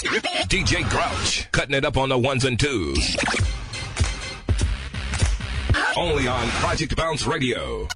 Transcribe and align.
DJ 0.00 0.88
Grouch, 0.88 1.46
cutting 1.52 1.74
it 1.74 1.84
up 1.84 1.98
on 1.98 2.08
the 2.08 2.18
ones 2.18 2.44
and 2.46 2.58
twos. 2.58 3.16
Only 5.96 6.26
on 6.26 6.48
Project 6.48 6.96
Bounce 6.96 7.26
Radio. 7.26 7.86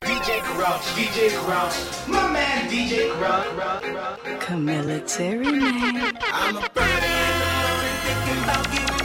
DJ 0.00 0.42
Grouch, 0.54 0.82
DJ 0.96 1.44
Grouch, 1.44 2.08
my 2.08 2.32
man 2.32 2.70
DJ 2.70 3.12
Grouch. 3.16 4.56
Military 4.58 5.52
man. 5.52 6.18
I'm 6.22 6.56
a 6.56 6.68
burning 6.70 6.94
in 6.94 7.38
the 7.40 7.50
morning, 7.52 7.96
thinking 8.04 8.42
about 8.42 8.72
giving 8.72 8.95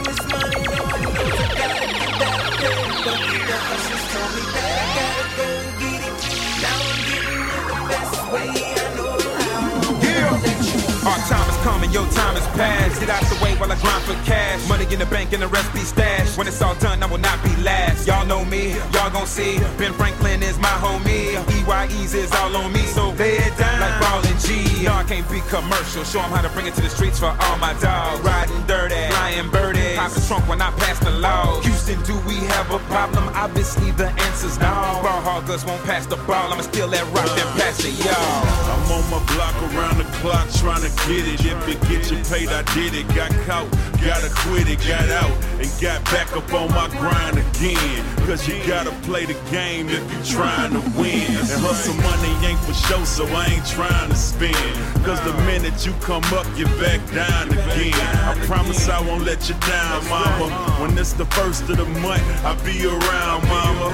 time 11.82 11.90
coming, 11.90 11.92
your 11.92 12.12
time 12.12 12.36
is 12.36 12.46
past. 12.58 13.00
Get 13.00 13.10
out 13.10 13.22
the 13.24 13.42
way 13.44 13.54
while 13.56 13.70
I 13.70 13.76
grind 13.80 14.04
for 14.04 14.14
cash. 14.24 14.66
Money 14.68 14.86
in 14.92 14.98
the 14.98 15.06
bank 15.06 15.32
and 15.32 15.42
the 15.42 15.48
rest 15.48 15.72
be 15.72 15.80
stashed. 15.80 16.38
When 16.38 16.46
it's 16.46 16.60
all 16.62 16.74
done, 16.76 17.02
I 17.02 17.06
will 17.06 17.18
not 17.18 17.42
be 17.42 17.54
last. 17.62 18.06
Y'all 18.06 18.26
know 18.26 18.44
me, 18.44 18.74
y'all 18.92 19.10
gon' 19.10 19.26
see. 19.26 19.58
Ben 19.78 19.92
Franklin 19.92 20.42
is 20.42 20.58
my 20.58 20.74
homie. 20.84 21.34
EYE's 21.48 22.14
is 22.14 22.32
all 22.32 22.54
on 22.56 22.72
me, 22.72 22.82
so 22.86 23.10
lay 23.10 23.36
it 23.36 23.56
down. 23.58 23.80
Like 23.80 24.00
ball 24.00 24.20
and 24.24 24.40
G. 24.40 24.84
No, 24.84 24.94
I 24.94 25.04
can't 25.04 25.28
be 25.30 25.40
commercial. 25.48 26.04
Show 26.04 26.20
'em 26.20 26.30
how 26.30 26.42
to 26.42 26.48
bring 26.50 26.66
it 26.66 26.74
to 26.74 26.82
the 26.82 26.90
streets 26.90 27.18
for 27.18 27.34
all 27.40 27.56
my 27.58 27.74
dogs. 27.80 28.20
Riding 28.20 28.66
dirty, 28.66 29.08
flying 29.10 29.50
birdies. 29.50 29.81
Pop 29.96 30.12
the 30.12 30.20
trunk 30.26 30.48
when 30.48 30.60
I 30.62 30.70
pass 30.72 30.98
the 30.98 31.10
law. 31.10 31.60
Houston, 31.60 32.00
do 32.02 32.16
we 32.26 32.36
have 32.54 32.70
a 32.70 32.78
problem? 32.90 33.28
Obviously, 33.34 33.90
the 33.92 34.08
answer's 34.08 34.58
no. 34.58 34.66
Ball 35.02 35.20
hoggers 35.20 35.64
won't 35.64 35.82
pass 35.84 36.06
the 36.06 36.16
ball. 36.28 36.52
I'ma 36.52 36.62
steal 36.62 36.88
that 36.88 37.04
rock, 37.12 37.28
then 37.36 37.46
pass 37.58 37.84
it, 37.84 37.96
y'all. 38.04 38.42
I'm 38.72 38.92
on 38.92 39.04
my 39.10 39.20
block 39.34 39.56
around 39.72 39.98
the 39.98 40.08
clock 40.20 40.48
trying 40.60 40.82
to 40.82 40.92
get 41.06 41.26
it. 41.26 41.44
If 41.44 41.68
it 41.68 41.80
get 41.88 42.10
you 42.10 42.18
paid, 42.30 42.48
I 42.48 42.62
did 42.74 42.94
it. 42.94 43.06
Got 43.14 43.30
caught, 43.46 43.68
gotta 44.00 44.30
quit 44.46 44.68
it. 44.68 44.78
Got 44.86 45.08
out 45.10 45.32
and 45.60 45.70
got 45.80 46.04
back 46.06 46.32
up 46.36 46.52
on 46.52 46.70
my 46.70 46.88
grind 46.98 47.38
again. 47.38 48.04
Cause 48.26 48.46
you 48.46 48.54
gotta 48.66 48.92
play 49.02 49.26
the 49.26 49.36
game 49.50 49.88
if 49.88 50.02
you're 50.12 50.38
trying 50.38 50.72
to 50.72 50.82
win. 50.98 51.26
And 51.36 51.48
hustle 51.60 51.94
money 52.00 52.32
ain't 52.46 52.60
for 52.60 52.74
show, 52.74 53.02
so 53.04 53.26
I 53.26 53.46
ain't 53.46 53.66
trying 53.66 54.08
to 54.10 54.16
spend. 54.16 54.56
Cause 55.04 55.20
the 55.26 55.34
minute 55.44 55.84
you 55.84 55.92
come 56.00 56.24
up, 56.34 56.46
you're 56.56 56.70
back 56.78 57.00
down 57.10 57.50
again. 57.50 57.94
I 58.22 58.34
promise 58.46 58.88
I 58.88 59.00
won't 59.00 59.24
let 59.24 59.48
you 59.48 59.54
down, 59.66 59.81
mama. 60.08 60.46
When 60.80 60.96
it's 60.98 61.12
the 61.12 61.26
first 61.26 61.62
of 61.68 61.76
the 61.76 61.86
month, 62.00 62.22
I'll 62.44 62.62
be 62.64 62.86
around, 62.86 63.46
mama. 63.48 63.88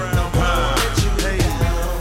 Hey, 1.19 1.39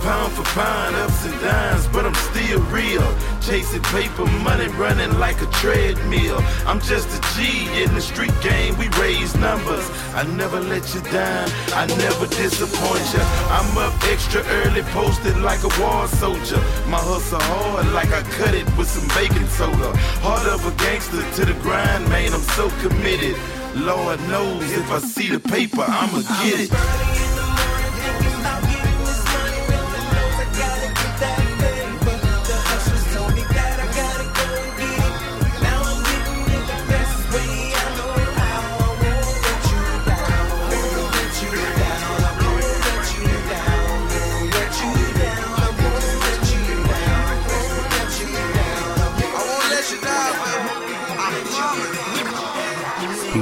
pound 0.02 0.32
for 0.34 0.44
pound, 0.56 0.96
ups 0.96 1.26
and 1.26 1.40
downs, 1.42 1.88
but 1.88 2.06
I'm 2.06 2.16
still 2.16 2.62
real. 2.72 3.08
Chasing 3.42 3.82
paper 3.84 4.26
money, 4.44 4.68
running 4.76 5.18
like 5.20 5.42
a 5.42 5.46
treadmill. 5.60 6.40
I'm 6.66 6.82
just 6.82 7.08
a 7.18 7.20
G 7.36 7.68
in 7.82 7.94
the 7.94 8.02
street 8.02 8.34
game, 8.42 8.78
we 8.78 8.88
raise 9.00 9.36
numbers. 9.36 9.90
I 10.14 10.24
never 10.36 10.60
let 10.60 10.94
you 10.94 11.02
down, 11.12 11.50
I 11.74 11.86
never 11.86 12.28
disappoint 12.28 13.08
you. 13.14 13.24
I'm 13.58 13.78
up 13.78 13.94
extra 14.12 14.42
early, 14.62 14.84
posted 14.92 15.38
like 15.38 15.64
a 15.64 15.72
war 15.82 16.08
soldier. 16.08 16.60
My 16.88 17.00
hustle 17.00 17.40
hard, 17.42 17.88
like 17.94 18.12
I 18.12 18.22
cut 18.40 18.54
it 18.54 18.68
with 18.78 18.90
some 18.90 19.08
baking 19.16 19.48
soda. 19.48 19.96
Heart 20.26 20.48
of 20.48 20.66
a 20.68 20.72
gangster 20.84 21.24
to 21.38 21.46
the 21.46 21.54
grind, 21.62 22.10
man, 22.10 22.34
I'm 22.34 22.42
so 22.42 22.70
committed. 22.84 23.38
Lord 23.76 24.20
knows 24.30 24.72
if 24.72 24.92
I 24.92 25.00
see 25.00 25.30
the 25.30 25.40
paper, 25.40 25.84
I'ma 25.88 26.22
get 26.44 26.60
it. 26.62 26.72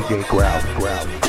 DJ 0.07 0.21
Growl, 0.27 0.61
Growl, 0.77 1.24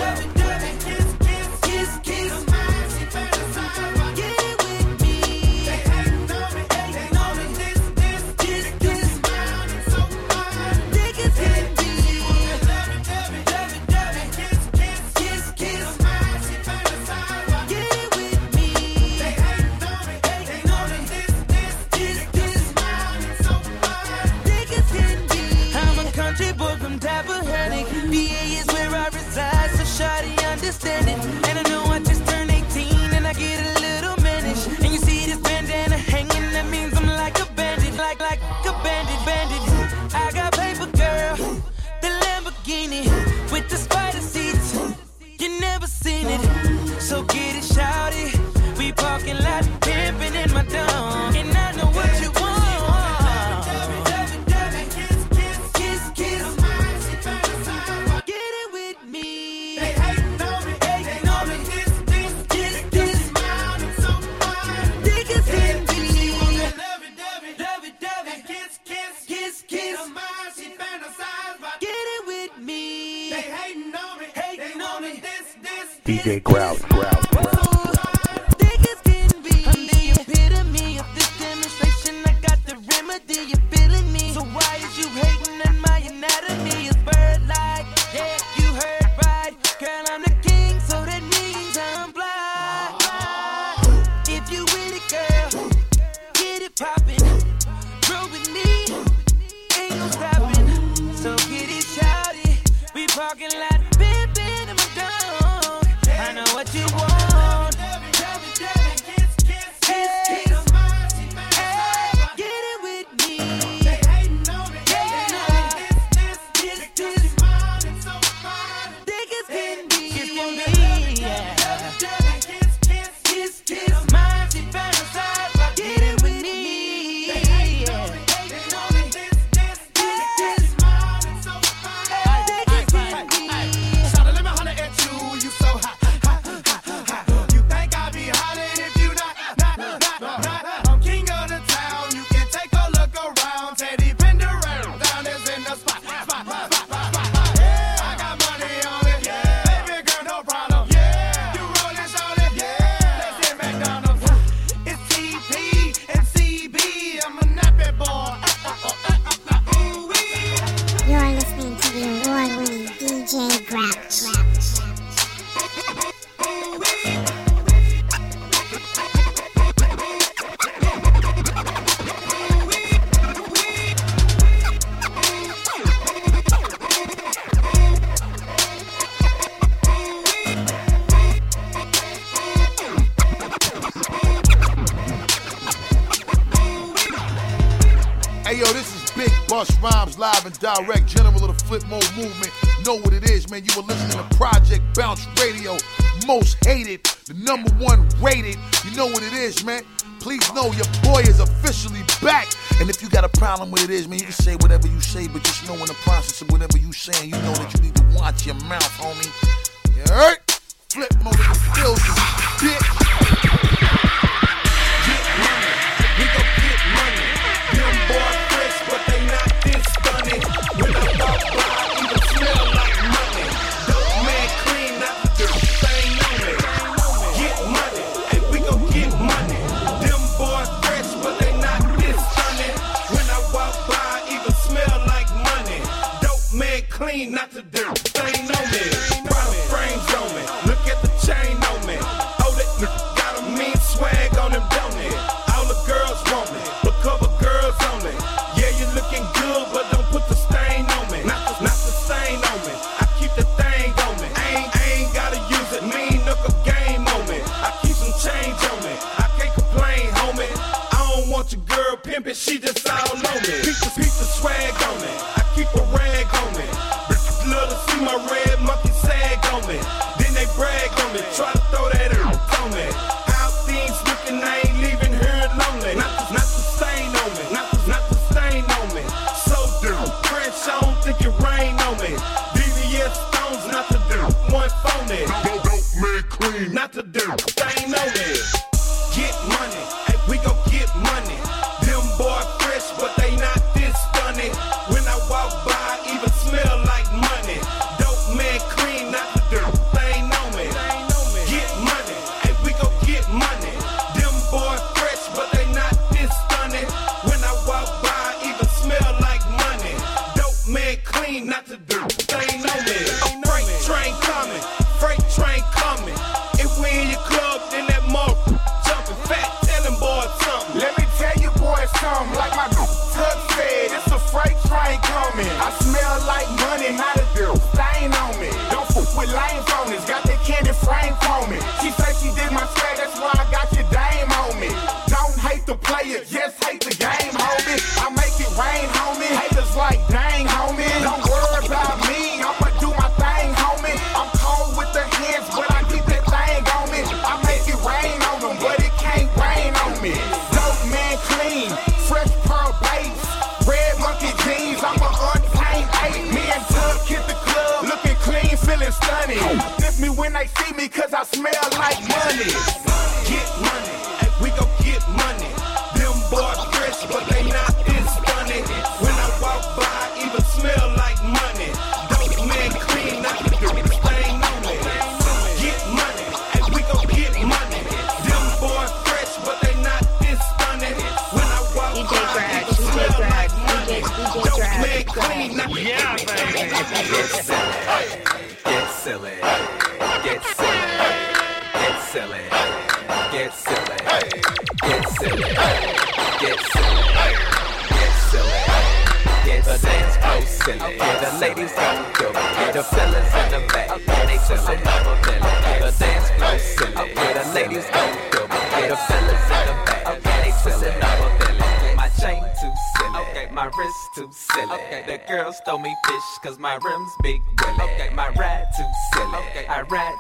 understand 30.67 31.09
it. 31.09 31.49
And 31.49 31.59
I 31.61 31.63
know 31.71 31.86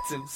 Jackson 0.08 0.28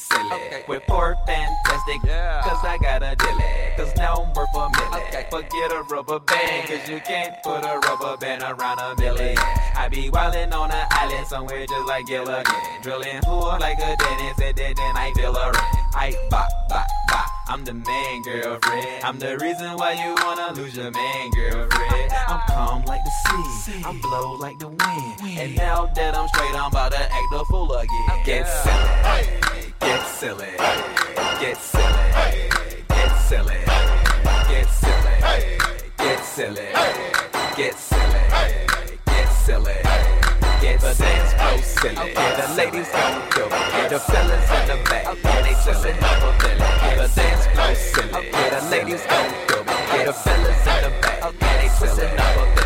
the 24.61 24.69
win. 24.69 24.79
And 25.39 25.57
now 25.57 25.87
that 25.97 26.15
I'm 26.15 26.29
straight, 26.29 26.55
I'm 26.55 26.71
about 26.71 26.93
to 26.93 27.01
act 27.01 27.33
a 27.33 27.45
fool 27.47 27.73
again. 27.73 28.23
Get 28.25 28.47
silly, 28.47 29.41
get 29.81 30.07
silly, 30.07 30.53
get 31.41 31.57
silly, 31.57 32.05
get 32.89 33.17
silly, 33.25 33.61
get 34.53 34.69
silly, 34.69 35.17
get 35.97 36.21
silly, 36.21 36.69
get 37.57 37.75
silly, 37.75 38.23
get 39.07 39.29
silly. 39.33 39.79
Get 40.61 40.79
the 40.79 40.95
dance 40.99 41.33
go 41.41 41.57
silly. 41.63 42.13
Get 42.13 42.37
the 42.37 42.55
ladies 42.55 42.91
don't 42.93 43.33
do 43.33 43.45
it. 43.47 43.89
The 43.89 43.99
fellas 43.99 44.51
in 44.61 44.69
the 44.69 44.77
back, 44.91 45.07
and 45.09 45.45
they 45.47 45.57
twisting 45.65 45.97
up 46.05 46.21
a 46.21 46.31
belly. 46.37 46.69
The 47.01 47.13
dance 47.17 47.47
go 47.57 47.75
silly. 47.75 48.31
Get 48.31 48.51
the 48.53 48.69
ladies 48.69 49.05
don't 49.09 49.49
do 49.49 49.57
it. 49.65 50.07
The 50.07 50.13
fellas 50.13 50.67
in 50.69 50.83
the 50.85 50.91
back, 51.01 51.25
and 51.25 51.41
they 51.41 51.69
twisting 51.79 52.19
up 52.19 52.37
a 52.37 52.55
belly. 52.55 52.60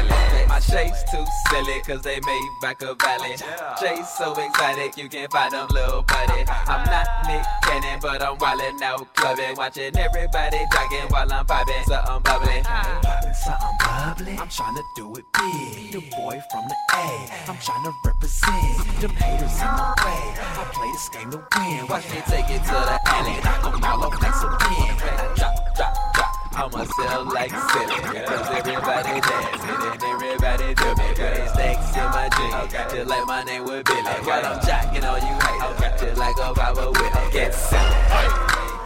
Chase 0.71 1.05
too 1.11 1.25
silly, 1.51 1.81
cause 1.87 2.03
they 2.03 2.19
made 2.21 2.49
back 2.61 2.83
a 2.83 2.95
valley. 2.95 3.37
Chase 3.81 4.09
so 4.17 4.33
exotic, 4.33 4.97
you 4.97 5.09
can't 5.09 5.31
find 5.31 5.53
them 5.53 5.69
little 5.71 6.03
buddy. 6.03 6.45
I'm 6.49 6.85
not 6.87 7.07
Nick 7.27 7.45
Cannon, 7.63 7.99
but 8.01 8.23
I'm 8.23 8.37
wildin' 8.39 8.83
out 8.83 9.15
clubbing. 9.15 9.57
Watching 9.57 9.97
everybody 9.97 10.59
jogging 10.73 11.09
while 11.11 11.33
I'm 11.33 11.47
vibing, 11.47 11.85
something 11.85 12.23
bubbly. 12.23 12.63
Poppin' 12.65 13.35
something 13.35 13.77
bubbly. 13.79 14.39
I'm 14.39 14.49
trying 14.49 14.75
to 14.77 14.83
do 14.97 15.15
it 15.17 15.25
big. 15.33 15.93
The 15.93 16.11
boy 16.17 16.43
from 16.51 16.69
the 16.69 16.77
A. 16.95 17.31
I'm 17.49 17.59
trying 17.59 17.85
to 17.85 17.93
represent. 18.05 19.01
the 19.01 19.09
haters 19.09 19.61
in 19.61 19.69
the 19.69 19.95
way. 20.03 20.23
I 20.41 20.71
play 20.73 20.91
this 20.93 21.09
game 21.11 21.31
to 21.31 21.39
win. 21.57 21.87
Watch 21.87 22.11
me 22.11 22.23
take 22.27 22.51
it 22.51 22.63
to 22.65 22.73
the 22.73 22.99
alley. 23.07 23.41
Knock 23.45 23.73
them 23.73 23.85
all 23.85 24.05
over 24.05 24.17
like 24.17 24.35
some 24.35 24.57
pin. 24.59 24.97
Drop, 25.37 25.77
drop, 25.77 26.15
drop. 26.15 26.24
I'ma 26.57 26.85
sell 26.85 27.25
like 27.25 27.51
silly 27.51 27.97
Cause 28.25 28.49
everybody 28.55 29.21
dancing 29.21 29.83
and 29.91 30.03
everybody 30.05 30.75
do 30.75 30.89
me 30.95 31.09
Put 31.15 31.35
these 31.35 31.51
stacks 31.51 31.97
in 31.97 32.09
my 32.15 32.29
jeans. 32.31 32.73
Just 32.93 33.09
like 33.09 33.27
my 33.27 33.43
name 33.43 33.65
was 33.65 33.83
Billy. 33.83 34.03
While 34.03 34.47
I'm 34.47 34.61
jocking 34.61 35.03
on 35.03 35.21
you 35.27 35.35
haters. 35.35 36.01
Just 36.01 36.17
like 36.17 36.37
a 36.39 36.55
Bible 36.55 36.93
Willie 36.93 37.33
Get 37.33 37.55
silly. 37.55 37.81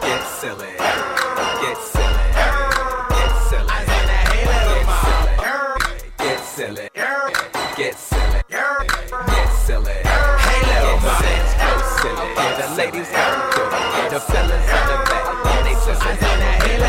Get 0.00 0.24
silly. 0.40 0.72
Get 1.60 1.78
silly. 1.92 2.24
Get 3.12 3.32
silly. 3.48 3.68
Get 6.16 6.40
silly. 6.40 6.88
Get 6.96 7.14
silly. 7.18 7.22
Get 7.76 7.98
silly. 7.98 8.42
Get 8.48 9.52
silly 9.66 10.07
yeah, 12.04 12.56
The 12.58 12.74
ladies 12.76 13.08
got 13.10 13.52
to. 13.54 14.14
The 14.14 14.20
fellas 14.20 14.70
on 14.70 14.86
the 14.86 14.96
back. 15.10 15.64
They 15.64 15.74
sisters 15.74 16.14
in 16.14 16.18
the 16.18 16.24
head. 16.62 16.80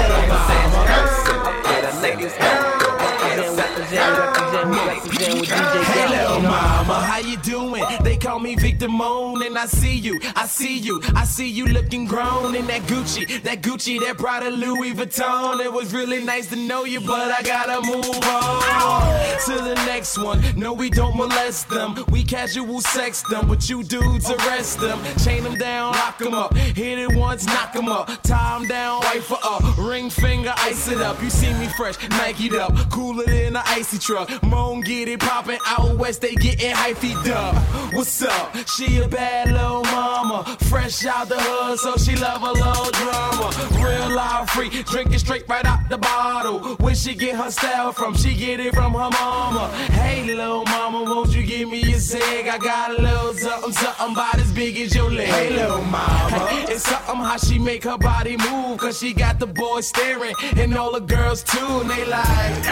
The 1.82 1.92
ladies 2.02 2.34
got 2.38 4.39
Hello, 4.62 6.42
mama, 6.42 6.96
how 6.96 7.20
you 7.20 7.38
doing? 7.38 7.82
They 8.04 8.18
call 8.18 8.40
me 8.40 8.56
Victor 8.56 8.90
Moan, 8.90 9.42
and 9.42 9.58
I 9.58 9.66
see 9.68 9.96
you, 9.96 10.20
I 10.36 10.48
see 10.48 10.78
you, 10.78 11.02
I 11.16 11.24
see 11.24 11.48
you 11.48 11.66
looking 11.66 12.06
grown 12.06 12.56
in 12.56 12.68
that 12.68 12.82
Gucci, 12.82 13.42
that 13.44 13.62
Gucci, 13.62 14.02
that 14.02 14.18
Prada 14.18 14.50
Louis 14.50 14.94
Vuitton. 14.94 15.64
It 15.64 15.72
was 15.72 15.94
really 15.94 16.22
nice 16.22 16.48
to 16.48 16.58
know 16.58 16.84
you, 16.84 17.00
but 17.00 17.32
I 17.32 17.42
gotta 17.42 17.82
move 17.88 18.06
on 18.06 19.40
to 19.46 19.64
the 19.64 19.76
next 19.86 20.18
one. 20.18 20.44
No, 20.58 20.74
we 20.74 20.90
don't 20.90 21.16
molest 21.16 21.70
them, 21.70 21.96
we 22.10 22.26
casual 22.26 22.82
sex 22.82 23.24
them, 23.30 23.48
but 23.48 23.70
you 23.70 23.82
dudes 23.82 24.30
arrest 24.30 24.82
them, 24.82 25.00
chain 25.24 25.44
them 25.44 25.56
down, 25.56 25.94
lock 25.94 26.18
them 26.18 26.34
up, 26.34 26.54
hit 26.54 27.00
it 27.00 27.16
once, 27.16 27.46
knock 27.46 27.72
them 27.72 27.88
up, 27.88 28.10
tie 28.24 28.60
them 28.60 28.68
down, 28.68 29.00
wipe 29.04 29.24
for 29.24 29.40
up, 29.42 29.64
ring 29.78 30.10
finger, 30.10 30.54
ice 30.58 30.90
it 30.90 31.00
up. 31.00 31.22
You 31.24 31.30
see 31.30 31.54
me 31.54 31.70
fresh, 31.78 31.96
Nike'd 32.10 32.56
up, 32.56 32.76
cooler 32.90 33.24
than 33.24 33.56
an 33.56 33.64
icy 33.66 33.98
truck. 33.98 34.30
Moan 34.50 34.82
get 34.82 35.08
it 35.08 35.20
poppin' 35.20 35.60
out 35.66 35.98
west, 35.98 36.22
they 36.22 36.34
getting 36.36 36.72
hyphy 36.72 37.14
up. 37.30 37.56
What's 37.94 38.22
up? 38.24 38.56
She 38.68 38.98
a 38.98 39.08
bad 39.08 39.52
little 39.52 39.84
mama, 39.84 40.58
fresh 40.70 41.06
out 41.06 41.30
the 41.30 41.38
hood, 41.38 41.80
so 41.80 41.96
she 41.98 42.16
love 42.16 42.42
a 42.42 42.52
little 42.52 42.92
drama. 42.92 43.52
Real 43.86 44.16
life 44.16 44.50
free, 44.50 44.70
drinking 44.84 45.20
straight 45.20 45.48
right 45.48 45.66
out 45.66 45.88
the 45.90 45.98
bottle. 45.98 46.60
Where 46.78 46.96
she 46.96 47.16
get 47.16 47.36
her 47.36 47.52
style 47.52 47.92
from? 47.92 48.16
She 48.16 48.36
get 48.36 48.60
it 48.60 48.74
from 48.74 48.94
her 48.94 49.10
mama. 49.10 49.70
Hey, 49.92 50.24
little 50.26 50.66
mama, 50.66 51.04
won't 51.04 51.36
you 51.36 51.44
give 51.44 51.70
me 51.70 51.82
a 51.94 52.00
zig? 52.00 52.48
I 52.48 52.58
got 52.58 52.98
a 52.98 53.02
little 53.02 53.34
something, 53.34 53.74
something 53.74 54.12
about 54.14 54.36
as 54.40 54.52
big 54.52 54.78
as 54.78 54.96
your 54.96 55.12
leg. 55.12 55.28
Hey, 55.28 55.50
little 55.52 55.84
mama, 55.84 56.48
it's 56.70 56.84
something 56.84 57.16
how 57.18 57.38
she 57.38 57.60
make 57.60 57.84
her 57.84 57.98
body 57.98 58.38
move, 58.38 58.80
cause 58.80 58.98
she 59.00 59.14
got 59.14 59.40
the 59.40 59.48
boys 59.48 59.88
staring, 59.88 60.34
and 60.58 60.76
all 60.76 60.94
the 60.94 61.02
girls 61.02 61.44
too, 61.44 61.82
and 61.82 61.90
they 61.90 62.06
like, 62.06 62.64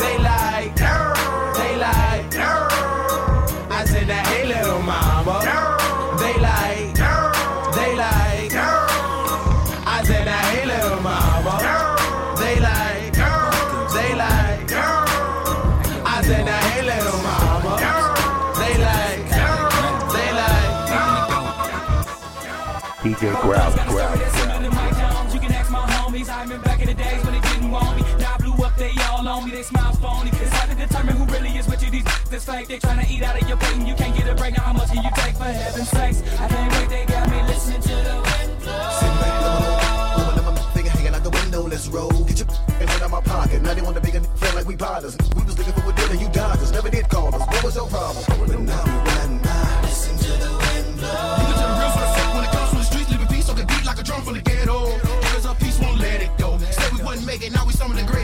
they 0.00 0.18
like, 0.18 0.76
they 1.56 1.74
like, 1.76 2.34
I 3.70 3.84
said 3.84 4.06
that, 4.08 4.26
hey, 4.26 4.44
little 4.46 4.82
mama, 4.82 5.40
they 6.20 6.36
like, 6.40 6.94
they 7.76 7.92
like, 7.96 8.52
I 9.86 10.02
said 10.04 10.24
that, 10.26 10.44
hey, 10.52 10.64
little 10.66 11.00
mama, 11.00 11.54
they 12.38 12.56
like, 12.60 13.12
they 13.94 14.10
like, 14.14 14.72
I 16.04 16.22
said 16.22 16.44
that, 16.46 16.62
hey, 16.70 16.82
little 16.82 17.20
mama, 17.26 17.72
they 18.60 18.74
like, 18.86 19.22
they 20.14 20.30
like. 20.32 20.68
DJ 23.02 23.32
Growl, 23.40 23.72
Growl. 23.88 24.16
You 25.32 25.40
can 25.40 25.52
ask 25.52 25.70
my 25.70 25.80
homies. 25.80 26.28
I 26.28 26.42
remember 26.42 26.64
back 26.64 26.80
in 26.80 26.86
the 26.88 26.94
days 26.94 27.24
when 27.24 27.32
they 27.34 27.40
didn't 27.48 27.70
want 27.70 27.96
me. 27.96 28.02
Now 28.18 28.34
I 28.34 28.36
blew 28.38 28.64
up, 28.64 28.76
they 28.76 28.92
all 29.08 29.26
on 29.26 29.44
me. 29.44 29.50
They 29.52 29.62
smile 29.62 29.92
phony. 29.94 30.30
With 32.30 32.32
you. 32.32 32.38
These 32.38 32.46
that's 32.46 32.68
fake. 32.68 32.68
They 32.68 32.78
tryna 32.88 33.10
eat 33.10 33.22
out 33.22 33.40
of 33.40 33.48
your 33.48 33.56
plate 33.56 33.76
and 33.76 33.88
you 33.88 33.94
can't 33.94 34.16
get 34.16 34.28
a 34.28 34.34
break. 34.34 34.56
Now 34.56 34.62
how 34.64 34.72
much 34.72 34.88
can 34.88 35.02
you 35.02 35.10
take 35.16 35.36
for 35.36 35.44
heaven's 35.44 35.88
sakes? 35.88 36.22
I 36.40 36.48
can't 36.48 36.72
wait. 36.72 36.88
They 36.88 37.04
got 37.06 37.30
me 37.30 37.42
listening 37.42 37.80
to 37.82 37.88
the 37.88 38.16
wind 38.24 38.60
blow. 38.62 38.90
Finger 40.74 40.90
hanging 40.90 41.14
out 41.14 41.24
the 41.24 41.30
window, 41.30 41.62
let's 41.66 41.88
roll. 41.88 42.24
Get 42.24 42.38
your 42.40 42.48
and 42.80 42.88
put 42.88 43.02
out 43.02 43.10
my 43.10 43.20
pocket. 43.20 43.62
Now 43.62 43.74
they 43.74 43.82
want 43.82 43.96
to 43.96 44.02
make 44.02 44.14
a 44.14 44.20
feel 44.40 44.54
like 44.54 44.66
we 44.66 44.76
bothers. 44.76 45.16
We 45.36 45.44
was 45.44 45.58
looking 45.58 45.72
for 45.74 45.90
a 45.90 45.92
deal 45.94 46.10
and 46.10 46.20
you 46.20 46.28
dodged 46.28 46.62
us. 46.62 46.72
Never 46.72 46.90
did 46.90 47.08
call 47.08 47.34
us. 47.34 47.40
What 47.40 47.64
was 47.64 47.76
your 47.76 47.88
problem? 47.88 48.24
But 48.26 48.60
now 48.60 48.84
we 48.84 48.92
riding 49.10 49.38
by. 49.38 49.80
Listen 49.82 50.16
to 50.18 50.32
the 50.44 50.50
wind 50.52 50.96
blow. 50.98 51.36
You 51.38 51.44
can 51.48 51.56
tell 51.58 51.70
the 51.72 51.80
real 51.80 51.90
from 51.90 52.02
the 52.02 52.10
fake 52.16 52.34
when 52.34 52.44
it 52.44 52.50
comes 52.50 52.68
from 52.70 52.78
the 52.78 52.84
streets. 52.84 53.10
Living 53.10 53.28
peace 53.28 53.48
on 53.48 53.56
the 53.56 53.64
beat 53.64 53.84
like 53.84 53.98
a 53.98 54.02
drum 54.02 54.22
from 54.22 54.34
the 54.34 54.42
ghetto. 54.42 54.98
Because 55.20 55.46
our 55.46 55.54
peace 55.56 55.78
won't 55.80 55.98
let 55.98 56.22
it 56.22 56.30
go. 56.38 56.58
Said 56.58 56.92
we 56.92 57.02
wouldn't 57.02 57.26
make 57.26 57.42
it. 57.42 57.52
Now 57.52 57.64
we 57.66 57.72
some 57.72 57.90
of 57.90 57.96
the 57.96 58.02
greatest. 58.02 58.17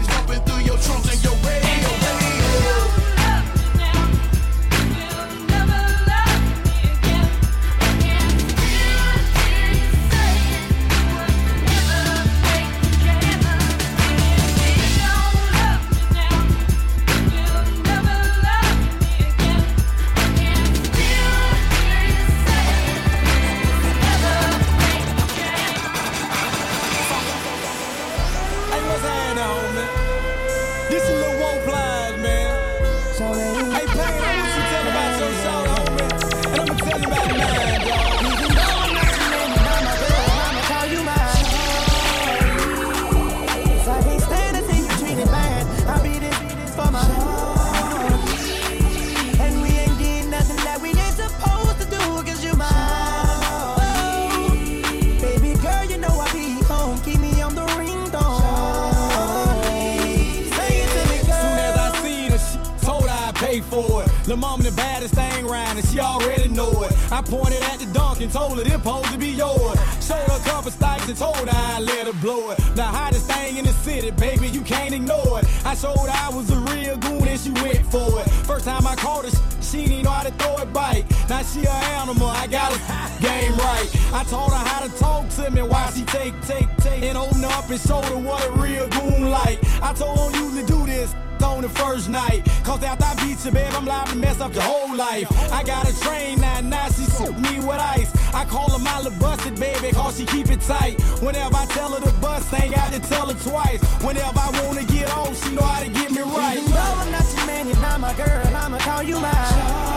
She 81.55 81.61
an 81.61 81.85
animal, 82.03 82.27
I 82.27 82.47
got 82.49 82.73
her 82.73 83.21
game 83.21 83.55
right. 83.57 83.89
I 84.13 84.25
taught 84.25 84.51
her 84.51 84.69
how 84.69 84.81
to 84.87 84.91
talk 84.99 85.29
to 85.37 85.51
me 85.51 85.63
while 85.63 85.91
she 85.93 86.03
take, 86.05 86.35
take, 86.43 86.69
take, 86.79 87.03
and 87.05 87.17
open 87.17 87.45
up 87.45 87.71
and 87.71 87.81
show 87.81 88.03
her 88.03 88.19
what 88.19 88.45
a 88.47 88.51
real 88.53 88.89
goon 88.89 89.31
like. 89.31 89.59
I 89.81 89.93
told 89.95 90.19
her 90.19 90.41
usually 90.41 90.67
do 90.67 90.85
this 90.87 91.15
on 91.43 91.63
the 91.63 91.69
first 91.69 92.09
night. 92.09 92.43
Cause 92.65 92.83
after 92.83 93.05
I 93.05 93.15
beat 93.23 93.45
you, 93.45 93.53
babe, 93.53 93.73
I'm 93.75 93.85
liable 93.85 94.13
to 94.13 94.19
mess 94.19 94.41
up 94.41 94.53
your 94.55 94.65
whole 94.65 94.97
life. 94.97 95.31
I 95.53 95.63
got 95.63 95.89
a 95.89 95.95
train 96.01 96.41
now, 96.41 96.61
now 96.61 96.87
she 96.87 97.05
suit 97.05 97.39
me 97.39 97.59
with 97.59 97.79
ice. 97.79 98.11
I 98.35 98.45
call 98.47 98.71
her 98.71 98.79
my 98.79 99.01
little 99.01 99.19
busted 99.21 99.59
baby, 99.61 99.93
cause 99.93 100.19
she 100.19 100.27
keep 100.27 100.51
it 100.51 100.61
tight. 100.63 101.01
Whenever 101.23 101.55
I 101.55 101.67
tell 101.67 101.93
her 101.95 102.01
to 102.01 102.13
bust, 102.21 102.53
ain't 102.55 102.75
got 102.75 102.93
to 102.93 103.01
tell 103.01 103.27
her 103.29 103.39
twice. 103.49 103.81
Whenever 104.03 104.39
I 104.39 104.51
wanna 104.65 104.85
get 104.85 105.09
on, 105.17 105.35
she 105.35 105.55
know 105.55 105.63
how 105.63 105.85
to 105.85 105.91
get 105.91 106.11
me 106.11 106.23
right. 106.23 106.59
Even 106.59 106.73
though 106.73 106.95
I'm 106.99 107.13
not 107.13 107.25
your 107.37 107.47
man, 107.47 107.69
you're 107.69 107.81
not 107.81 108.01
my 108.01 108.15
girl. 108.15 108.57
I'ma 108.57 108.79
call 108.79 109.03
you 109.03 109.21
mine. 109.21 109.94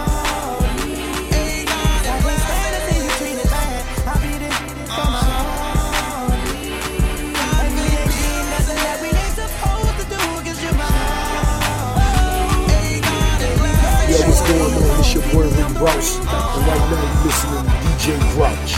Rouse, 15.80 16.18
and 16.18 16.26
right 16.26 16.86
now 16.90 17.02
you're 17.14 17.26
listening 17.26 17.64
to 17.64 17.70
DJ 17.86 18.18
Grouch. 18.34 18.74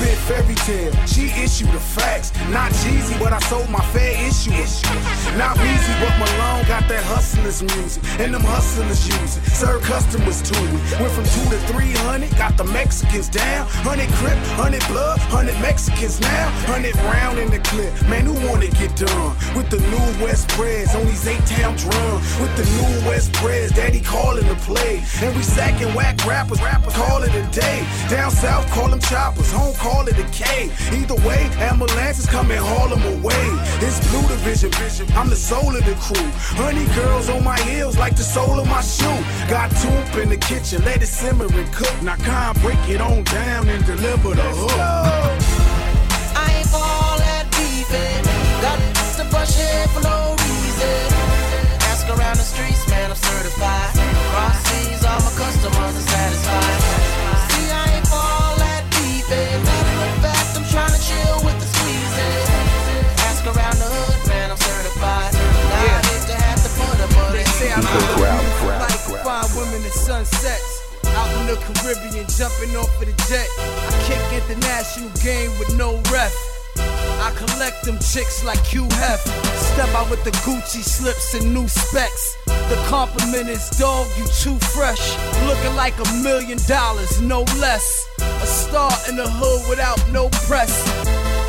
Bit 0.00 0.18
fairy 0.26 0.54
tale, 0.54 0.92
she 1.06 1.30
issued 1.42 1.70
the 1.70 1.78
facts. 1.78 2.32
Not 2.50 2.72
cheesy, 2.80 3.14
but 3.18 3.32
I 3.34 3.40
sold 3.40 3.68
my 3.68 3.84
fair 3.92 4.16
issue. 4.26 4.50
Not 5.36 5.56
easy, 5.58 5.92
but 6.00 6.16
Malone 6.16 6.64
got 6.64 6.88
that 6.88 7.04
hustlers 7.04 7.62
music. 7.62 8.02
And 8.18 8.32
them 8.32 8.42
hustlers 8.42 9.06
use 9.06 9.36
it. 9.36 9.44
Serve 9.52 9.82
customers 9.82 10.40
to 10.42 10.54
me. 10.72 10.80
Went 10.96 11.12
from 11.12 11.24
two 11.28 11.44
to 11.52 11.58
three 11.68 11.92
hundred, 12.08 12.34
got 12.38 12.56
the 12.56 12.64
Mexicans 12.64 13.28
down. 13.28 13.66
Hundred 13.84 14.08
crip, 14.16 14.38
hundred 14.56 14.80
blood, 14.88 15.18
hundred 15.28 15.60
Mexicans 15.60 16.20
now. 16.20 16.48
Hundred 16.64 16.96
round 17.12 17.38
in 17.38 17.50
the 17.50 17.58
clip. 17.60 17.92
Man, 18.08 18.24
who 18.24 18.34
wanna 18.48 18.68
get 18.80 18.96
done? 18.96 19.36
With 19.54 19.68
the 19.68 19.80
new 19.92 20.24
West 20.24 20.48
Preds 20.48 20.94
on 20.94 21.04
these 21.04 21.26
eight 21.28 21.44
town 21.44 21.76
drums. 21.76 22.24
With 22.40 22.54
the 22.56 22.64
new 22.64 23.08
West 23.08 23.32
Preds, 23.32 23.74
daddy 23.74 24.00
calling 24.00 24.48
the 24.48 24.56
play. 24.64 25.04
And 25.20 25.36
we 25.36 25.42
sacking 25.42 25.92
whack 25.94 26.24
rappers, 26.24 26.62
rappers 26.62 26.94
call 26.94 27.22
it 27.22 27.34
a 27.34 27.44
day. 27.52 27.84
Down 28.08 28.30
south, 28.30 28.64
call 28.70 28.88
them 28.88 29.00
choppers. 29.00 29.52
Home, 29.52 29.74
call 29.74 30.08
it 30.08 30.18
a 30.18 30.24
K. 30.32 30.70
Either 30.96 31.16
way, 31.26 31.44
ambulances 31.60 32.24
come 32.26 32.37
haul 32.46 32.88
them 32.88 33.02
away. 33.18 33.44
It's 33.80 33.98
blue 34.10 34.22
division, 34.28 34.70
vision. 34.72 35.06
I'm 35.16 35.28
the 35.28 35.36
soul 35.36 35.74
of 35.74 35.84
the 35.84 35.94
crew. 35.94 36.28
Honey 36.56 36.86
girls 36.94 37.28
on 37.28 37.42
my 37.44 37.58
heels 37.60 37.96
like 37.98 38.16
the 38.16 38.22
sole 38.22 38.60
of 38.60 38.66
my 38.68 38.80
shoe. 38.80 39.06
Got 39.48 39.70
toop 39.70 40.22
in 40.22 40.28
the 40.28 40.36
kitchen, 40.36 40.84
let 40.84 41.02
it 41.02 41.06
simmer 41.06 41.46
and 41.46 41.72
cook. 41.72 41.94
Now 42.02 42.16
can't 42.16 42.60
break 42.60 42.78
it 42.88 43.00
on 43.00 43.24
down 43.24 43.68
and 43.68 43.84
deliver 43.84 44.34
the 44.34 44.50
hook. 44.60 44.78
I 46.36 46.46
ain't 46.58 46.70
all 46.72 47.18
that 47.18 47.44
deep 47.50 47.90
in. 47.90 48.22
Got 48.62 48.78
to 49.18 49.24
brush 49.30 49.54
hair 49.56 49.88
for 49.88 50.02
no 50.02 50.36
reason. 50.38 50.98
Ask 51.90 52.06
around 52.08 52.36
the 52.36 52.46
streets, 52.46 52.88
man, 52.88 53.10
I'm 53.10 53.16
certified. 53.16 53.92
Cross 54.32 54.58
seas, 54.68 55.04
all 55.04 55.20
my 55.20 55.32
customers 55.34 55.87
Caribbean, 71.74 72.26
jumping 72.28 72.76
off 72.76 72.90
of 73.00 73.06
the 73.06 73.14
jet. 73.28 73.48
I 73.58 73.92
kick 74.06 74.22
international 74.42 75.10
game 75.22 75.50
with 75.58 75.76
no 75.76 76.00
ref. 76.12 76.34
I 76.78 77.32
collect 77.34 77.84
them 77.84 77.98
chicks 77.98 78.44
like 78.44 78.60
Hugh 78.64 78.88
Hef. 78.92 79.20
Step 79.74 79.88
out 79.94 80.08
with 80.10 80.22
the 80.24 80.30
Gucci 80.46 80.82
slips 80.82 81.34
and 81.34 81.52
new 81.52 81.66
specs. 81.68 82.36
The 82.46 82.76
compliment 82.88 83.48
is 83.48 83.68
dog, 83.70 84.06
you 84.16 84.24
too 84.26 84.58
fresh. 84.74 85.16
Looking 85.46 85.74
like 85.74 85.94
a 85.98 86.22
million 86.22 86.58
dollars, 86.66 87.20
no 87.20 87.42
less. 87.58 88.06
A 88.20 88.46
star 88.46 88.92
in 89.08 89.16
the 89.16 89.28
hood 89.28 89.68
without 89.68 90.00
no 90.12 90.28
press. 90.46 90.72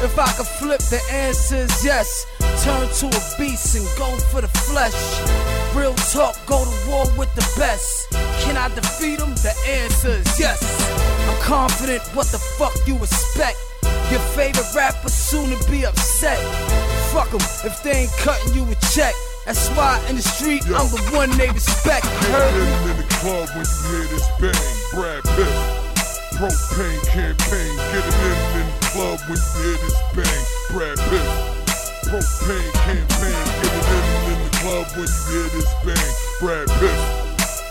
If 0.04 0.18
I 0.18 0.32
could 0.34 0.48
flip, 0.48 0.82
the 0.90 1.02
answer 1.12 1.58
is 1.58 1.84
yes. 1.86 2.26
Turn 2.64 2.88
to 2.88 3.08
a 3.08 3.22
beast 3.38 3.76
and 3.76 3.86
go 3.98 4.18
for 4.32 4.42
the 4.42 4.48
flesh. 4.48 5.59
Real 5.76 5.94
talk, 5.94 6.36
go 6.48 6.66
to 6.66 6.90
war 6.90 7.06
with 7.18 7.34
the 7.36 7.46
best. 7.58 8.12
Can 8.42 8.58
I 8.58 8.74
defeat 8.74 9.20
them? 9.20 9.32
The 9.36 9.54
answer 9.68 10.10
is 10.10 10.40
yes. 10.40 10.60
I'm 11.30 11.42
confident, 11.42 12.02
what 12.16 12.28
the 12.28 12.40
fuck 12.40 12.74
you 12.88 12.96
expect? 12.98 13.58
Your 14.10 14.20
favorite 14.34 14.66
rapper 14.76 15.10
soon 15.10 15.56
to 15.56 15.72
be 15.72 15.86
upset. 15.86 16.40
Fuck 17.14 17.30
them 17.30 17.42
if 17.64 17.84
they 17.84 18.10
ain't 18.10 18.12
cutting 18.18 18.54
you 18.54 18.64
a 18.64 18.76
check. 18.94 19.14
That's 19.46 19.70
why 19.70 20.04
in 20.10 20.16
the 20.16 20.22
street, 20.22 20.64
I'm 20.66 20.90
the 20.90 21.02
one 21.14 21.30
they 21.38 21.50
respect. 21.50 22.06
Heard? 22.06 22.90
in 22.90 22.98
the 22.98 23.08
club 23.22 23.50
when 23.54 23.66
you 23.66 23.82
hear 23.90 24.06
this 24.10 24.28
bang. 24.42 24.70
Brad 24.94 25.24
Pitt. 25.38 25.54
Propane 26.38 27.02
campaign. 27.08 27.74
Get 27.94 28.06
it 28.06 28.18
in 28.26 28.38
in 28.58 28.66
the 28.66 28.86
club 28.90 29.20
when 29.30 29.38
you 29.38 29.62
hear 29.62 29.78
this 29.86 29.98
bang. 30.18 30.44
Brad 30.74 30.98
Pitt. 31.10 31.30
Propane 32.10 32.74
campaign. 32.86 33.38
Get 33.62 33.74
it 33.74 33.90
in 33.94 34.09
club 34.60 34.88
when 34.92 35.08
you 35.08 35.24
hear 35.32 35.48
this 35.56 35.72
bang. 35.84 36.14
Brad 36.40 36.68
Pitt. 36.80 37.00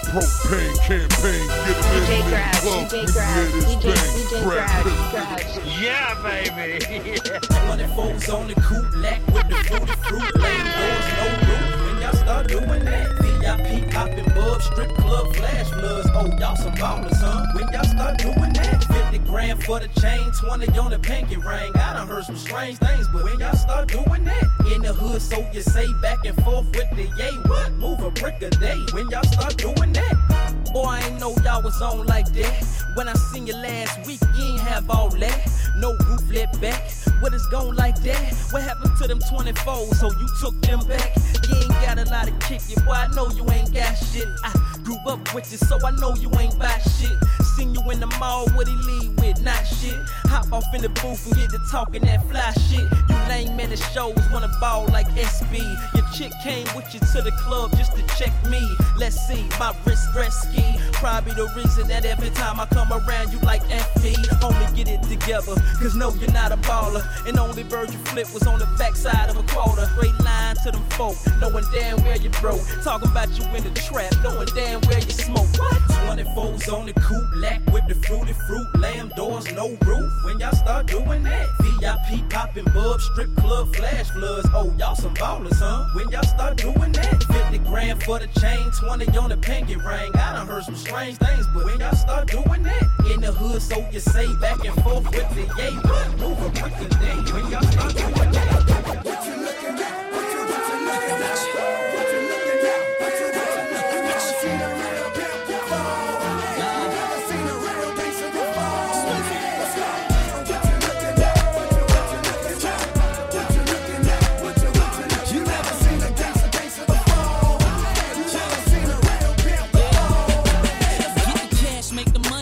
Propane 0.09 0.73
campaign. 0.89 1.47
Get 1.69 1.77
it 1.77 2.09
in 2.09 2.25
in 2.25 2.31
the 2.31 2.41
club 2.61 2.93
when 2.93 3.01
you 3.05 3.21
hear 3.29 3.49
this 3.53 3.75
bang. 3.85 4.43
Brad 4.43 4.85
Pitt. 4.85 5.59
Yeah, 5.81 6.15
baby. 6.23 7.21
Running 7.69 7.89
foes 7.95 8.29
on 8.31 8.49
the 8.49 8.55
coupe, 8.55 8.97
lack 8.97 9.21
with 9.29 9.49
the 9.49 9.57
fruity 9.69 9.93
fruit, 10.09 10.35
lane 10.41 10.65
doors, 10.65 11.07
no 11.19 11.27
roof. 11.45 11.69
When 11.85 12.03
y'all 12.03 12.13
start 12.15 12.49
doing 12.49 12.85
that, 12.85 13.09
VIP 13.23 13.91
popping 13.91 14.25
bubs, 14.35 14.65
strip 14.65 14.89
club 14.97 15.35
flash 15.37 15.69
floods. 15.69 16.09
Oh, 16.15 16.27
y'all 16.39 16.57
some 16.57 16.73
ballers, 16.73 17.21
huh? 17.21 17.45
When 17.55 17.69
y'all 17.73 17.85
start 17.85 18.19
doing 18.19 18.53
that, 18.55 18.85
50 18.85 18.98
grand 19.29 19.63
for 19.63 19.79
the 19.79 19.89
chain, 20.01 20.33
20 20.33 20.79
on 20.79 20.91
the 20.91 20.99
pinky 20.99 21.37
ring. 21.37 21.71
I 21.77 21.93
done 21.95 22.09
heard 22.09 22.25
some 22.25 22.37
strange 22.37 22.79
things, 22.79 23.07
but 23.09 23.25
when 23.25 23.39
y'all 23.39 23.55
start 23.55 23.89
doing 23.89 24.25
that, 24.25 24.45
in 24.75 24.83
the 24.83 24.93
hood, 24.93 25.21
so 25.21 25.47
you 25.53 25.61
say 25.61 25.87
back 26.01 26.19
and 26.25 26.35
forth 26.43 26.67
with 26.75 26.91
the 26.97 27.05
yay, 27.17 27.37
what? 27.47 27.73
Move 27.75 28.01
a 28.01 28.11
brick 28.11 28.41
a 28.43 28.51
day. 28.51 28.79
When 28.93 29.09
y'all 29.11 29.23
start 29.25 29.57
doing 29.57 29.93
that, 29.93 30.65
boy, 30.73 30.85
I 30.85 31.01
ain't 31.01 31.21
know 31.21 31.35
y'all 31.45 31.63
was 31.63 31.81
on 31.83 32.07
like 32.07 32.33
that. 32.33 32.65
When 32.95 33.07
I 33.07 33.13
seen 33.15 33.47
you 33.47 33.55
last 33.55 34.07
week, 34.07 34.21
you 34.37 34.45
ain't 34.45 34.61
have 34.61 34.89
all 34.91 35.11
that. 35.11 35.51
No 35.77 35.95
roof 36.09 36.29
lit 36.31 36.49
back. 36.61 36.91
What 37.21 37.35
is 37.35 37.47
gone 37.47 37.77
like 37.77 38.01
that? 38.03 38.35
What 38.51 38.63
happened 38.63 38.97
to 39.01 39.09
them 39.09 39.21
24s? 39.21 39.95
So 39.95 40.11
you 40.11 40.29
took 40.41 40.61
them 40.63 40.81
back. 40.87 41.15
You 41.49 41.57
ain't 41.57 41.69
got 41.69 41.99
a 41.99 42.05
lot 42.11 42.29
of 42.29 42.39
kick 42.41 42.61
boy. 42.85 42.93
I 42.93 43.09
know 43.15 43.29
you 43.31 43.49
ain't 43.51 43.73
got 43.73 43.95
shit. 43.95 44.27
I 44.43 44.78
grew 44.89 45.13
up 45.13 45.35
with 45.35 45.53
you, 45.53 45.59
so 45.59 45.79
I 45.85 45.91
know 46.01 46.15
you 46.15 46.31
ain't 46.39 46.59
buy 46.59 46.79
shit. 46.99 47.17
Seen 47.55 47.75
you 47.75 47.83
in 47.91 48.01
the 48.01 48.07
mall, 48.19 48.49
what 48.55 48.67
he 48.67 48.75
lead 48.75 49.21
with, 49.21 49.43
not 49.43 49.63
shit. 49.65 49.99
Hop 50.33 50.51
off 50.53 50.65
in 50.75 50.81
the 50.81 50.89
booth 50.89 51.27
and 51.27 51.37
get 51.37 51.51
to 51.51 51.59
talking 51.71 52.03
that 52.03 52.25
fly 52.31 52.53
shit. 52.69 52.87
You 53.09 53.17
lame 53.29 53.57
man 53.57 53.71
at 53.71 53.79
shows, 53.93 54.17
wanna 54.33 54.51
ball 54.61 54.87
like 54.89 55.07
SB. 55.09 55.59
Your 55.95 56.07
chick 56.15 56.33
came 56.43 56.67
with 56.75 56.93
you 56.95 57.01
to 57.01 57.21
the 57.21 57.33
club 57.33 57.77
just 57.77 57.97
to 57.97 58.03
check 58.17 58.33
me. 58.49 58.63
Let's 58.97 59.17
see, 59.29 59.47
my 59.59 59.75
wrist 59.85 60.43
ski. 60.43 60.65
Probably 60.93 61.35
the 61.35 61.49
reason 61.55 61.87
that 61.89 62.05
every 62.05 62.31
time 62.31 62.59
I 62.59 62.67
come 62.67 62.93
around, 62.93 63.33
you 63.33 63.39
like 63.41 63.63
FP. 63.65 64.15
Homie, 64.41 64.75
get 64.75 64.89
it 64.89 65.03
together, 65.03 65.55
cause 65.81 65.95
no, 65.95 66.15
you're 66.15 66.33
not 66.33 66.53
a 66.53 66.57
baller. 66.57 67.05
And 67.27 67.39
only 67.39 67.63
bird 67.63 67.93
you 67.93 67.99
flip 68.11 68.33
was 68.33 68.47
on 68.47 68.59
the 68.59 68.69
backside 68.79 69.29
of 69.29 69.37
a 69.37 69.43
quarter. 69.53 69.87
Straight 69.95 70.19
line 70.25 70.57
to 70.65 70.71
them 70.71 70.85
folk, 70.91 71.17
knowing 71.41 71.65
damn 71.73 72.03
where 72.05 72.17
you 72.17 72.31
broke. 72.41 72.63
Talking 72.83 73.11
about 73.11 73.31
you 73.39 73.45
in 73.55 73.63
the 73.63 73.71
trap, 73.81 74.13
knowing 74.23 74.49
damn 74.55 74.78
where 74.87 74.99
you 74.99 75.11
smoke. 75.11 75.49
What? 75.59 75.89
24's 76.09 76.69
on 76.69 76.87
the 76.87 76.93
coupe, 76.95 77.37
lack 77.37 77.65
with 77.73 77.87
the 77.87 77.95
fruity 77.95 78.33
fruit, 78.33 78.67
lamb 78.79 79.11
doors, 79.17 79.51
no 79.53 79.69
roof. 79.85 80.13
When 80.25 80.39
y'all 80.41 80.53
start 80.53 80.87
doing 80.87 81.23
that, 81.25 81.47
VIP 81.61 82.29
popping 82.31 82.65
bubs, 82.73 83.05
strip 83.13 83.35
club 83.37 83.75
flash 83.75 84.09
floods. 84.11 84.49
Oh, 84.55 84.75
y'all 84.79 84.95
some 84.95 85.15
ballers, 85.15 85.59
huh? 85.59 85.87
When 85.95 86.09
y'all 86.11 86.23
start 86.23 86.57
doing 86.57 86.93
that, 86.93 87.23
50 87.23 87.59
grand 87.59 88.03
for 88.03 88.19
the 88.19 88.27
chain, 88.41 88.71
20 88.81 89.19
on 89.19 89.31
the 89.31 89.37
pinky 89.37 89.77
ring. 89.77 90.11
I 90.15 90.33
done 90.33 90.47
heard 90.47 90.65
some 90.65 90.77
strange 90.77 91.19
things, 91.19 91.47
but 91.55 91.65
when 91.65 91.79
y'all 91.79 91.95
start 91.95 92.29
doing 92.29 92.63
that, 92.63 92.89
in 93.13 93.21
the 93.21 93.33
hood, 93.33 93.63
so 93.63 93.87
you 93.93 94.01
say 94.01 94.27
back 94.37 94.65
and 94.65 94.75
forth 94.83 95.05
with 95.05 95.29
the 95.31 95.43
yay, 95.59 95.75
what? 95.77 96.19
Move 96.19 96.39
brick 96.55 96.75
a 96.81 96.89
day. 96.99 97.17
When 97.33 97.51
y'all 97.51 97.63
start 97.63 97.95
doing 97.95 98.33
that, 98.33 99.05
what 99.05 99.27
you 99.27 99.37
looking 99.37 99.79
at? 99.79 100.13
What 100.13 100.33
you, 100.33 100.41
what 100.41 100.69
you 100.69 100.87
looking 100.87 101.75
at? 101.75 101.78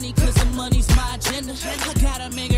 Money, 0.07 0.12
cause 0.12 0.35
the 0.35 0.45
money's 0.57 0.88
my 0.97 1.14
agenda. 1.14 1.55
I 1.55 1.95
gotta 2.01 2.35
make 2.35 2.56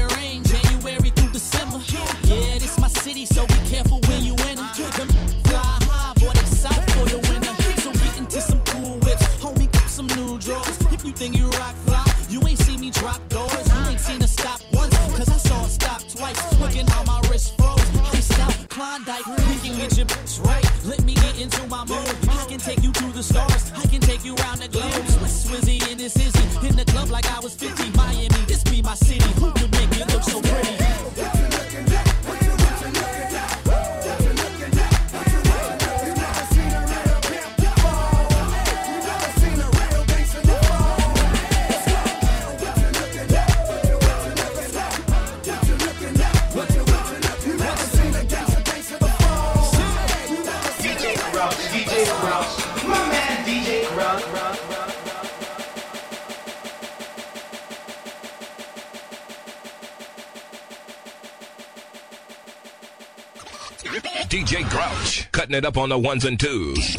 it 65.55 65.65
up 65.65 65.77
on 65.77 65.89
the 65.89 65.99
ones 65.99 66.25
and 66.25 66.39
twos. 66.39 66.97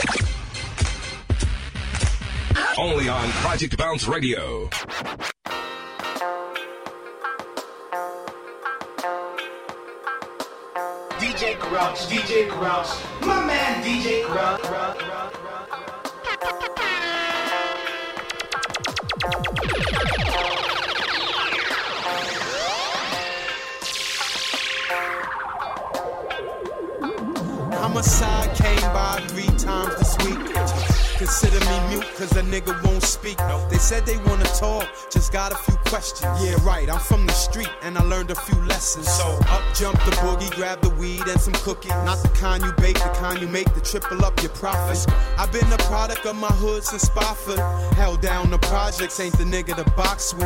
Only 2.77 3.09
on 3.09 3.29
Project 3.43 3.77
Bounce 3.77 4.07
Radio. 4.07 4.69
DJ 11.19 11.59
Grouch, 11.59 11.99
DJ 12.07 12.49
Grouch, 12.49 12.87
my 13.21 13.45
man 13.45 13.83
DJ 13.83 14.18
some. 41.53 42.05
Not 42.05 42.21
the 42.21 42.29
kind 42.29 42.63
you 42.63 42.71
bake, 42.73 42.95
the 42.95 43.09
kind 43.19 43.41
you 43.41 43.47
make 43.47 43.71
to 43.73 43.81
triple 43.81 44.23
up 44.25 44.41
your 44.41 44.51
profits. 44.51 45.05
I've 45.37 45.51
been 45.51 45.71
a 45.71 45.77
product 45.77 46.25
of 46.25 46.35
my 46.35 46.47
hood 46.47 46.83
since 46.83 47.03
Spofford. 47.03 47.59
Held 47.95 48.21
down 48.21 48.51
the 48.51 48.57
projects, 48.59 49.19
ain't 49.19 49.37
the 49.37 49.43
nigga 49.43 49.75
to 49.75 49.89
box 49.91 50.33
with. 50.33 50.43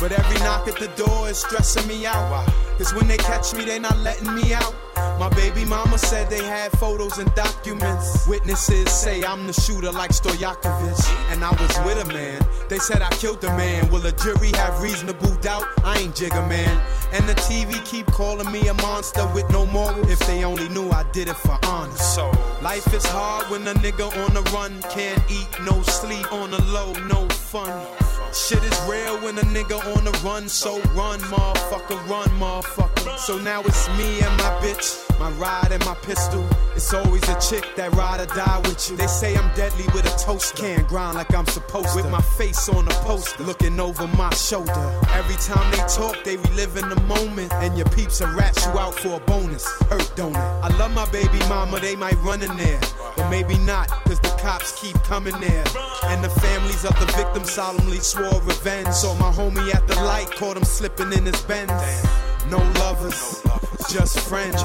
But 0.00 0.12
every 0.12 0.38
knock 0.40 0.68
at 0.68 0.76
the 0.76 0.88
door 0.96 1.28
is 1.28 1.38
stressing 1.38 1.86
me 1.88 2.06
out. 2.06 2.46
Cause 2.78 2.94
when 2.94 3.08
they 3.08 3.16
catch 3.16 3.54
me, 3.54 3.64
they 3.64 3.78
not 3.78 3.98
letting 3.98 4.34
me 4.34 4.52
out. 4.52 4.74
My 5.18 5.28
baby 5.30 5.64
mama 5.64 5.98
said 5.98 6.30
they 6.30 6.44
had 6.44 6.70
photos 6.78 7.18
and 7.18 7.32
documents. 7.34 8.26
Witnesses 8.28 8.88
say 8.92 9.24
I'm 9.24 9.48
the 9.48 9.52
shooter 9.52 9.90
like 9.90 10.12
Stojakovic. 10.12 11.32
And 11.32 11.44
I 11.44 11.50
was 11.50 11.78
with 11.84 12.08
a 12.08 12.12
man. 12.12 12.40
They 12.68 12.78
said 12.78 13.02
I 13.02 13.10
killed 13.10 13.40
the 13.40 13.48
man. 13.48 13.90
Will 13.90 14.06
a 14.06 14.12
jury 14.12 14.52
have 14.54 14.80
reasonable 14.80 15.34
doubt? 15.36 15.64
I 15.82 15.98
ain't 15.98 16.14
Jigga 16.14 16.48
man. 16.48 16.80
And 17.12 17.28
the 17.28 17.34
TV 17.34 17.84
keep 17.84 18.06
calling 18.06 18.50
me 18.52 18.68
a 18.68 18.74
monster 18.74 19.26
with 19.34 19.50
no 19.50 19.66
moral. 19.66 20.08
If 20.08 20.20
they 20.20 20.44
only 20.44 20.68
knew 20.68 20.88
I 20.90 21.04
did 21.10 21.28
it 21.28 21.36
for 21.36 21.58
honor. 21.64 21.92
So 21.96 22.30
life 22.62 22.94
is 22.94 23.04
hard 23.06 23.50
when 23.50 23.66
a 23.66 23.74
nigga 23.74 24.06
on 24.24 24.34
the 24.34 24.42
run 24.52 24.80
can't 24.82 25.22
eat, 25.28 25.48
no 25.64 25.82
sleep 25.82 26.32
on 26.32 26.52
the 26.52 26.62
low, 26.62 26.92
no 27.08 27.28
fun. 27.28 27.86
Shit 28.32 28.62
is 28.62 28.80
real 28.88 29.18
when 29.20 29.36
a 29.38 29.42
nigga 29.42 29.78
on 29.96 30.04
the 30.04 30.12
run, 30.24 30.48
so 30.48 30.80
run, 30.92 31.18
motherfucker, 31.20 32.08
run, 32.08 32.28
motherfucker. 32.38 32.97
So 33.16 33.38
now 33.38 33.60
it's 33.62 33.88
me 33.96 34.20
and 34.20 34.36
my 34.38 34.50
bitch, 34.62 35.18
my 35.18 35.30
ride 35.32 35.72
and 35.72 35.84
my 35.84 35.94
pistol. 35.94 36.44
It's 36.74 36.92
always 36.92 37.22
a 37.28 37.38
chick 37.40 37.64
that 37.76 37.94
ride 37.94 38.20
or 38.20 38.26
die 38.26 38.58
with 38.64 38.90
you. 38.90 38.96
They 38.96 39.06
say 39.06 39.36
I'm 39.36 39.54
deadly 39.54 39.84
with 39.94 40.06
a 40.06 40.18
toast 40.18 40.56
can, 40.56 40.84
grind 40.84 41.16
like 41.16 41.34
I'm 41.34 41.46
supposed 41.46 41.88
to. 41.90 41.96
With 41.96 42.10
my 42.10 42.20
face 42.20 42.68
on 42.68 42.84
the 42.84 42.94
poster, 43.04 43.42
looking 43.42 43.80
over 43.80 44.06
my 44.06 44.32
shoulder. 44.34 45.00
Every 45.14 45.36
time 45.36 45.70
they 45.70 45.78
talk, 45.88 46.22
they 46.24 46.36
relive 46.36 46.76
in 46.76 46.88
the 46.88 47.00
moment. 47.02 47.52
And 47.54 47.76
your 47.76 47.88
peeps 47.90 48.20
will 48.20 48.34
rat 48.34 48.56
you 48.64 48.78
out 48.78 48.94
for 48.94 49.16
a 49.16 49.20
bonus. 49.20 49.66
Hurt, 49.82 50.12
don't 50.16 50.34
it? 50.34 50.38
I 50.38 50.68
love 50.78 50.92
my 50.94 51.08
baby 51.10 51.38
mama, 51.48 51.80
they 51.80 51.96
might 51.96 52.16
run 52.22 52.42
in 52.42 52.56
there. 52.56 52.80
But 53.16 53.30
maybe 53.30 53.58
not, 53.58 53.88
cause 54.04 54.20
the 54.20 54.36
cops 54.40 54.80
keep 54.80 54.94
coming 55.02 55.38
there. 55.40 55.64
And 56.04 56.22
the 56.22 56.30
families 56.30 56.84
of 56.84 56.98
the 57.00 57.06
victims 57.16 57.50
solemnly 57.50 57.98
swore 57.98 58.40
revenge. 58.42 58.90
So 58.90 59.14
my 59.16 59.30
homie 59.30 59.74
at 59.74 59.86
the 59.86 59.96
light 59.96 60.30
caught 60.30 60.56
him 60.56 60.64
slipping 60.64 61.12
in 61.12 61.26
his 61.26 61.40
Benz. 61.42 61.72
No 62.50 62.58
lovers, 62.80 63.42
just 63.90 64.20
friends. 64.20 64.62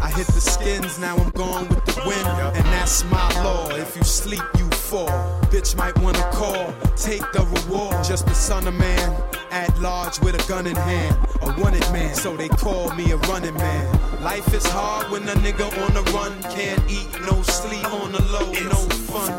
I 0.00 0.10
hit 0.10 0.26
the 0.28 0.40
skins, 0.40 0.98
now 0.98 1.16
I'm 1.16 1.30
gone 1.30 1.68
with 1.68 1.84
the 1.84 2.02
wind. 2.06 2.26
And 2.56 2.64
that's 2.66 3.04
my 3.04 3.28
law. 3.44 3.68
If 3.70 3.94
you 3.94 4.04
sleep, 4.04 4.42
you 4.56 4.70
fall. 4.70 5.08
Bitch 5.52 5.76
might 5.76 5.98
wanna 5.98 6.26
call, 6.32 6.72
take 6.96 7.20
the 7.32 7.44
reward. 7.54 8.02
Just 8.04 8.26
the 8.26 8.34
son 8.34 8.66
of 8.66 8.74
man, 8.74 9.22
at 9.50 9.78
large 9.80 10.18
with 10.20 10.34
a 10.34 10.48
gun 10.48 10.66
in 10.66 10.76
hand. 10.76 11.14
A 11.42 11.60
wanted 11.60 11.86
man, 11.92 12.14
so 12.14 12.36
they 12.36 12.48
call 12.48 12.90
me 12.94 13.10
a 13.10 13.18
running 13.28 13.54
man. 13.54 14.22
Life 14.22 14.54
is 14.54 14.66
hard 14.66 15.10
when 15.10 15.22
a 15.28 15.34
nigga 15.34 15.66
on 15.84 15.92
the 15.92 16.02
run. 16.12 16.32
Can't 16.54 16.82
eat, 16.90 17.08
no 17.28 17.42
sleep 17.42 17.84
on 17.92 18.12
the 18.12 18.22
low, 18.32 18.50
no 18.72 18.80
fun. 19.12 19.32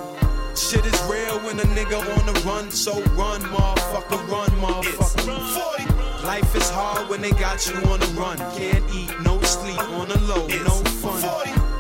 Shit 0.56 0.86
is 0.86 1.02
real 1.10 1.40
when 1.40 1.60
a 1.60 1.68
nigga 1.78 1.98
on 2.18 2.26
the 2.32 2.40
run, 2.42 2.70
so 2.70 2.94
run, 3.16 3.42
motherfucker, 3.42 4.30
run, 4.30 4.50
motherfucker. 4.62 5.97
Life 6.28 6.56
is 6.58 6.70
hard 6.70 7.08
when 7.08 7.22
they 7.22 7.32
got 7.32 7.66
you 7.66 7.76
on 7.90 8.02
the 8.02 8.08
run. 8.20 8.38
Can't 8.58 8.84
eat, 8.94 9.10
no 9.24 9.40
sleep, 9.44 9.80
on 9.80 10.10
the 10.10 10.20
low, 10.28 10.46
no 10.46 10.76
fun. 11.00 11.24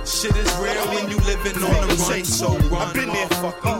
Shit 0.05 0.37
is 0.37 0.49
real 0.55 0.87
when 0.87 1.11
you 1.11 1.17
living 1.27 1.61
on 1.61 1.87
the 1.89 1.95
run, 2.07 2.23
so 2.23 2.55
run, 2.71 2.95
motherfucker. 2.95 3.75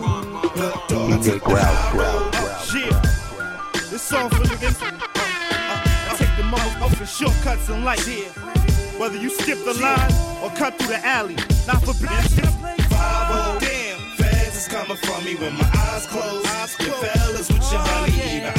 DJ 1.08 1.39
Growl, 1.39 1.91
Growl, 1.93 2.19
Yeah, 2.75 3.01
this 3.89 4.01
song 4.01 4.30
for 4.30 4.43
niggas. 4.43 4.77
I 4.84 6.15
take 6.17 6.36
the 6.36 6.43
motherfucking 6.43 7.17
shortcuts 7.17 7.69
in 7.69 7.86
life. 7.86 8.06
Whether 8.99 9.19
you 9.19 9.30
skip 9.30 9.63
the 9.63 9.73
line 9.75 10.12
or 10.43 10.49
cut 10.58 10.77
through 10.77 10.89
the 10.89 11.06
alley, 11.06 11.36
not 11.65 11.82
for. 11.82 11.93
Oh, 12.99 13.58
damn, 13.62 13.99
feds 14.17 14.58
is 14.58 14.67
coming 14.67 14.97
for 14.97 15.21
me 15.23 15.36
with 15.36 15.53
my 15.53 15.69
eyes 15.93 16.06
closed. 16.08 16.45
Your 16.82 16.91
fellas 16.95 17.47
with 17.47 17.71
your 17.71 17.80
honey, 17.80 18.13
oh, 18.13 18.36
even 18.36 18.49
I 18.49 18.56
know. 18.56 18.57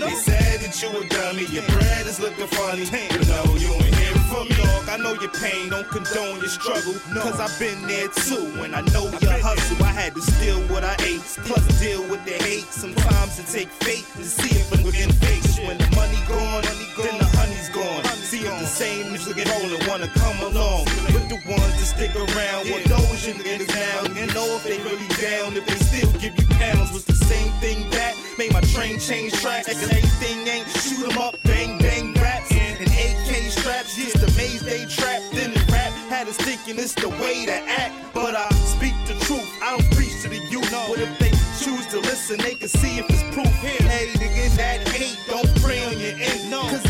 They 0.00 0.14
said 0.14 0.60
that 0.60 0.72
you 0.80 0.88
a 0.96 1.04
dummy, 1.08 1.44
your 1.52 1.62
bread 1.76 2.06
is 2.06 2.18
looking 2.18 2.46
funny. 2.46 2.88
But 2.88 3.28
no, 3.28 3.54
you 3.56 3.68
ain't 3.68 3.94
hearing 3.94 4.26
from 4.32 4.48
me, 4.48 4.56
dog. 4.56 4.88
I 4.88 4.96
know 4.96 5.12
your 5.12 5.30
pain, 5.30 5.68
don't 5.68 5.86
condone 5.88 6.38
your 6.40 6.48
struggle. 6.48 6.94
Cause 7.20 7.38
I've 7.38 7.52
been 7.58 7.86
there 7.86 8.08
too, 8.08 8.48
and 8.64 8.74
I 8.74 8.80
know 8.96 9.12
your 9.20 9.36
hustle. 9.44 9.84
I 9.84 9.92
had 9.92 10.14
to 10.14 10.22
steal 10.22 10.58
what 10.72 10.84
I 10.84 10.96
ate, 11.04 11.20
plus 11.44 11.64
deal 11.78 12.00
with 12.08 12.24
the 12.24 12.32
hate. 12.44 12.64
Sometimes 12.72 13.38
it 13.38 13.46
take 13.46 13.68
fate 13.84 14.06
to 14.16 14.24
see 14.24 14.56
it 14.56 14.64
from 14.72 14.82
within 14.84 15.12
face. 15.12 15.58
When 15.58 15.76
the 15.76 15.90
money 15.94 16.18
gone, 16.26 16.62
the 16.62 16.86
gone. 16.96 17.19
Same 18.80 19.12
niggas 19.12 19.44
rolling 19.60 19.86
wanna 19.86 20.08
come 20.08 20.40
along. 20.40 20.86
But 21.12 21.28
the 21.28 21.36
ones 21.44 21.76
that 21.76 21.84
stick 21.84 22.16
around, 22.16 22.64
well, 22.64 22.80
those 22.88 23.26
your 23.26 23.36
niggas 23.36 23.68
now. 23.76 24.08
You 24.16 24.26
know 24.32 24.56
if 24.56 24.64
they 24.64 24.78
really 24.80 25.06
down, 25.20 25.54
if 25.54 25.66
they 25.66 25.76
still 25.84 26.10
give 26.12 26.32
you 26.40 26.46
pounds. 26.56 26.90
Was 26.90 27.04
the 27.04 27.12
same 27.12 27.52
thing 27.60 27.90
that 27.90 28.16
made 28.38 28.54
my 28.54 28.62
train 28.72 28.98
change 28.98 29.34
tracks. 29.34 29.68
And 29.68 29.76
everything 29.76 30.48
ain't 30.48 30.66
shoot 30.80 31.12
'em 31.12 31.18
up, 31.18 31.36
bang, 31.42 31.76
bang, 31.76 32.14
raps. 32.14 32.50
And 32.52 32.88
AK 32.88 33.50
straps, 33.50 33.96
just 33.96 34.16
the 34.18 34.32
maze 34.38 34.62
they 34.62 34.86
trapped 34.86 35.34
in 35.34 35.52
the 35.52 35.60
rap. 35.70 35.92
Had 36.08 36.28
us 36.28 36.38
thinking 36.38 36.78
it's 36.78 36.94
the 36.94 37.10
way 37.10 37.44
to 37.44 37.56
act. 37.68 37.92
But 38.14 38.34
I 38.34 38.48
speak 38.64 38.94
the 39.06 39.12
truth, 39.26 39.44
I 39.62 39.76
don't 39.76 39.90
preach 39.90 40.22
to 40.22 40.30
the 40.30 40.40
youth. 40.48 40.70
But 40.70 41.00
if 41.00 41.18
they 41.18 41.32
choose 41.60 41.84
to 41.92 41.98
listen, 42.00 42.38
they 42.38 42.54
can 42.54 42.70
see 42.70 42.98
if 42.98 43.04
it's 43.10 43.24
proof. 43.34 43.52
Hey, 43.60 44.06
nigga, 44.16 44.56
that 44.56 44.88
hate, 44.88 45.18
don't 45.28 45.52
pray 45.60 45.84
on 45.84 46.00
your 46.00 46.16
end. 46.16 46.40
Cause 46.50 46.89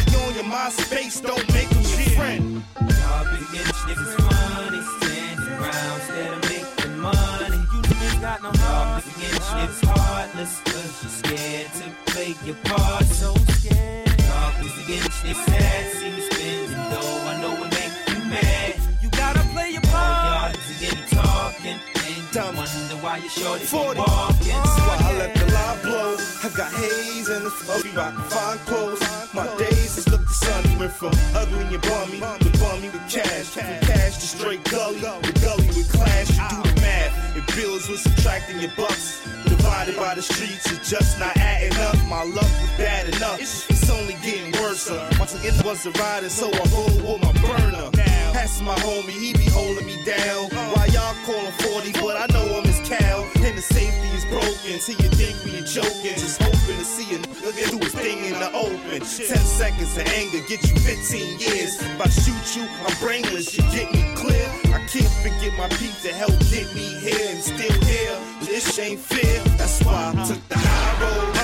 he 0.50 0.70
space 0.70 1.20
don't 1.20 1.46
make 1.54 1.68
him 1.68 1.82
your 1.82 2.10
friend. 2.16 2.62
Y'all 2.80 3.24
been 3.24 3.46
getting 3.52 3.78
niggas 3.86 4.18
money, 4.18 4.82
standing 4.98 5.48
around 5.48 6.00
instead 6.00 6.32
of 6.32 6.42
making 6.50 6.98
money. 6.98 7.56
You 7.72 7.80
niggas 7.82 8.20
got 8.20 8.42
no 8.42 8.50
heart. 8.50 9.04
Y'all 9.04 9.12
been 9.12 9.20
getting 9.20 9.40
niggas 9.40 9.84
heartless, 9.86 10.60
cause 10.64 11.02
you 11.02 11.08
scared 11.08 11.70
to 11.78 12.12
play 12.12 12.34
your 12.44 12.56
part. 12.64 13.04
So 13.04 13.34
scared. 13.58 14.08
Y'all 14.20 14.52
been 14.58 14.86
getting 14.86 15.12
niggas 15.22 15.44
sad, 15.46 15.92
see 15.92 16.10
me 16.10 16.20
spending 16.30 16.84
dough. 16.90 17.30
I 17.30 17.40
know 17.40 17.54
it 17.64 17.70
make 17.70 17.94
you 18.10 18.24
mad. 18.30 18.74
You 19.02 19.08
gotta 19.10 19.40
play 19.54 19.70
your 19.70 19.82
part. 19.82 20.56
Y'all 20.56 20.80
getting 20.80 21.06
talking, 21.10 21.78
and 21.94 22.16
you 22.16 22.56
wonder 22.58 22.96
why 23.04 23.16
you 23.18 23.28
shorty 23.28 23.64
40. 23.64 24.00
walking. 24.00 24.06
Uh, 24.10 24.62
That's 24.64 24.80
why 24.86 24.96
I 25.00 25.18
let 25.18 25.34
the 25.36 25.46
lie 25.52 25.78
blow. 25.82 26.16
I 26.42 26.48
got 26.56 26.72
haze 26.72 27.28
and 27.28 27.44
the 27.46 27.50
fluffy 27.50 27.90
rock 27.90 28.14
fine 28.30 28.58
clothes. 28.66 29.00
My 29.32 29.46
days 29.56 29.98
is 29.98 30.10
look 30.46 30.79
went 30.79 30.92
from 30.92 31.12
ugly 31.35 31.61
and 31.61 31.70
your 31.70 31.81
bummy 31.81 32.18
to 32.18 32.50
bummy 32.59 32.88
with 32.88 33.09
cash. 33.09 33.46
From 33.46 33.64
cash 33.87 34.14
to 34.16 34.26
straight 34.26 34.64
gully. 34.64 35.00
The 35.00 35.40
gully 35.42 35.66
with 35.68 35.92
clash. 35.92 36.31
You 36.31 36.62
do 36.62 36.74
the 36.74 36.81
math. 36.81 37.37
It 37.37 37.46
bills 37.57 37.88
with 37.88 38.00
subtracting 38.00 38.61
your 38.61 38.72
bucks. 38.76 39.22
Divided 39.44 39.96
by 39.96 40.14
the 40.14 40.22
streets, 40.22 40.70
it's 40.72 40.90
just 40.90 41.18
not 41.18 41.37
adding 41.37 41.76
up. 41.79 41.96
My 42.09 42.24
luck 42.24 42.50
was 42.61 42.72
bad 42.79 43.14
enough. 43.14 43.40
It's 43.40 43.90
only 43.90 44.14
getting 44.22 44.53
worse. 44.62 44.90
Once 45.18 45.35
again, 45.35 45.55
was 45.64 45.85
a 45.87 45.90
rider, 45.92 46.29
so 46.29 46.50
I 46.53 46.64
roll 46.72 47.14
with 47.14 47.22
my 47.22 47.33
burner. 47.42 47.90
That's 48.33 48.61
my 48.62 48.74
homie, 48.76 49.11
he 49.11 49.33
be 49.33 49.50
holding 49.50 49.87
me 49.87 50.03
down. 50.05 50.48
Why 50.74 50.87
y'all 50.87 51.14
call 51.26 51.40
him 51.40 51.53
40, 51.53 51.92
but 51.92 52.16
I 52.16 52.26
know 52.33 52.46
him 52.61 52.69
as 52.92 53.37
And 53.37 53.57
the 53.57 53.62
safety 53.62 54.09
is 54.16 54.24
broken, 54.26 54.81
so 54.81 54.92
you 54.92 55.09
think 55.14 55.35
we 55.44 55.59
are 55.59 55.66
joking. 55.66 56.16
Just 56.18 56.42
hoping 56.42 56.79
to 56.79 56.85
see 56.85 57.14
a 57.14 57.18
nigga 57.18 57.70
do 57.70 57.79
his 57.79 57.94
thing 57.94 58.24
in 58.24 58.35
the 58.35 58.50
open. 58.53 59.00
10 59.00 59.05
seconds 59.05 59.96
of 59.96 60.07
anger 60.14 60.40
get 60.48 60.62
you 60.62 60.76
15 60.81 61.38
years. 61.38 61.81
If 61.81 62.00
I 62.00 62.09
shoot 62.09 62.46
you, 62.57 62.66
I'm 62.87 62.96
brainless, 62.98 63.57
you 63.57 63.62
get 63.70 63.92
me 63.92 64.03
clear. 64.14 64.46
I 64.74 64.81
can't 64.90 65.14
forget 65.22 65.53
my 65.57 65.68
peep 65.79 65.94
to 66.03 66.12
help 66.12 66.37
get 66.50 66.66
me 66.74 66.87
here 67.00 67.29
and 67.31 67.40
still 67.40 67.79
here. 67.87 68.16
This 68.42 68.79
ain't 68.79 69.00
fair, 69.00 69.42
that's 69.57 69.83
why 69.85 70.12
I 70.14 70.24
took 70.26 70.42
the 70.48 70.59
high 70.59 70.94
road. 71.03 71.35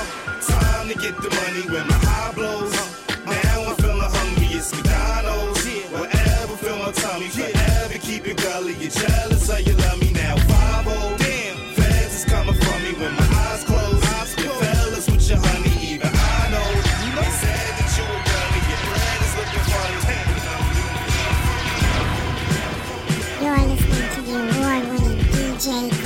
Time 0.43 0.89
to 0.89 0.95
get 0.95 1.17
the 1.23 1.31
money 1.31 1.65
when 1.73 1.87
my 1.87 1.99
high 2.07 2.33
blows. 2.35 2.66
Award-winning 25.69 26.06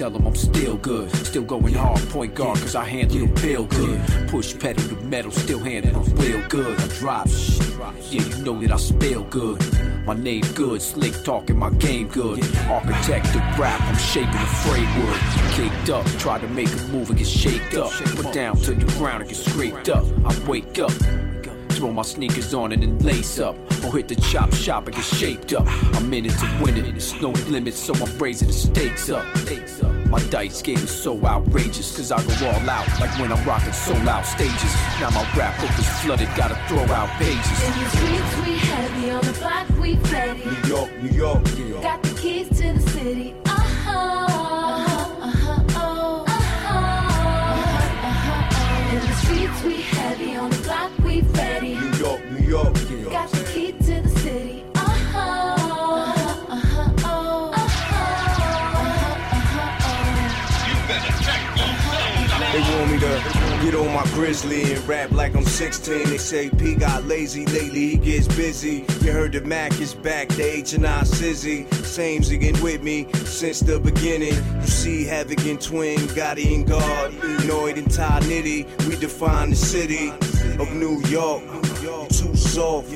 tell 0.00 0.08
them 0.08 0.26
I'm 0.26 0.34
still 0.34 0.78
good. 0.78 1.14
Still 1.26 1.42
going 1.42 1.74
hard, 1.74 2.00
point 2.08 2.34
guard, 2.34 2.58
cause 2.58 2.74
I 2.74 2.86
handle 2.86 3.26
the 3.26 3.38
pill 3.38 3.66
good. 3.66 4.00
Push 4.28 4.58
pedal 4.58 4.82
to 4.88 4.96
metal, 5.04 5.30
still 5.30 5.58
handle 5.58 6.00
them 6.00 6.16
real 6.16 6.40
good. 6.48 6.80
I 6.80 6.86
drop 7.00 7.28
shit, 7.28 7.76
yeah, 8.10 8.22
you 8.22 8.42
know 8.42 8.58
that 8.62 8.72
I 8.72 8.78
spell 8.78 9.24
good. 9.24 9.60
My 10.06 10.14
name 10.14 10.44
good, 10.54 10.80
slick 10.80 11.22
talking, 11.22 11.58
my 11.58 11.68
game 11.68 12.08
good. 12.08 12.42
Architect 12.70 13.26
of 13.26 13.58
rap, 13.58 13.78
I'm 13.82 13.98
shaping 13.98 14.32
the 14.32 14.50
framework. 14.64 15.20
Caked 15.52 15.90
up, 15.90 16.06
try 16.18 16.38
to 16.38 16.48
make 16.48 16.72
a 16.72 16.82
move 16.88 17.10
and 17.10 17.18
get 17.18 17.28
shaked 17.28 17.74
up. 17.74 17.90
Put 17.90 18.32
down 18.32 18.56
to 18.56 18.72
the 18.72 18.86
ground 18.96 19.20
and 19.20 19.28
get 19.28 19.36
scraped 19.36 19.90
up. 19.90 20.06
I 20.24 20.48
wake 20.48 20.78
up. 20.78 20.92
Throw 21.72 21.92
my 21.92 22.02
sneakers 22.02 22.54
on 22.54 22.72
and 22.72 22.82
then 22.82 22.98
lace 23.00 23.38
up. 23.38 23.54
Or 23.84 23.92
hit 23.94 24.08
the 24.08 24.16
chop 24.16 24.54
shop 24.54 24.86
and 24.86 24.96
get 24.96 25.04
shaped 25.04 25.52
up. 25.52 25.66
I'm 25.94 26.10
in 26.14 26.24
it 26.24 26.32
to 26.38 26.60
win 26.62 26.78
it. 26.78 26.90
There's 26.90 27.20
no 27.20 27.32
limit, 27.50 27.74
so 27.74 27.92
I'm 27.94 28.18
raising 28.18 28.48
the 28.48 28.54
stakes 28.54 29.10
up. 29.10 29.26
My 30.10 30.18
dice 30.24 30.60
game 30.60 30.76
is 30.78 30.90
so 30.90 31.24
outrageous, 31.24 31.96
cause 31.96 32.10
I 32.10 32.20
go 32.24 32.48
all 32.48 32.68
out. 32.68 32.88
Like 32.98 33.16
when 33.20 33.30
I'm 33.30 33.44
rocking 33.46 33.72
so 33.72 33.92
loud 34.02 34.26
stages. 34.26 34.74
Now 34.98 35.10
my 35.10 35.22
rap 35.36 35.58
book 35.60 35.70
is 35.78 35.88
flooded, 36.00 36.28
gotta 36.36 36.56
throw 36.66 36.82
out 36.92 37.10
pages. 37.10 37.62
In 37.62 37.72
the 37.78 37.90
streets 37.90 38.36
we 38.44 38.58
heavy, 38.58 39.10
on 39.10 39.24
the 39.24 39.32
block 39.38 39.68
we 39.78 39.94
ready. 40.12 40.44
New 40.44 40.68
York, 40.68 40.90
New 41.00 41.10
York, 41.10 41.44
New 41.56 41.66
York. 41.66 41.82
Got 41.84 42.02
the 42.02 42.14
keys 42.20 42.48
to 42.48 42.72
the 42.72 42.80
city. 42.90 43.39
Get 63.62 63.74
on 63.74 63.92
my 63.92 64.04
grizzly 64.14 64.72
and 64.72 64.88
rap 64.88 65.10
like 65.10 65.34
I'm 65.36 65.44
16. 65.44 66.08
They 66.08 66.16
say 66.16 66.48
P 66.48 66.74
got 66.74 67.04
lazy 67.04 67.44
lately, 67.44 67.90
he 67.90 67.96
gets 67.98 68.26
busy. 68.26 68.86
You 69.02 69.12
heard 69.12 69.32
the 69.32 69.42
Mac 69.42 69.78
is 69.80 69.92
back, 69.92 70.28
the 70.28 70.44
H 70.44 70.72
and 70.72 70.86
I 70.86 71.02
Sizzy. 71.02 71.70
Same's 71.84 72.30
again 72.30 72.58
with 72.62 72.82
me 72.82 73.06
since 73.12 73.60
the 73.60 73.78
beginning. 73.78 74.32
You 74.32 74.66
see 74.66 75.04
Havoc 75.04 75.44
and 75.44 75.60
Twin, 75.60 75.98
Gotti 76.16 76.54
and 76.54 76.66
God, 76.66 77.12
Noyd 77.44 77.76
and 77.76 77.92
Ty 77.92 78.20
Nitty. 78.20 78.88
We 78.88 78.96
define 78.96 79.50
the 79.50 79.56
city 79.56 80.08
of 80.58 80.72
New 80.72 80.98
York. 81.08 81.42
You 81.82 82.06
too 82.08 82.34
soft, 82.34 82.88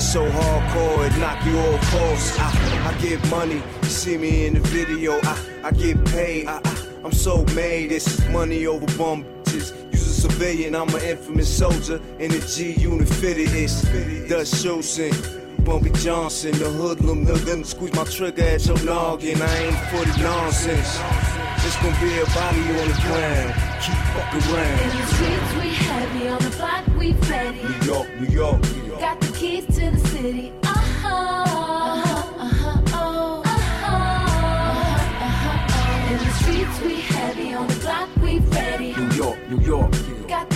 so 0.00 0.30
hardcore, 0.30 1.06
it 1.08 1.18
knock 1.18 1.44
you 1.44 1.58
off 1.58 1.90
course. 1.90 2.38
I, 2.38 2.94
I 2.94 3.02
get 3.02 3.30
money, 3.30 3.60
you 3.82 3.88
see 3.88 4.16
me 4.16 4.46
in 4.46 4.54
the 4.54 4.60
video. 4.60 5.18
I, 5.24 5.38
I 5.64 5.70
get 5.72 6.04
paid. 6.04 6.46
I, 6.46 6.60
I, 6.64 6.86
I'm 7.04 7.12
so 7.12 7.44
made, 7.54 7.90
it's 7.90 8.24
money 8.28 8.66
over 8.66 8.86
bum 8.96 9.24
bitches. 9.54 9.83
Civilian, 10.24 10.74
I'm 10.74 10.88
an 10.88 11.02
infamous 11.02 11.54
soldier. 11.54 12.00
In 12.18 12.30
the 12.30 12.40
G 12.48 12.72
unit 12.80 13.06
fitted, 13.06 13.50
it's 13.52 13.82
Dutch 14.26 14.46
Schultzen. 14.56 15.12
Bumpy 15.66 15.90
Johnson, 15.90 16.52
the 16.52 16.70
hoodlum, 16.70 17.26
gun 17.26 17.62
squeeze 17.62 17.92
my 17.92 18.04
trigger 18.04 18.42
at 18.42 18.64
your 18.64 18.82
noggin. 18.84 19.42
I 19.42 19.56
ain't 19.64 19.78
for 19.90 20.02
the 20.02 20.22
nonsense. 20.22 20.98
It's 21.62 21.76
gonna 21.76 22.00
be 22.00 22.16
a 22.16 22.24
body 22.32 22.60
on 22.80 22.88
the 22.88 22.98
ground. 23.04 23.52
Keep 23.84 24.00
fucking 24.16 24.48
In 24.48 24.54
around. 24.56 24.90
the 24.96 25.06
streets 25.12 25.52
we 25.60 25.68
heavy, 25.84 26.28
on 26.28 26.42
the 26.42 26.50
block 26.56 26.86
we 26.98 27.12
ready. 27.28 27.62
New 27.62 27.92
York, 27.92 28.08
New 28.18 28.28
York, 28.28 28.62
New 28.62 28.86
York. 28.86 29.00
Got 29.00 29.20
the 29.20 29.32
keys 29.36 29.66
to 29.76 29.90
the 29.90 30.08
city. 30.08 30.52
York, 39.24 39.38
New 39.48 39.60
York, 39.64 39.90
New 39.92 40.28
York. 40.28 40.53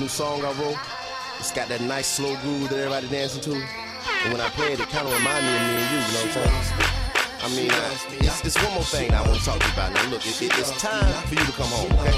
New 0.00 0.08
song 0.08 0.42
I 0.42 0.52
wrote. 0.52 0.78
It's 1.38 1.52
got 1.52 1.68
that 1.68 1.82
nice 1.82 2.06
slow 2.06 2.34
groove 2.40 2.70
that 2.70 2.78
everybody 2.78 3.06
dancing 3.08 3.42
to. 3.42 3.52
And 3.52 4.32
when 4.32 4.40
I 4.40 4.48
play 4.56 4.72
it, 4.72 4.80
it 4.80 4.88
kind 4.88 5.06
of 5.06 5.12
reminds 5.12 5.44
me 5.44 5.52
of 5.52 5.60
me 5.60 5.76
and 5.76 5.88
you, 5.92 5.98
you 6.00 6.12
know 6.16 6.24
what 6.24 6.36
I'm 6.40 6.64
saying? 6.64 7.00
I 7.40 7.48
mean, 7.56 7.72
it's, 8.20 8.44
it's 8.44 8.56
one 8.64 8.74
more 8.74 8.84
thing 8.84 9.12
I 9.12 9.20
want 9.20 9.38
to 9.38 9.44
talk 9.44 9.60
to 9.60 9.66
you 9.66 9.72
about. 9.72 9.92
Now, 9.92 10.08
look, 10.08 10.24
it, 10.26 10.40
it, 10.40 10.52
it's 10.56 10.72
time 10.80 11.12
for 11.28 11.34
you 11.34 11.44
to 11.44 11.52
come 11.52 11.68
home, 11.68 11.92
okay? 12.00 12.16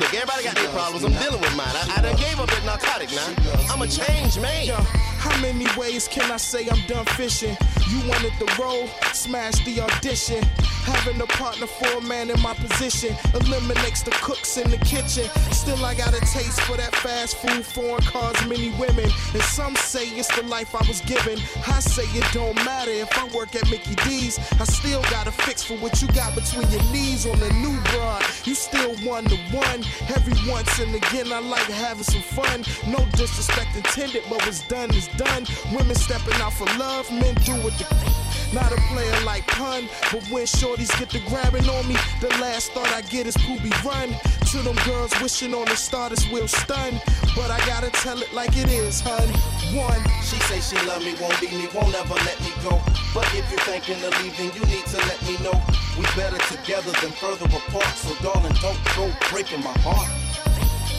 Look, 0.00 0.12
everybody 0.12 0.44
got 0.44 0.56
their 0.56 0.68
problems. 0.68 1.04
I'm 1.04 1.12
dealing 1.16 1.40
with 1.40 1.56
mine. 1.56 1.72
I, 1.72 1.96
I 1.96 2.02
done 2.02 2.16
gave 2.16 2.40
up 2.40 2.48
that 2.48 2.64
narcotic 2.64 3.08
now. 3.16 3.28
I'm 3.72 3.80
a 3.80 3.88
changed 3.88 4.40
man. 4.40 4.68
How 5.16 5.32
many 5.40 5.66
ways 5.80 6.08
can 6.08 6.30
I 6.30 6.36
say 6.36 6.68
I'm 6.68 6.80
done 6.86 7.04
fishing? 7.16 7.56
You 7.88 8.08
wanted 8.08 8.32
the 8.38 8.48
role, 8.60 8.88
smash 9.12 9.64
the 9.64 9.80
audition. 9.80 10.44
Having 10.84 11.20
a 11.22 11.26
partner 11.26 11.66
for 11.66 11.98
a 11.98 12.00
man 12.02 12.28
in 12.28 12.40
my 12.42 12.52
position 12.54 13.16
eliminates 13.34 14.02
the 14.02 14.10
cooks 14.22 14.58
in 14.58 14.70
the 14.70 14.76
kitchen. 14.78 15.24
Still, 15.50 15.82
I 15.84 15.94
got 15.94 16.12
a 16.12 16.20
taste 16.20 16.60
for 16.62 16.76
that 16.76 16.94
fast 16.96 17.36
food, 17.38 17.64
foreign 17.64 18.02
cars, 18.02 18.36
many 18.46 18.70
women. 18.78 19.10
And 19.32 19.42
some 19.42 19.74
say 19.76 20.06
it's 20.08 20.34
the 20.36 20.42
life 20.46 20.74
I 20.74 20.86
was 20.86 21.00
given. 21.02 21.38
I 21.66 21.80
say 21.80 22.04
it 22.18 22.26
don't 22.32 22.54
matter 22.64 22.90
if 22.90 23.10
I 23.18 23.24
work 23.34 23.54
at 23.54 23.68
Mickey 23.70 23.94
D's. 24.06 24.38
I 24.60 24.64
still 24.64 25.02
got 25.04 25.26
a 25.26 25.32
fix 25.32 25.62
for 25.62 25.74
what 25.78 26.02
you 26.02 26.08
got 26.08 26.34
between 26.34 26.68
your 26.70 26.82
knees 26.92 27.26
on 27.26 27.38
the 27.40 27.50
new 27.54 27.80
broad. 27.92 28.22
You 28.44 28.54
still 28.54 28.94
one 29.08 29.24
to 29.24 29.36
one. 29.56 29.80
Every 30.14 30.36
once 30.50 30.78
and 30.78 30.94
again, 30.94 31.32
I 31.32 31.40
like 31.40 31.64
having 31.64 32.04
some 32.04 32.22
fun. 32.22 32.64
No 32.86 33.04
disrespect 33.16 33.74
intended, 33.74 34.22
but 34.28 34.44
what's 34.44 34.66
done 34.68 34.92
is 34.94 35.08
done. 35.16 35.46
Women 35.72 35.96
stepping 35.96 36.34
out 36.42 36.52
for 36.52 36.66
love, 36.78 37.10
men 37.10 37.34
do 37.44 37.52
what 37.64 37.72
the. 37.78 38.13
Not 38.54 38.70
a 38.70 38.76
player 38.92 39.20
like 39.26 39.44
pun, 39.48 39.88
but 40.12 40.22
when 40.30 40.46
shorties 40.46 40.96
get 40.98 41.10
to 41.10 41.18
grabbing 41.26 41.68
on 41.68 41.88
me, 41.88 41.96
the 42.20 42.28
last 42.40 42.70
thought 42.72 42.86
I 42.94 43.00
get 43.02 43.26
is 43.26 43.36
poopy 43.36 43.72
run. 43.84 44.14
To 44.52 44.58
them 44.62 44.76
girls 44.86 45.10
wishing 45.20 45.52
on 45.54 45.64
the 45.64 45.74
starters 45.74 46.22
will 46.30 46.46
stun, 46.46 47.00
but 47.34 47.50
I 47.50 47.58
gotta 47.66 47.90
tell 47.90 48.22
it 48.22 48.32
like 48.32 48.56
it 48.56 48.70
is, 48.70 49.00
hun. 49.00 49.26
One. 49.74 49.98
She 50.22 50.38
say 50.46 50.60
she 50.62 50.78
love 50.86 51.02
me, 51.02 51.14
won't 51.20 51.34
leave 51.42 51.52
me, 51.52 51.66
won't 51.74 51.94
ever 51.96 52.14
let 52.14 52.38
me 52.46 52.52
go. 52.62 52.78
But 53.12 53.26
if 53.34 53.42
you're 53.50 53.58
thinking 53.66 53.98
of 54.06 54.14
leaving, 54.22 54.54
you 54.54 54.62
need 54.70 54.86
to 54.86 54.98
let 55.10 55.18
me 55.26 55.34
know. 55.42 55.58
We 55.98 56.04
better 56.14 56.38
together 56.54 56.92
than 57.02 57.10
further 57.18 57.46
apart. 57.50 57.90
So 57.98 58.14
darling, 58.22 58.54
don't 58.62 58.78
go 58.94 59.10
breaking 59.30 59.64
my 59.66 59.74
heart. 59.82 60.06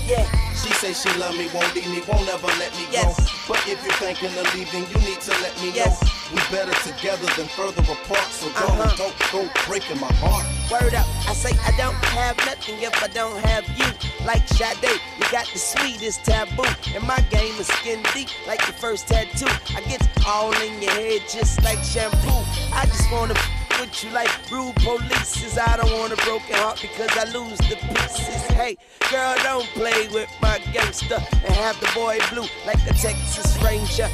Yeah. 0.06 0.28
She 0.60 0.74
say 0.76 0.92
she 0.92 1.08
love 1.18 1.38
me, 1.38 1.48
won't 1.54 1.74
leave 1.74 1.88
me, 1.88 2.02
won't 2.08 2.28
ever 2.28 2.52
let 2.60 2.76
me 2.76 2.84
Yes. 2.92 3.16
go. 3.16 3.26
But 3.48 3.64
if 3.66 3.80
you're 3.80 3.96
thinking 4.04 4.36
of 4.38 4.44
leaving, 4.54 4.84
you 4.92 5.00
need 5.08 5.22
to 5.22 5.32
let 5.40 5.56
me 5.64 5.72
Yes. 5.72 6.04
know. 6.04 6.15
We 6.32 6.38
better 6.50 6.74
together 6.82 7.28
than 7.38 7.48
further 7.48 7.82
apart. 7.84 8.28
So 8.32 8.50
darling, 8.54 8.82
Uh-huh. 8.82 8.96
don't 8.98 9.32
go 9.32 9.50
breaking 9.68 10.00
my 10.00 10.12
heart. 10.24 10.46
Word 10.72 10.96
up, 10.96 11.06
I 11.30 11.34
say 11.34 11.52
I 11.64 11.72
don't 11.78 11.94
have 12.18 12.36
nothing 12.46 12.82
if 12.82 12.96
I 13.04 13.08
don't 13.08 13.38
have 13.46 13.64
you. 13.78 13.86
Like 14.26 14.48
Sade, 14.48 15.00
you 15.20 15.26
got 15.32 15.46
the 15.54 15.60
sweetest 15.60 16.26
taboo. 16.26 16.66
And 16.96 17.04
my 17.06 17.20
game 17.30 17.54
is 17.60 17.68
skin 17.68 18.02
deep, 18.14 18.30
like 18.48 18.60
your 18.68 18.74
first 18.78 19.08
tattoo. 19.08 19.46
I 19.78 19.82
get 19.82 20.02
all 20.26 20.52
in 20.66 20.82
your 20.82 20.92
head 20.94 21.22
just 21.30 21.64
like 21.64 21.82
shampoo. 21.84 22.42
I 22.74 22.86
just 22.88 23.12
wanna 23.12 23.36
with 23.80 24.04
you 24.04 24.10
like 24.12 24.32
rude 24.52 24.74
polices. 24.82 25.60
I 25.60 25.78
don't 25.78 25.92
want 26.00 26.12
a 26.14 26.18
broken 26.26 26.56
heart 26.56 26.80
because 26.82 27.12
I 27.16 27.26
lose 27.38 27.58
the 27.70 27.76
pieces. 27.76 28.42
Hey, 28.58 28.78
girl, 29.12 29.36
don't 29.44 29.68
play 29.78 30.08
with 30.08 30.30
my 30.42 30.58
gangster 30.74 31.22
and 31.46 31.54
have 31.54 31.80
the 31.80 31.90
boy 31.94 32.18
blue 32.32 32.48
like 32.66 32.82
a 32.90 32.94
Texas 32.96 33.56
Ranger. 33.64 34.10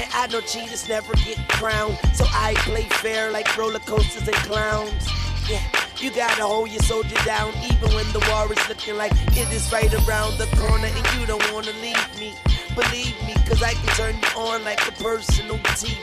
And 0.00 0.08
I 0.14 0.26
know 0.28 0.40
cheaters 0.40 0.88
never 0.88 1.12
get 1.14 1.36
crowned, 1.50 1.98
so 2.14 2.24
I 2.32 2.54
play 2.64 2.84
fair 3.04 3.30
like 3.30 3.54
roller 3.58 3.80
coasters 3.80 4.26
and 4.26 4.36
clowns. 4.48 5.06
Yeah, 5.48 5.60
you 5.98 6.10
gotta 6.10 6.42
hold 6.42 6.70
your 6.70 6.80
soldier 6.82 7.20
down 7.26 7.52
even 7.68 7.92
when 7.94 8.06
the 8.12 8.24
war 8.32 8.50
is 8.50 8.66
looking 8.68 8.96
like 8.96 9.12
it 9.36 9.52
is 9.52 9.70
right 9.70 9.92
around 10.08 10.38
the 10.38 10.46
corner 10.56 10.86
and 10.86 11.20
you 11.20 11.26
don't 11.26 11.44
wanna 11.52 11.72
leave 11.82 12.00
me. 12.18 12.32
Believe 12.74 13.12
me, 13.26 13.34
cause 13.44 13.62
I 13.62 13.74
can 13.74 13.88
turn 13.98 14.14
you 14.16 14.40
on 14.40 14.64
like 14.64 14.80
a 14.88 14.92
personal 15.02 15.58
TV. 15.76 16.00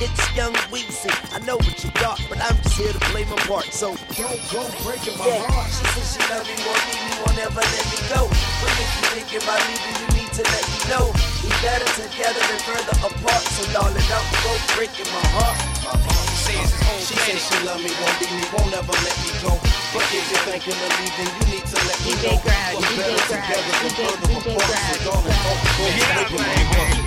It's 0.00 0.36
young 0.36 0.52
Weezy. 0.68 1.08
I 1.32 1.38
know 1.46 1.56
what 1.56 1.82
you 1.82 1.90
got, 1.92 2.20
but 2.28 2.38
I'm 2.44 2.56
just 2.62 2.76
here 2.76 2.92
to 2.92 3.00
play 3.10 3.24
my 3.24 3.36
part. 3.48 3.72
So 3.72 3.96
don't 4.12 4.42
go 4.52 4.60
breaking 4.84 5.16
my 5.16 5.26
Yeah. 5.26 5.40
heart. 5.48 5.70
She 5.72 5.86
said 5.96 6.04
she 6.04 6.20
love 6.28 6.44
me, 6.46 6.54
won't 6.68 6.84
leave 6.84 7.04
me, 7.08 7.16
won't 7.24 7.38
ever 7.48 7.64
let 7.64 7.86
me 7.88 7.98
go. 8.12 8.28
But 8.28 8.70
if 8.76 8.90
you 8.92 9.02
thinking 9.16 9.42
about 9.42 9.60
leaving, 9.66 9.96
you 10.02 10.08
need 10.20 10.27
to 10.38 10.44
let 10.52 10.64
me 10.70 10.78
know. 10.88 11.06
We 11.42 11.50
better 11.66 11.88
together 11.98 12.38
than 12.38 12.58
further 12.62 12.96
apart. 13.02 13.42
So 13.58 13.72
darling, 13.72 14.06
don't 14.06 14.30
go 14.46 14.52
breaking 14.76 15.10
my 15.10 15.24
heart. 15.34 15.58
Oh, 15.82 15.98
she 17.02 17.14
says 17.26 17.42
she 17.42 17.66
love 17.66 17.82
me, 17.82 17.90
won't 17.98 18.20
leave 18.20 18.32
me, 18.38 18.46
won't 18.54 18.72
ever 18.72 18.92
let 18.92 19.16
me 19.18 19.32
go. 19.42 19.77
But 19.90 20.02
if 20.12 20.30
you're 20.30 20.44
thinking 20.44 20.76
of 20.76 20.92
leaving, 21.00 21.32
you 21.32 21.44
need 21.56 21.64
to 21.64 21.78
let 21.88 21.98
me 22.04 22.12
know. 22.12 22.36
DJ 22.36 22.44
better 22.44 22.76
Grad, 22.76 22.88
together 22.88 23.68
than 23.68 24.28
DJ 24.28 24.60
further 24.60 24.68
apart. 24.68 24.96
So 24.96 25.08
darling, 25.08 25.40
don't 25.44 25.56
go 25.56 25.92
breaking 26.04 26.38
my 26.38 26.52
heart. 26.76 26.98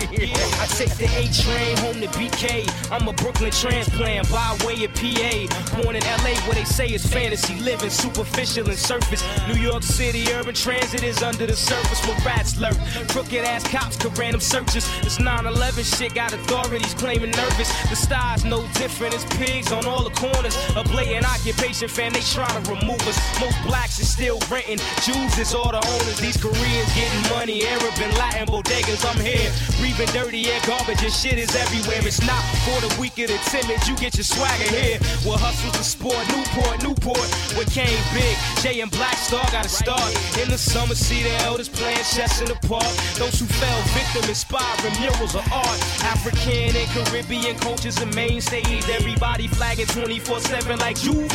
I 0.62 0.65
take 0.65 0.94
the 0.98 1.06
A 1.06 1.30
train 1.30 1.78
home 1.78 2.02
to 2.02 2.08
BK. 2.17 2.67
I'm 2.91 3.08
a 3.08 3.13
Brooklyn 3.13 3.52
transplant 3.52 4.30
by 4.32 4.58
way 4.65 4.84
of 4.84 4.94
PA. 4.94 5.82
Born 5.82 5.96
in 5.96 6.04
LA 6.04 6.34
where 6.46 6.56
they 6.56 6.65
say 6.65 6.88
it's 6.88 7.06
fantasy 7.06 7.56
living, 7.60 7.89
superficial 7.89 8.67
and 8.67 8.78
surface. 8.78 9.24
New 9.48 9.60
York 9.62 9.84
City 9.84 10.32
urban 10.34 10.54
transit 10.54 11.04
is 11.04 11.24
under 11.24 11.46
the 11.46 11.56
surface 11.56 12.06
where 12.08 12.17
rats 12.26 12.58
lurk. 12.60 12.78
Crooked 13.10 13.44
ass 13.46 13.63
cops 13.67 13.96
could 13.96 14.15
random 14.17 14.41
searches. 14.41 14.86
This 15.02 15.17
9/11 15.20 15.84
shit 15.84 16.13
got 16.13 16.34
authorities 16.34 16.94
claiming 16.96 17.32
nervous. 17.32 17.72
The 17.89 17.96
style's 17.96 18.44
no 18.44 18.65
different. 18.74 19.13
It's 19.13 19.26
pigs 19.38 19.72
on 19.72 19.86
all 19.86 20.04
the 20.04 20.12
corners. 20.12 20.58
A 20.76 20.84
blatant 20.84 21.26
occupation 21.26 21.88
fan. 21.88 22.13
They 22.13 22.22
try 22.22 22.48
to 22.48 22.71
remove 22.72 23.02
us. 23.08 23.20
Most 23.40 23.58
blacks 23.64 24.00
is 24.00 24.10
still 24.10 24.40
renting. 24.50 24.80
Jews 25.04 25.38
is 25.38 25.54
all 25.54 25.72
the 25.72 25.84
owners. 25.84 26.20
These 26.20 26.38
Koreans 26.38 26.92
getting 26.96 27.24
money. 27.30 27.66
Arab 27.68 27.94
and 28.00 28.14
Latin 28.18 28.48
bodegas. 28.48 29.04
I'm 29.04 29.20
here 29.20 29.52
breathing 29.82 30.14
dirty 30.14 30.48
air, 30.48 30.62
garbage 30.68 31.04
and 31.04 31.12
shit 31.12 31.38
is 31.38 31.56
everywhere. 31.56 32.06
It's 32.06 32.22
not 32.26 32.42
for 32.64 32.78
the 32.86 32.92
weak 33.02 33.18
or 33.18 33.28
the 33.28 33.40
timid. 33.50 33.82
You 33.88 33.96
get 33.98 34.16
your 34.16 34.24
swagger 34.24 34.70
here. 34.70 35.00
Well, 35.26 35.38
hustle's 35.38 35.74
the 35.74 35.84
sport. 35.84 36.22
Newport, 36.30 36.84
Newport. 36.84 37.28
What 37.58 37.68
came 37.72 37.98
big? 38.14 38.38
Jay 38.62 38.80
and 38.82 38.92
Black 38.92 39.18
Star 39.18 39.44
got 39.52 39.64
to 39.64 39.70
start. 39.70 40.12
In 40.38 40.50
the 40.50 40.58
summer, 40.58 40.96
see 40.96 41.24
the 41.24 41.34
elders 41.44 41.68
playing 41.68 42.06
chess 42.14 42.42
in 42.42 42.48
the 42.48 42.60
park. 42.68 42.88
Those 43.18 43.40
who 43.40 43.46
fell 43.46 43.82
victim, 43.98 44.30
inspiring 44.30 44.94
murals 45.00 45.36
of 45.36 45.46
art. 45.52 45.80
African 46.06 46.76
and 46.76 46.90
Caribbean 46.94 47.58
cultures 47.58 47.98
and 48.00 48.14
mainstays. 48.16 48.88
Everybody 48.90 49.48
flagging 49.48 49.88
24-7 49.88 50.80
like 50.80 50.98
Juve. 51.00 51.32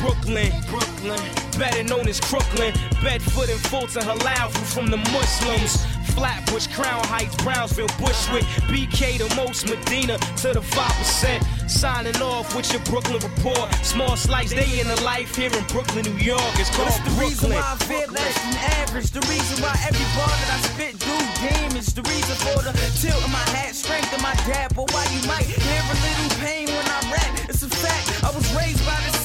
Brooklyn, 0.00 0.52
Brooklyn. 0.70 1.20
Better 1.58 1.82
known 1.84 2.08
as 2.08 2.20
Crooklyn. 2.20 2.72
Bedford 3.02 3.50
and 3.50 3.60
Fulton, 3.66 4.02
halal 4.02 4.50
from 4.72 4.86
the 4.86 4.96
Muslims. 5.12 5.84
Flatbush, 6.14 6.66
Crown 6.68 7.04
Heights, 7.04 7.34
Brownsville, 7.42 7.90
Bushwick, 7.98 8.44
BK, 8.70 9.18
the 9.18 9.28
most 9.36 9.68
Medina 9.68 10.18
to 10.42 10.52
the 10.52 10.60
5%. 10.60 11.70
Signing 11.70 12.16
off 12.22 12.54
with 12.54 12.70
your 12.72 12.82
Brooklyn 12.84 13.22
report. 13.22 13.72
Small 13.84 14.16
slice, 14.16 14.50
day 14.50 14.80
in 14.80 14.88
the 14.88 15.00
life 15.02 15.36
here 15.36 15.52
in 15.52 15.64
Brooklyn, 15.66 16.04
New 16.04 16.18
York. 16.18 16.52
It's 16.58 16.70
called 16.74 16.92
the 17.04 17.14
reason 17.20 17.50
why 17.50 17.62
I 17.62 17.76
feel 17.84 18.10
less 18.12 18.36
than 18.42 18.54
average? 18.82 19.10
The 19.10 19.20
reason 19.30 19.62
why 19.62 19.74
every 19.86 20.06
bar 20.18 20.28
that 20.28 20.50
I 20.54 20.58
spit 20.70 20.98
do 20.98 21.14
damage. 21.40 21.94
The 21.94 22.02
reason 22.02 22.36
for 22.42 22.62
the 22.62 22.72
tilt 23.00 23.22
in 23.24 23.32
my 23.32 23.46
hat, 23.54 23.74
strength 23.74 24.12
in 24.12 24.22
my 24.22 24.34
dad. 24.46 24.74
But 24.74 24.90
why 24.92 25.06
you 25.14 25.22
might 25.26 25.46
hear 25.46 25.82
a 25.82 25.96
little 26.04 26.30
pain 26.42 26.66
when 26.66 26.86
I 26.86 27.00
rap? 27.12 27.48
It's 27.48 27.62
a 27.62 27.68
fact. 27.68 28.24
I 28.24 28.30
was 28.34 28.44
raised 28.54 28.84
by 28.84 28.98
the 29.06 29.19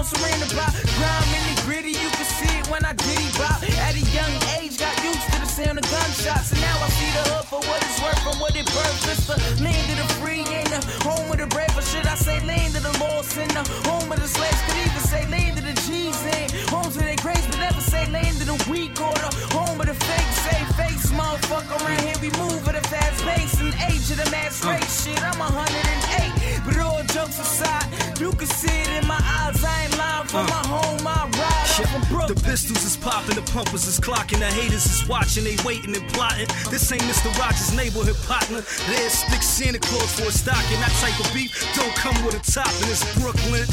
effects. 0.00 0.20
Surrounded 0.20 0.56
by 0.56 0.68
grime 0.96 1.30
in 1.36 1.44
the 1.54 1.62
gritty. 1.62 1.92
You 1.92 2.10
can 2.10 2.24
see 2.24 2.50
it 2.58 2.66
when 2.68 2.84
I 2.84 2.92
diddy 2.92 3.30
bop. 3.36 3.62
At 3.62 3.94
a 3.94 4.04
young 4.12 4.34
age, 4.56 4.78
got 4.78 4.96
used 5.04 5.24
to 5.32 5.40
the 5.40 5.46
sound 5.46 5.78
of 5.78 5.84
gunshots. 5.90 6.52
And 6.52 6.60
now 6.60 6.76
I 6.80 6.88
see 6.88 7.10
the 7.12 7.24
hood 7.30 7.46
for 7.46 7.60
what 7.60 7.78
it's 7.84 8.00
worth 8.00 8.26
and 8.26 8.40
what 8.40 8.56
it 8.56 8.66
birthed. 8.66 9.08
It's 9.12 9.26
the 9.26 9.36
land 9.62 9.86
of 9.92 9.98
the 10.00 10.08
free 10.20 10.44
and 10.44 10.68
the 10.68 10.80
home 11.04 11.30
of 11.30 11.38
the 11.38 11.46
brave. 11.46 11.72
Or 11.76 11.82
should 11.82 12.06
I 12.06 12.14
say 12.14 12.40
land 12.46 12.76
of 12.76 12.82
the 12.82 12.94
lost 12.98 13.36
and 13.36 13.50
the 13.50 13.64
home 13.88 14.10
of 14.10 14.18
the 14.20 14.28
slaves? 14.28 14.60
Could 14.66 14.78
even 14.80 15.04
say 15.04 15.22
land 15.28 15.58
of 15.58 15.64
the 15.64 15.76
G's 15.84 16.20
and 16.36 16.50
homes 16.72 16.96
of 16.96 17.04
their 17.04 17.16
graves, 17.16 17.46
but 17.46 17.58
never 17.58 17.80
say 17.80 18.08
land 18.10 18.36
of 18.40 18.48
the 18.48 18.58
weak 18.70 18.96
or 19.00 19.14
the 19.14 19.30
home 19.52 19.80
of 19.80 19.86
the 19.86 19.94
fake. 19.94 20.32
Say 20.44 20.60
face, 20.80 21.12
motherfucker. 21.12 21.76
Around 21.76 22.02
here 22.08 22.18
we 22.24 22.30
move 22.40 22.66
at 22.68 22.76
a 22.76 22.84
fast 22.88 23.20
pace. 23.24 23.60
And 23.60 23.74
age 23.92 24.08
of 24.10 24.18
the 24.22 24.28
mass 24.30 24.64
race. 24.64 25.04
Shit, 25.04 25.20
I'm 25.22 25.38
108. 25.38 26.39
But 26.64 26.78
all 26.78 27.02
jokes 27.04 27.38
aside, 27.38 27.86
you 28.20 28.32
can 28.32 28.46
see 28.46 28.68
it 28.68 29.02
in 29.02 29.06
my 29.06 29.18
eyes. 29.18 29.64
I 29.64 29.84
ain't 29.84 29.98
lying 29.98 30.28
for 30.28 30.44
my 30.44 30.62
home. 30.66 31.06
I 31.06 31.24
ride. 31.38 31.60
From. 31.80 32.28
The 32.28 32.34
pistols 32.44 32.84
is 32.84 32.96
popping, 32.96 33.36
the 33.36 33.46
pumpers 33.52 33.86
is 33.86 33.98
clocking, 33.98 34.38
the 34.38 34.52
haters 34.52 34.84
is 34.84 35.08
watching, 35.08 35.44
they 35.44 35.56
waiting 35.64 35.96
and 35.96 36.06
plotting. 36.12 36.46
This 36.68 36.92
ain't 36.92 37.00
Mr. 37.08 37.32
Rogers' 37.40 37.72
neighborhood 37.74 38.20
partner. 38.28 38.60
There's 38.90 39.14
stick 39.16 39.42
Santa 39.42 39.78
Claus 39.78 40.12
for 40.12 40.28
a 40.28 40.32
stocking. 40.32 40.78
That 40.84 40.92
type 41.00 41.16
of 41.16 41.32
beef 41.32 41.48
don't 41.72 41.94
come 41.96 42.12
with 42.20 42.36
a 42.36 42.42
top, 42.44 42.68
and 42.84 42.90
it's 42.92 43.00
Brooklyn. 43.16 43.64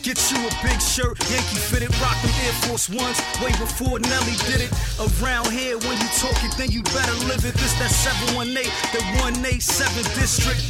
Get 0.00 0.16
you 0.32 0.40
a 0.40 0.50
big 0.64 0.80
shirt, 0.80 1.20
Yankee 1.28 1.60
fitted, 1.60 1.92
rock 2.00 2.16
them 2.24 2.32
Air 2.48 2.56
Force 2.64 2.88
Ones 2.88 3.20
way 3.44 3.52
before 3.60 4.00
Nelly 4.00 4.36
did 4.48 4.64
it. 4.64 4.72
Around 4.96 5.52
here, 5.52 5.76
when 5.84 6.00
you 6.00 6.08
talk 6.16 6.38
it, 6.42 6.56
then 6.56 6.72
you 6.72 6.82
better 6.88 7.16
live 7.28 7.44
it. 7.44 7.52
This 7.60 7.76
that 7.78 7.92
718, 7.92 8.64
the 8.96 9.02
187 9.20 10.02
district. 10.16 10.64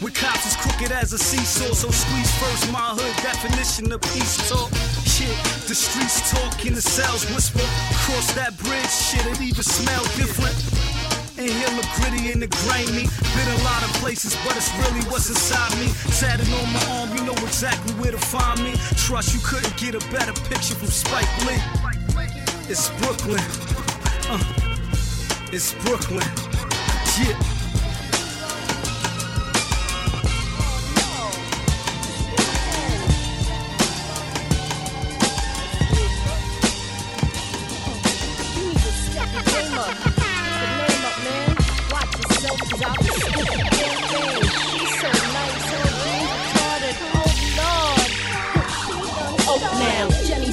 With 0.00 0.14
cops 0.14 0.46
as 0.46 0.56
crooked 0.56 0.92
as 0.92 1.12
a 1.12 1.18
seesaw, 1.18 1.74
so 1.74 1.90
squeeze 1.90 2.32
first. 2.40 2.72
My 2.72 2.96
hood 2.96 3.12
definition 3.20 3.92
of 3.92 4.00
peace 4.16 4.48
talk. 4.48 4.72
Shit, 5.04 5.36
The 5.68 5.74
streets 5.74 6.24
talking, 6.32 6.72
the 6.72 6.80
cells 6.80 7.28
whisper. 7.28 7.60
Cross 8.08 8.32
that 8.32 8.56
bridge, 8.64 8.88
shit, 8.88 9.20
it 9.28 9.40
even 9.42 9.62
smell 9.62 10.00
different. 10.16 10.56
In 11.36 11.52
here 11.52 11.68
look 11.76 11.84
gritty 12.00 12.32
and 12.32 12.40
the 12.40 12.48
grainy. 12.64 13.12
Been 13.36 13.50
a 13.60 13.60
lot 13.60 13.84
of 13.84 13.92
places, 14.00 14.32
but 14.40 14.56
it's 14.56 14.72
really 14.80 15.04
what's 15.12 15.28
inside 15.28 15.76
me. 15.76 15.92
Tatted 16.16 16.48
on 16.48 16.72
my 16.72 16.84
arm, 16.96 17.12
you 17.12 17.20
know 17.28 17.36
exactly 17.44 17.92
where 18.00 18.12
to 18.12 18.18
find 18.32 18.56
me. 18.64 18.72
Trust 18.96 19.34
you 19.36 19.40
couldn't 19.44 19.76
get 19.76 19.92
a 19.92 20.00
better 20.08 20.32
picture 20.48 20.80
from 20.80 20.88
Spike 20.88 21.28
Lee. 21.44 21.60
It's 22.72 22.88
Brooklyn. 23.04 23.44
Uh, 24.32 24.40
it's 25.52 25.76
Brooklyn. 25.84 26.24
Yeah. 27.20 27.59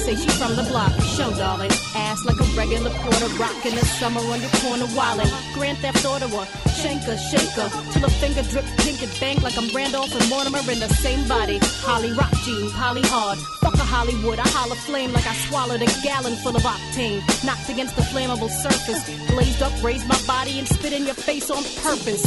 Say 0.08 0.16
she 0.16 0.30
from 0.38 0.56
the 0.56 0.62
block. 0.64 0.92
Show, 1.16 1.30
darling. 1.36 1.70
Ass 1.94 2.24
like 2.24 2.40
a 2.40 2.48
regular 2.56 2.90
quarter, 2.90 3.28
rockin' 3.36 3.74
the 3.74 3.84
summer 3.84 4.20
on 4.20 4.40
your 4.40 4.54
corner 4.62 4.88
wildin'. 4.96 5.28
Grand 5.54 5.78
Theft 5.78 6.04
Auto, 6.06 6.26
a 6.26 6.44
shanker, 6.80 7.16
shaker. 7.30 7.68
Till 7.92 8.04
a 8.04 8.10
finger 8.20 8.42
drip 8.42 8.64
pink 8.78 9.02
and 9.02 9.12
bank 9.20 9.42
like 9.42 9.56
I'm 9.58 9.68
Randolph 9.74 10.14
and 10.14 10.28
Mortimer 10.30 10.64
in 10.72 10.80
the 10.80 10.88
same 11.04 11.26
body. 11.28 11.58
Holly 11.84 12.12
rock 12.12 12.32
jean, 12.44 12.70
poly 12.70 13.02
hard. 13.04 13.38
Fuck 13.60 13.74
a 13.74 13.86
Hollywood, 13.94 14.38
I 14.38 14.48
holler 14.48 14.80
flame 14.88 15.12
like 15.12 15.26
I 15.26 15.34
swallowed 15.34 15.82
a 15.82 15.90
gallon 16.02 16.36
full 16.36 16.56
of 16.56 16.62
octane. 16.62 17.20
Knocked 17.44 17.68
against 17.68 17.96
the 17.96 18.02
flammable 18.02 18.50
surface. 18.50 19.02
Blazed 19.30 19.62
up, 19.62 19.72
raised 19.82 20.06
my 20.06 20.20
body 20.26 20.58
and 20.58 20.66
spit 20.68 20.92
in 20.92 21.04
your 21.04 21.20
face 21.28 21.50
on 21.50 21.62
purpose. 21.84 22.24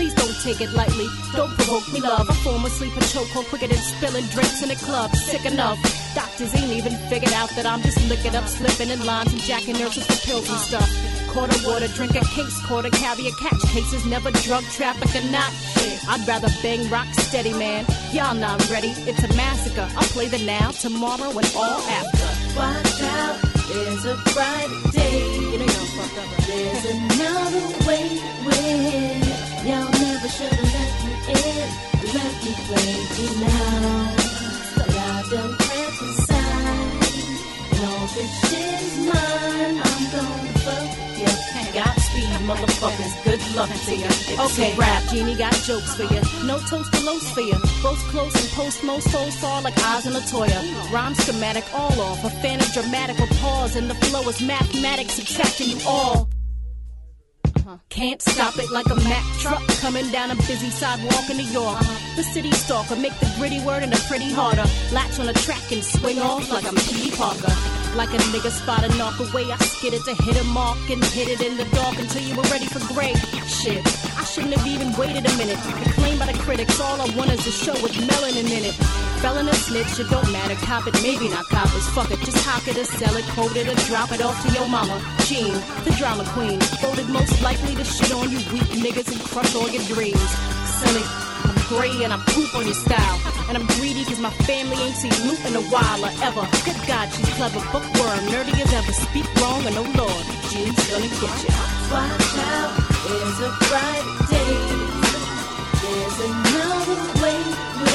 Please 0.00 0.14
don't 0.14 0.40
take 0.40 0.62
it 0.62 0.72
lightly. 0.72 1.08
Don't 1.36 1.52
provoke 1.56 1.92
me, 1.92 2.00
love. 2.00 2.24
I 2.30 2.32
form 2.36 2.64
a 2.64 2.70
sleeper 2.70 3.00
chokehold 3.12 3.44
quicker 3.50 3.66
than 3.66 3.76
spilling 3.76 4.24
drinks 4.32 4.62
in 4.62 4.70
a 4.70 4.74
club. 4.76 5.14
Sick 5.14 5.44
enough. 5.44 5.76
Doctors 6.14 6.54
ain't 6.54 6.72
even 6.72 6.96
figured 7.10 7.34
out 7.34 7.50
that 7.50 7.66
I'm 7.66 7.82
just 7.82 8.00
licking 8.08 8.34
up, 8.34 8.48
slipping 8.48 8.88
in 8.88 9.04
lines 9.04 9.30
and 9.30 9.42
jacking 9.42 9.76
nurses 9.76 10.06
for 10.06 10.16
pills 10.26 10.48
and 10.48 10.58
stuff. 10.58 10.88
Quarter 11.34 11.68
water, 11.68 11.86
drink 11.88 12.14
a 12.16 12.24
case, 12.24 12.64
quarter 12.64 12.88
a 12.88 12.90
catch 12.90 13.60
cases, 13.74 14.06
never 14.06 14.30
drug 14.48 14.64
traffic 14.72 15.12
or 15.22 15.30
not. 15.30 15.52
I'd 16.08 16.26
rather 16.26 16.48
bang 16.62 16.88
rock 16.88 17.12
steady, 17.12 17.52
man. 17.52 17.84
Y'all 18.10 18.34
not 18.34 18.56
ready. 18.70 18.96
It's 19.04 19.22
a 19.22 19.28
massacre. 19.36 19.86
I'll 19.98 20.08
play 20.16 20.28
the 20.28 20.38
now, 20.46 20.70
tomorrow, 20.70 21.28
and 21.28 21.52
all 21.54 21.82
after. 21.92 22.56
Watch 22.56 23.02
out, 23.02 23.36
there's 23.68 24.06
a 24.06 24.16
bright 24.32 24.92
day. 24.92 25.28
You 25.28 25.58
know 25.58 25.66
up. 25.66 26.46
There's 26.48 26.84
another 26.88 27.86
way 27.86 28.08
to 28.16 28.48
win. 28.48 29.49
Y'all 29.62 29.90
never 29.92 30.28
should 30.28 30.50
have 30.50 30.72
let 30.72 30.92
me 31.04 31.12
in. 31.36 31.68
Let 32.16 32.32
me 32.42 32.52
play 32.64 32.96
you 33.20 33.28
now. 33.44 34.16
But 34.74 34.88
I 34.88 35.22
done 35.30 35.54
fantasize. 35.68 37.10
And 37.70 37.84
all 37.84 38.06
this 38.16 38.32
shit 38.48 38.80
is 38.80 38.96
mine. 39.04 39.76
I'm 39.84 40.02
gonna 40.14 40.52
fuck 40.64 40.88
you. 41.18 41.50
Godspeed, 41.74 42.40
motherfuckers. 42.48 43.14
Good 43.22 43.42
luck 43.54 43.68
to 43.68 43.94
you. 43.94 44.08
Okay, 44.46 44.74
rap. 44.76 45.02
Genie 45.10 45.36
got 45.36 45.52
jokes 45.52 45.94
for 45.94 46.04
you. 46.04 46.20
No 46.46 46.58
toast 46.60 46.92
to 46.94 47.00
los 47.04 47.30
for 47.30 47.42
you. 47.42 47.58
Both 47.82 48.02
close 48.08 48.34
and 48.34 48.50
post 48.52 48.82
most 48.82 49.10
souls 49.12 49.36
fall 49.36 49.60
like 49.62 49.76
Oz 49.76 50.06
and 50.06 50.16
Latoya. 50.16 50.90
Rhyme 50.90 51.14
schematic 51.14 51.64
all 51.74 52.00
off. 52.00 52.24
A 52.24 52.30
fan 52.30 52.60
of 52.60 52.72
dramatic 52.72 53.18
a 53.20 53.26
pause. 53.34 53.76
And 53.76 53.90
the 53.90 53.94
flow 53.94 54.26
is 54.28 54.40
mathematics 54.40 55.14
subtracting 55.14 55.68
you 55.68 55.78
all. 55.86 56.30
Uh-huh. 57.70 57.78
Can't 57.88 58.20
stop 58.20 58.58
it 58.58 58.68
like 58.72 58.86
a 58.86 58.96
Mack 58.96 59.24
truck 59.38 59.64
coming 59.80 60.10
down 60.10 60.32
a 60.32 60.34
busy 60.34 60.70
sidewalk 60.70 61.30
in 61.30 61.36
New 61.36 61.44
York. 61.44 61.80
Uh-huh. 61.80 62.16
The 62.16 62.24
city 62.24 62.50
stalker, 62.50 62.96
make 62.96 63.16
the 63.20 63.32
gritty 63.38 63.60
word 63.64 63.84
and 63.84 63.92
the 63.92 64.04
pretty 64.08 64.32
harder. 64.32 64.64
Latch 64.92 65.20
on 65.20 65.28
a 65.28 65.32
track 65.34 65.70
and 65.70 65.84
swing 65.84 66.18
off 66.18 66.50
like 66.50 66.66
I'm 66.66 66.74
P. 66.74 67.12
Parker. 67.12 67.79
Like 67.96 68.14
a 68.14 68.18
nigga 68.30 68.50
a 68.50 68.96
knock 68.96 69.18
away, 69.18 69.50
I 69.50 69.56
skidded 69.56 70.04
to 70.04 70.14
hit 70.14 70.40
a 70.40 70.44
mark 70.44 70.78
and 70.88 71.02
hit 71.04 71.28
it 71.28 71.42
in 71.42 71.56
the 71.56 71.64
dark 71.74 71.98
until 71.98 72.22
you 72.22 72.36
were 72.36 72.44
ready 72.44 72.66
for 72.66 72.78
gray. 72.94 73.14
Shit, 73.46 73.84
I 74.16 74.24
shouldn't 74.24 74.54
have 74.54 74.66
even 74.66 74.92
waited 74.92 75.26
a 75.26 75.36
minute. 75.36 75.58
Acclaimed 75.86 76.20
by 76.20 76.26
the 76.30 76.38
critics, 76.38 76.80
all 76.80 77.00
I 77.00 77.12
want 77.16 77.32
is 77.32 77.44
a 77.46 77.50
show 77.50 77.74
with 77.82 77.92
melanin 77.92 78.46
in 78.46 78.64
it. 78.64 78.74
Felon 79.20 79.48
or 79.48 79.54
snitch, 79.54 79.98
it 79.98 80.08
don't 80.08 80.30
matter. 80.30 80.54
Cop 80.64 80.86
it, 80.86 80.94
maybe 81.02 81.28
not 81.28 81.46
coppers. 81.46 81.88
Fuck 81.90 82.12
it, 82.12 82.20
just 82.20 82.38
hock 82.46 82.66
it 82.68 82.78
or 82.78 82.84
sell 82.84 83.16
it, 83.16 83.24
quote 83.34 83.56
it 83.56 83.66
or 83.66 83.74
drop 83.86 84.12
it 84.12 84.22
off 84.22 84.40
to 84.46 84.52
your 84.52 84.68
mama. 84.68 84.96
Jean, 85.26 85.52
the 85.84 85.94
drama 85.98 86.24
queen, 86.28 86.60
voted 86.80 87.08
most 87.08 87.42
likely 87.42 87.74
to 87.74 87.84
shit 87.84 88.12
on 88.12 88.30
you 88.30 88.38
weak 88.54 88.70
niggas 88.78 89.10
and 89.10 89.20
crush 89.20 89.54
all 89.56 89.68
your 89.68 89.82
dreams. 89.84 90.30
Silly. 90.78 91.29
Gray 91.70 92.02
and 92.02 92.12
I 92.12 92.18
poop 92.26 92.52
on 92.56 92.64
your 92.66 92.74
style. 92.74 93.18
And 93.48 93.56
I'm 93.56 93.64
greedy 93.78 94.04
cause 94.04 94.18
my 94.18 94.34
family 94.42 94.74
ain't 94.82 94.96
seen 94.96 95.14
loot 95.22 95.38
in 95.46 95.54
a 95.54 95.62
while 95.70 96.02
or 96.02 96.10
ever. 96.26 96.42
Good 96.66 96.80
God, 96.82 97.06
she's 97.14 97.30
clever, 97.38 97.62
bookworm, 97.70 98.26
nerdy 98.26 98.58
as 98.58 98.74
ever. 98.74 98.90
Speak 98.90 99.26
wrong 99.38 99.62
and 99.64 99.78
oh 99.78 99.86
lord, 99.94 100.24
Jean's 100.50 100.82
gonna 100.90 101.06
get 101.06 101.36
you. 101.46 101.50
Watch 101.94 102.34
out, 102.42 102.74
there's 103.06 103.38
a 103.46 103.50
bright 103.70 104.06
day. 104.34 104.58
There's 105.78 106.18
another 106.26 106.98
way 107.22 107.38
to. 107.38 107.94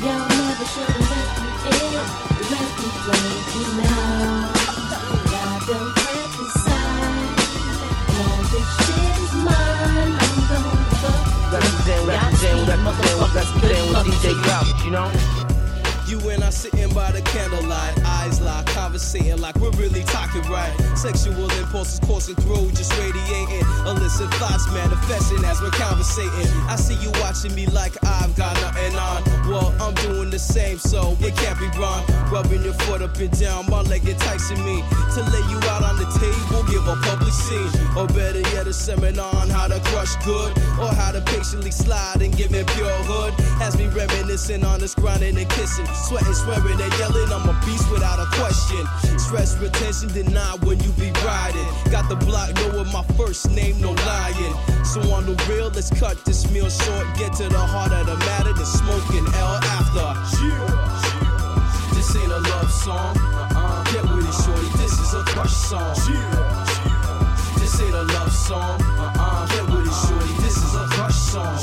Y'all 0.00 0.28
never 0.32 0.66
should 0.72 0.88
have 0.88 1.12
let 1.12 1.28
me 1.44 1.48
in. 1.76 2.32
Let 2.56 2.70
me 2.80 2.88
play 3.04 3.28
you 3.52 3.82
now. 3.82 4.41
Represent, 12.80 13.20
represent, 13.20 13.54
represent 13.54 13.88
with 13.88 14.14
DJ 14.14 14.42
Grouch, 14.42 14.84
you 14.84 14.90
know? 14.90 15.41
Sitting 16.52 16.94
by 16.94 17.10
the 17.10 17.22
candlelight, 17.22 17.98
eyes 18.04 18.40
locked, 18.40 18.68
conversating 18.68 19.40
like 19.40 19.56
we're 19.56 19.72
really 19.72 20.04
talking 20.04 20.42
right. 20.42 20.70
Sexual 20.94 21.50
impulses 21.58 21.98
coursing 22.06 22.36
through, 22.36 22.70
just 22.70 22.92
radiating. 23.00 23.66
Illicit 23.82 24.32
thoughts 24.34 24.70
manifesting 24.70 25.42
as 25.44 25.60
we're 25.60 25.70
conversating. 25.70 26.46
I 26.68 26.76
see 26.76 26.94
you 27.02 27.10
watching 27.20 27.54
me 27.56 27.66
like 27.66 27.96
I've 28.04 28.36
got 28.36 28.54
nothing 28.60 28.94
on. 28.94 29.24
Well, 29.50 29.74
I'm 29.80 29.94
doing 30.06 30.30
the 30.30 30.38
same, 30.38 30.78
so 30.78 31.16
it 31.20 31.34
can't 31.34 31.58
be 31.58 31.66
wrong. 31.80 32.04
Rubbing 32.30 32.62
your 32.62 32.74
foot 32.84 33.02
up 33.02 33.16
and 33.16 33.32
down, 33.40 33.68
my 33.68 33.80
leg 33.80 34.06
enticing 34.06 34.62
me 34.64 34.84
to 35.16 35.20
lay 35.34 35.44
you 35.50 35.58
out 35.72 35.82
on 35.82 35.96
the 35.96 36.06
table, 36.14 36.62
give 36.70 36.86
a 36.86 36.94
public 37.02 37.32
scene, 37.32 37.72
or 37.96 38.06
better 38.06 38.40
yet, 38.54 38.68
a 38.68 38.72
seminar 38.72 39.34
on 39.34 39.48
how 39.48 39.66
to 39.66 39.80
crush 39.90 40.14
good, 40.24 40.56
or 40.78 40.94
how 40.94 41.10
to 41.10 41.20
patiently 41.22 41.72
slide 41.72 42.22
and 42.22 42.36
give 42.36 42.54
it 42.54 42.66
pure 42.68 42.88
hood. 43.08 43.34
Has 43.58 43.76
me 43.76 43.88
reminiscing 43.88 44.64
on 44.64 44.78
this 44.78 44.94
grinding 44.94 45.36
and 45.36 45.48
kissing. 45.50 45.86
Sweating, 46.06 46.34
swearing, 46.42 46.80
and 46.80 46.92
yelling, 46.98 47.30
I'm 47.32 47.48
a 47.48 47.54
beast 47.64 47.90
without 47.90 48.18
a 48.18 48.26
question. 48.34 48.82
Stress 49.18 49.56
retention 49.58 50.08
denied 50.12 50.64
when 50.64 50.80
you 50.80 50.90
be 50.92 51.10
riding. 51.22 51.70
Got 51.90 52.08
the 52.08 52.16
block 52.16 52.50
knowing 52.56 52.90
my 52.92 53.04
first 53.16 53.50
name, 53.50 53.80
no 53.80 53.92
lying. 53.92 54.54
So 54.84 55.00
on 55.14 55.26
the 55.26 55.36
real, 55.48 55.70
let's 55.70 55.90
cut 55.90 56.24
this 56.24 56.50
meal 56.50 56.68
short. 56.68 57.06
Get 57.16 57.32
to 57.34 57.48
the 57.48 57.58
heart 57.58 57.92
of 57.92 58.06
the 58.06 58.16
matter, 58.26 58.52
the 58.52 58.64
smoking 58.64 59.26
L 59.34 59.54
after. 59.78 60.08
This 61.94 62.16
ain't 62.16 62.32
a 62.32 62.40
love 62.50 62.70
song. 62.70 63.16
Uh-uh. 63.16 63.84
Get 63.92 64.02
with 64.02 64.26
it, 64.26 64.34
shorty. 64.42 64.68
This 64.82 64.98
is 64.98 65.14
a 65.14 65.22
crush 65.22 65.54
song. 65.54 65.94
This 67.58 67.80
ain't 67.80 67.94
a 67.94 68.02
love 68.02 68.32
song. 68.32 68.80
Uh-uh. 68.82 69.46
Get 69.46 69.64
with 69.70 69.86
it, 69.86 69.96
shorty. 70.04 70.32
This 70.42 70.56
is 70.56 70.74
a 70.74 70.86
crush 70.90 71.14
song. 71.14 71.54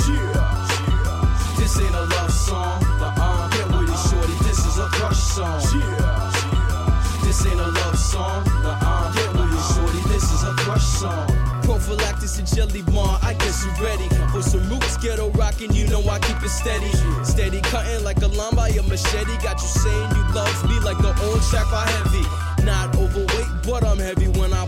This 1.58 1.80
ain't 1.80 1.96
a 1.96 2.06
love 2.16 2.32
song. 2.32 2.89
Song. 5.40 5.62
This 7.24 7.46
ain't 7.46 7.60
a 7.60 7.68
love 7.68 7.98
song. 7.98 8.44
Uh-uh. 8.48 9.14
Get 9.14 9.32
with 9.34 9.54
it, 9.56 9.64
shorty. 9.74 10.02
This 10.14 10.24
is 10.34 10.44
a 10.44 10.54
crush 10.64 10.84
song. 10.84 11.28
Prophylactics 11.64 12.40
and 12.40 12.48
jelly 12.48 12.82
bar, 12.82 13.20
I 13.22 13.34
guess 13.36 13.64
you 13.64 13.72
ready 13.84 14.10
for 14.32 14.42
some 14.42 14.68
roots, 14.70 14.98
ghetto 14.98 15.30
rockin'. 15.32 15.74
You 15.74 15.88
know 15.88 16.02
I 16.10 16.20
keep 16.20 16.42
it 16.44 16.50
steady, 16.50 16.92
steady 17.24 17.62
cutting 17.62 18.04
like 18.04 18.22
a 18.22 18.28
line 18.28 18.56
by 18.56 18.70
a 18.70 18.84
machete. 18.84 19.38
Got 19.44 19.62
you 19.62 19.68
saying 19.68 20.10
you 20.16 20.24
love 20.34 20.58
me 20.68 20.80
like 20.80 20.98
the 20.98 21.14
old 21.24 21.42
track 21.44 21.70
by 21.72 21.86
heavy. 21.88 22.26
Not 22.66 22.96
overweight, 22.98 23.52
but 23.64 23.86
I'm 23.86 24.00
heavy 24.00 24.28
when 24.40 24.52
I 24.52 24.66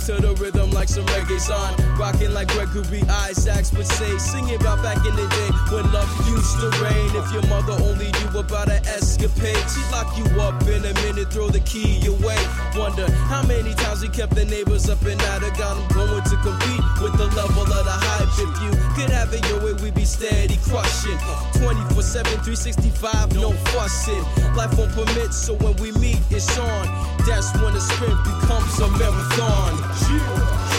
to 0.00 0.20
the 0.20 0.34
rhythm 0.42 0.70
like 0.70 0.88
some 0.88 1.06
reggae 1.06 1.38
son. 1.38 1.74
Rocking 1.98 2.32
like 2.32 2.48
Gregory 2.48 3.02
Isaacs 3.30 3.72
would 3.72 3.86
say. 3.86 4.18
Singing 4.18 4.56
about 4.56 4.82
back 4.82 4.98
in 5.06 5.14
the 5.14 5.26
day 5.28 5.50
when 5.70 5.86
love 5.92 6.10
used 6.26 6.58
to 6.58 6.68
reign. 6.82 7.10
If 7.14 7.30
your 7.32 7.46
mother 7.46 7.78
only 7.84 8.10
knew 8.10 8.38
about 8.38 8.70
an 8.70 8.84
escapade, 8.86 9.64
she'd 9.70 9.90
lock 9.92 10.10
you 10.18 10.26
up 10.40 10.60
in 10.66 10.84
a 10.84 10.94
minute, 11.06 11.30
throw 11.30 11.48
the 11.48 11.60
key 11.60 12.04
away. 12.06 12.38
Wonder 12.76 13.10
how 13.30 13.46
many 13.46 13.74
times 13.74 14.02
we 14.02 14.08
kept 14.08 14.34
the 14.34 14.44
neighbors 14.44 14.88
up 14.90 15.02
and 15.02 15.20
out. 15.30 15.44
I 15.44 15.50
got 15.56 15.78
them 15.78 15.86
going 15.94 16.24
to 16.24 16.36
compete 16.42 16.84
with 17.00 17.14
the 17.16 17.28
level 17.36 17.62
of 17.62 17.84
the 17.84 17.96
hype. 17.96 18.34
If 18.34 18.52
you 18.66 18.72
could 18.96 19.10
have 19.10 19.32
it 19.32 19.46
your 19.48 19.62
way, 19.62 19.74
we'd 19.82 19.94
be 19.94 20.04
steady 20.04 20.58
crushing. 20.66 21.18
24 21.62 22.02
7, 22.02 22.32
365, 22.42 23.34
no 23.36 23.52
fussing. 23.70 24.24
Life 24.56 24.76
won't 24.76 24.92
permit, 24.92 25.32
so 25.32 25.54
when 25.54 25.76
we 25.76 25.92
meet, 25.92 26.18
it's 26.30 26.58
on. 26.58 27.14
That's 27.26 27.52
when 27.62 27.74
the 27.74 27.80
sprint 27.80 28.18
becomes 28.24 28.78
a 28.80 28.88
marathon. 28.98 29.83
This 29.88 30.73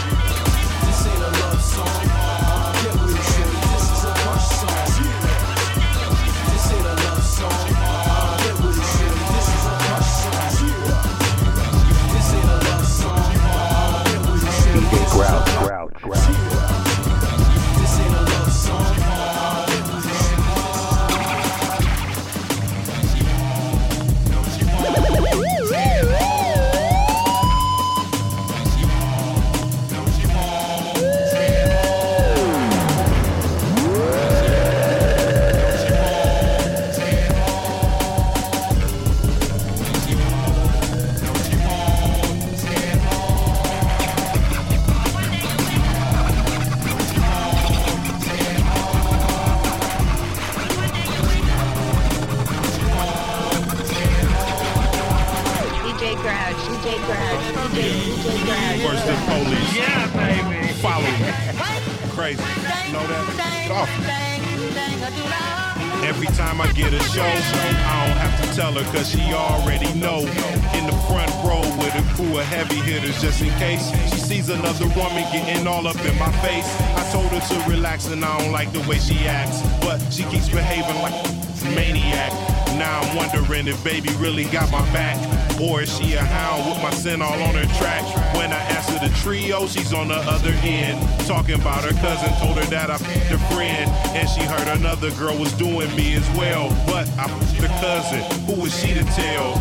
up 75.86 75.96
in 76.04 76.18
my 76.18 76.30
face. 76.42 76.66
I 76.98 77.08
told 77.12 77.30
her 77.30 77.40
to 77.40 77.70
relax 77.70 78.08
and 78.08 78.24
I 78.24 78.38
don't 78.38 78.52
like 78.52 78.72
the 78.72 78.80
way 78.88 78.98
she 78.98 79.26
acts. 79.26 79.62
But 79.80 80.00
she 80.12 80.24
keeps 80.24 80.48
behaving 80.48 81.00
like 81.00 81.14
a 81.14 81.64
maniac. 81.74 82.32
Now 82.76 83.00
I'm 83.00 83.16
wondering 83.16 83.68
if 83.68 83.82
baby 83.84 84.10
really 84.18 84.44
got 84.44 84.70
my 84.70 84.82
back. 84.92 85.16
Or 85.60 85.82
is 85.82 85.96
she 85.96 86.14
a 86.14 86.22
hound 86.22 86.68
with 86.68 86.82
my 86.82 86.90
sin 86.90 87.22
all 87.22 87.40
on 87.40 87.54
her 87.54 87.64
track? 87.78 88.02
When 88.34 88.52
I 88.52 88.60
answer 88.74 88.98
the 88.98 89.14
trio, 89.22 89.66
she's 89.66 89.92
on 89.92 90.08
the 90.08 90.16
other 90.16 90.52
end. 90.62 90.98
Talking 91.26 91.54
about 91.54 91.84
her 91.84 91.94
cousin, 92.02 92.34
told 92.40 92.58
her 92.58 92.66
that 92.66 92.90
I 92.90 92.94
f***ed 92.94 93.38
her 93.38 93.54
friend. 93.54 93.90
And 94.16 94.28
she 94.28 94.42
heard 94.42 94.68
another 94.76 95.10
girl 95.12 95.38
was 95.38 95.52
doing 95.52 95.94
me 95.94 96.14
as 96.14 96.28
well. 96.36 96.68
But 96.86 97.08
I 97.16 97.24
f***ed 97.24 97.62
her 97.62 97.80
cousin. 97.80 98.20
Who 98.46 98.60
was 98.60 98.76
she 98.78 98.92
to 98.92 99.04
tell? 99.14 99.54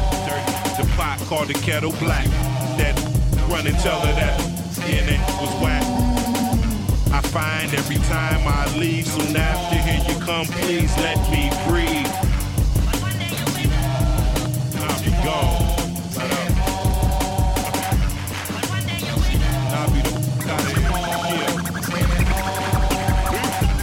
The 0.76 0.90
pot 0.98 1.20
called 1.30 1.48
the 1.48 1.54
kettle 1.54 1.94
black. 2.00 2.26
That 2.78 3.00
run 3.50 3.68
and 3.68 3.78
tell 3.80 4.00
her 4.02 4.14
that 4.14 4.40
DNA 4.76 5.18
was 5.40 5.54
whack. 5.64 5.85
I 7.66 7.68
find 7.68 7.80
every 7.80 7.96
time 8.08 8.48
I 8.48 8.78
leave, 8.78 9.08
soon 9.08 9.36
after 9.36 9.76
here 9.78 10.00
you 10.08 10.22
come, 10.24 10.46
please 10.46 10.96
let 10.98 11.18
me 11.32 11.50
breathe. 11.66 12.06
I'll 14.86 15.02
be 15.02 15.10
gone. 15.26 15.66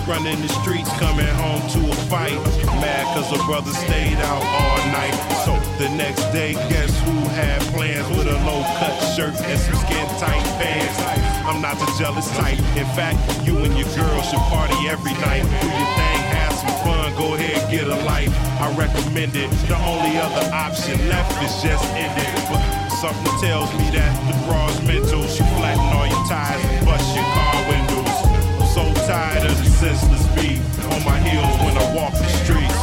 Running 0.06 0.40
the 0.42 0.48
streets, 0.62 0.90
coming 0.98 1.26
home 1.26 1.68
to 1.70 1.90
a 1.90 1.94
fight. 2.06 2.38
Mad 2.78 3.16
cause 3.16 3.36
her 3.36 3.46
brother 3.46 3.72
stayed 3.72 4.18
out 4.18 4.44
all 4.44 4.78
night. 4.92 5.14
So 5.44 5.58
the 5.82 5.88
next 5.96 6.22
day, 6.30 6.52
guess 6.52 6.96
who 7.00 7.18
had 7.30 7.60
plans 7.74 8.08
with 8.10 8.28
a 8.28 8.38
low 8.46 8.62
cut 8.78 8.96
shirt 9.16 9.34
and 9.40 9.58
some 9.58 9.74
skin 9.74 10.06
tight 10.20 10.44
pants? 10.62 11.31
I'm 11.44 11.60
not 11.60 11.78
the 11.78 11.90
jealous 11.98 12.30
type. 12.38 12.58
In 12.78 12.86
fact, 12.94 13.18
you 13.44 13.58
and 13.58 13.74
your 13.76 13.88
girl 13.96 14.22
should 14.22 14.38
party 14.46 14.76
every 14.86 15.12
night. 15.26 15.42
Do 15.42 15.66
your 15.66 15.90
thing, 15.98 16.20
have 16.38 16.54
some 16.54 16.76
fun, 16.86 17.10
go 17.18 17.34
ahead, 17.34 17.70
get 17.70 17.88
a 17.88 17.96
life. 18.06 18.30
I 18.60 18.70
recommend 18.78 19.34
it. 19.34 19.50
The 19.66 19.76
only 19.82 20.16
other 20.18 20.46
option 20.54 21.08
left 21.08 21.34
is 21.42 21.50
just 21.62 21.84
end 21.98 22.14
it. 22.14 22.30
But 22.46 22.62
something 23.02 23.34
tells 23.42 23.72
me 23.74 23.90
that 23.90 24.14
the 24.30 24.38
broad's 24.46 24.80
mental. 24.86 25.26
She 25.26 25.42
flatten 25.58 25.82
all 25.90 26.06
your 26.06 26.24
tires 26.30 26.62
and 26.62 26.86
bust 26.86 27.10
your 27.14 27.26
car 27.34 27.58
windows. 27.66 28.16
I'm 28.62 28.70
so 28.70 28.84
tired 29.06 29.42
of 29.42 29.58
the 29.58 29.66
senseless 29.66 30.26
beat 30.38 30.62
on 30.94 31.02
my 31.02 31.18
heels 31.26 31.58
when 31.66 31.74
I 31.76 31.90
walk 31.94 32.14
the 32.14 32.28
streets. 32.46 32.82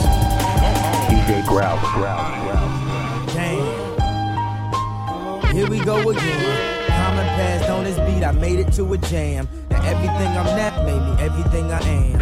DJ 1.08 1.48
Grouch, 1.48 1.80
Grouch, 1.96 2.44
Grouch. 2.44 3.34
Damn. 3.34 3.90
Here 5.56 5.68
we 5.70 5.80
go 5.80 6.10
again. 6.10 6.79
On 7.20 7.84
this 7.84 7.98
beat, 8.00 8.24
I 8.24 8.32
made 8.32 8.60
it 8.60 8.72
to 8.74 8.94
a 8.94 8.98
jam. 8.98 9.48
Now 9.70 9.82
everything 9.84 10.28
I'm 10.28 10.46
not 10.58 10.86
made 10.86 11.02
me 11.02 11.12
everything 11.22 11.72
I 11.72 11.82
am. 11.82 12.20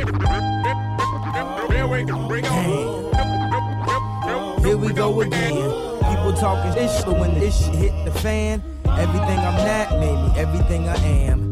Here 4.63 4.75
we 4.75 4.93
go 4.93 5.21
again. 5.21 5.69
People 5.99 6.33
talking 6.33 6.83
ish, 6.83 7.03
but 7.03 7.19
when 7.19 7.39
this 7.39 7.63
shit 7.63 7.75
hit 7.75 8.05
the 8.05 8.11
fan, 8.19 8.63
everything 8.85 9.39
I'm 9.39 9.57
not 9.65 9.99
made 9.99 10.33
me 10.33 10.39
everything 10.39 10.89
I 10.89 10.95
am. 10.95 11.46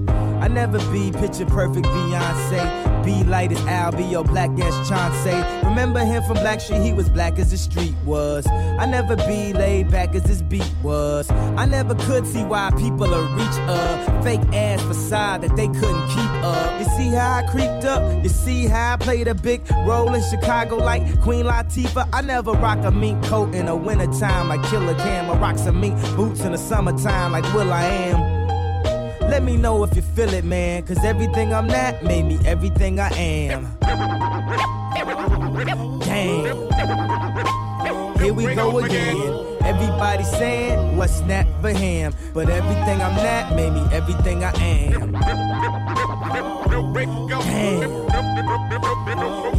I 0.45 0.47
never 0.47 0.77
be 0.91 1.11
picture 1.11 1.47
perfect 1.47 1.87
Beyonce. 1.87 3.03
Be 3.03 3.23
light 3.23 3.51
as 3.51 3.57
Albie 3.61 4.15
or 4.15 4.23
black 4.23 4.51
as 4.59 4.87
Chauncey. 4.87 5.33
Remember 5.67 6.05
him 6.05 6.21
from 6.21 6.35
Black 6.35 6.61
Street, 6.61 6.83
he 6.83 6.93
was 6.93 7.09
black 7.09 7.39
as 7.39 7.49
the 7.49 7.57
street 7.57 7.95
was. 8.05 8.45
I 8.45 8.85
never 8.85 9.15
be 9.15 9.53
laid 9.53 9.89
back 9.89 10.13
as 10.13 10.21
this 10.21 10.43
beat 10.43 10.71
was. 10.83 11.31
I 11.31 11.65
never 11.65 11.95
could 11.95 12.27
see 12.27 12.43
why 12.43 12.69
people 12.77 13.11
are 13.11 13.23
reach 13.35 13.57
a 13.67 14.21
fake 14.23 14.47
ass 14.53 14.83
facade 14.83 15.41
that 15.41 15.55
they 15.55 15.67
couldn't 15.67 16.07
keep 16.09 16.31
up. 16.43 16.79
You 16.79 16.85
see 16.95 17.09
how 17.09 17.37
I 17.37 17.43
creeped 17.47 17.83
up? 17.83 18.23
You 18.23 18.29
see 18.29 18.67
how 18.67 18.93
I 18.93 18.97
played 18.97 19.27
a 19.27 19.33
big 19.33 19.63
role 19.87 20.13
in 20.13 20.21
Chicago 20.29 20.75
like 20.75 21.21
Queen 21.21 21.45
Latifah? 21.45 22.07
I 22.13 22.21
never 22.21 22.51
rock 22.51 22.77
a 22.83 22.91
mink 22.91 23.23
coat 23.23 23.55
in 23.55 23.65
the 23.65 23.75
wintertime 23.75 24.49
like 24.49 24.61
Killer 24.69 24.93
Cam. 24.93 25.27
I 25.31 25.39
rock 25.39 25.57
some 25.57 25.81
mink 25.81 25.99
boots 26.15 26.41
in 26.41 26.51
the 26.51 26.59
summertime 26.59 27.31
like 27.31 27.51
Will 27.55 27.73
I 27.73 27.83
Am. 27.83 28.24
Let 29.35 29.43
me 29.43 29.57
know 29.57 29.83
if 29.83 29.93
you 29.97 30.01
feel 30.01 30.33
it, 30.33 30.45
man. 30.45 30.83
Cause 30.83 31.03
everything 31.03 31.53
I'm 31.53 31.67
not 31.67 32.01
made 32.01 32.23
me 32.23 32.39
everything 32.45 33.01
I 33.01 33.09
am. 33.09 33.67
Damn. 35.99 36.45
Here 38.17 38.33
we 38.33 38.55
go 38.55 38.79
again. 38.79 39.57
Everybody 39.61 40.23
saying 40.23 40.95
what's 40.95 41.19
not 41.19 41.45
for 41.59 41.71
him. 41.71 42.13
But 42.33 42.49
everything 42.49 43.01
I'm 43.01 43.15
not 43.17 43.53
made 43.57 43.73
me 43.73 43.81
everything 43.91 44.41
I 44.41 44.53
am. 44.53 45.11
Damn. 47.27 48.09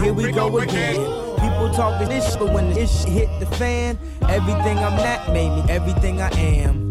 Here 0.01 0.15
we 0.15 0.33
go 0.33 0.57
again. 0.57 0.97
People 1.39 1.71
talking 1.75 2.09
this 2.09 2.35
but 2.35 2.51
when 2.51 2.73
this 2.73 3.03
shit 3.03 3.11
hit 3.11 3.41
the 3.41 3.47
fan, 3.57 3.99
everything 4.23 4.79
I'm 4.79 4.97
not 4.97 5.35
made 5.35 5.51
me 5.51 5.71
everything 5.71 6.23
I 6.23 6.31
am. 6.31 6.86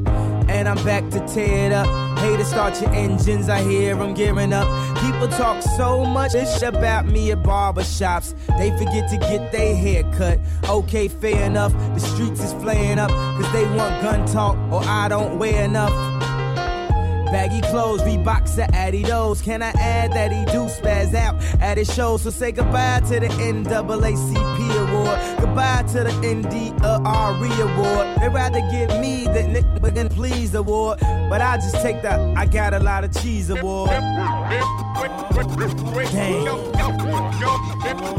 And 0.48 0.68
I'm 0.68 0.84
back 0.84 1.10
to 1.12 1.20
tear 1.28 1.68
it 1.68 1.72
up. 1.72 1.88
Haters 2.20 2.48
start 2.48 2.80
your 2.82 2.92
engines, 2.94 3.50
I 3.50 3.62
hear 3.62 3.96
them 3.96 4.14
gearing 4.14 4.54
up. 4.54 4.68
People 5.00 5.28
talk 5.28 5.62
so 5.62 6.06
much 6.06 6.34
ish 6.34 6.62
about 6.62 7.06
me 7.06 7.32
at 7.32 7.44
barbershops. 7.44 8.34
They 8.58 8.72
forget 8.78 9.10
to 9.10 9.18
get 9.18 9.52
their 9.52 9.76
hair 9.76 10.04
cut. 10.14 10.40
Okay, 10.70 11.08
fair 11.08 11.46
enough. 11.46 11.74
The 11.94 12.00
streets 12.00 12.44
is 12.44 12.54
flaying 12.54 13.00
up, 13.00 13.10
cause 13.10 13.52
they 13.52 13.66
want 13.76 14.02
gun 14.02 14.26
talk, 14.28 14.58
or 14.72 14.82
I 14.84 15.08
don't 15.08 15.38
wear 15.40 15.64
enough. 15.64 15.92
Baggy 17.32 17.62
clothes, 17.62 18.02
Reeboks 18.02 18.58
Adidas. 18.72 19.44
Can 19.44 19.62
I 19.62 19.70
add 19.72 20.14
that 20.14 20.32
he 20.32 20.46
do 20.46 20.66
spaz 20.68 21.14
out 21.14 21.36
at 21.62 21.78
his 21.78 21.94
show? 21.94 22.18
So 22.18 22.30
say 22.30 22.52
goodbye 22.52 23.02
to 23.08 23.20
the 23.20 23.28
NAACP 23.28 24.88
award. 24.88 25.20
Goodbye 25.40 25.84
to 25.94 26.04
the 26.04 26.12
NDRE 26.22 27.60
award. 27.60 28.20
They'd 28.20 28.34
rather 28.34 28.62
give 28.72 28.90
me 29.00 29.26
the 29.26 29.44
Nick 29.44 29.66
McGinn 29.82 30.10
Please 30.10 30.56
award. 30.56 31.00
But 31.02 31.42
I 31.42 31.58
just 31.58 31.76
take 31.82 32.02
the 32.02 32.34
I 32.38 32.46
got 32.46 32.74
a 32.74 32.80
lot 32.80 33.04
of 33.04 33.12
cheese 33.22 33.50
award. 33.50 33.90
Damn. 33.90 34.52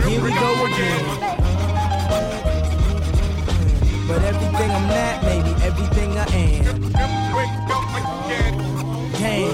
Here 0.06 0.22
we 0.22 0.30
go 0.30 0.66
again. 0.66 1.04
But 4.08 4.22
everything 4.22 4.70
I'm 4.70 4.88
not, 4.88 5.22
maybe 5.24 5.50
everything 5.64 6.16
I 6.16 6.24
am. 6.26 6.86
Damn. 9.18 9.48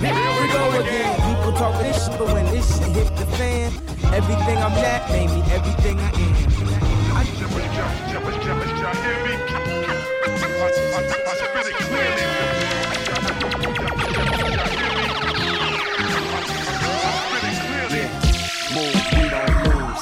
Here 0.00 0.32
we 0.40 0.52
go 0.52 0.80
again. 0.80 1.14
People 1.36 1.52
talk 1.52 1.74
this 1.82 2.06
shit, 2.06 2.18
but 2.18 2.32
when 2.32 2.46
this 2.46 2.78
shit 2.78 2.88
hit 2.88 3.16
the 3.16 3.26
fan, 3.36 3.72
everything 4.14 4.56
I'm 4.56 4.72
not, 4.72 5.10
maybe 5.10 5.42
everything 5.52 5.98
I 6.00 6.10
am. 6.10 6.36
I. 7.16 7.38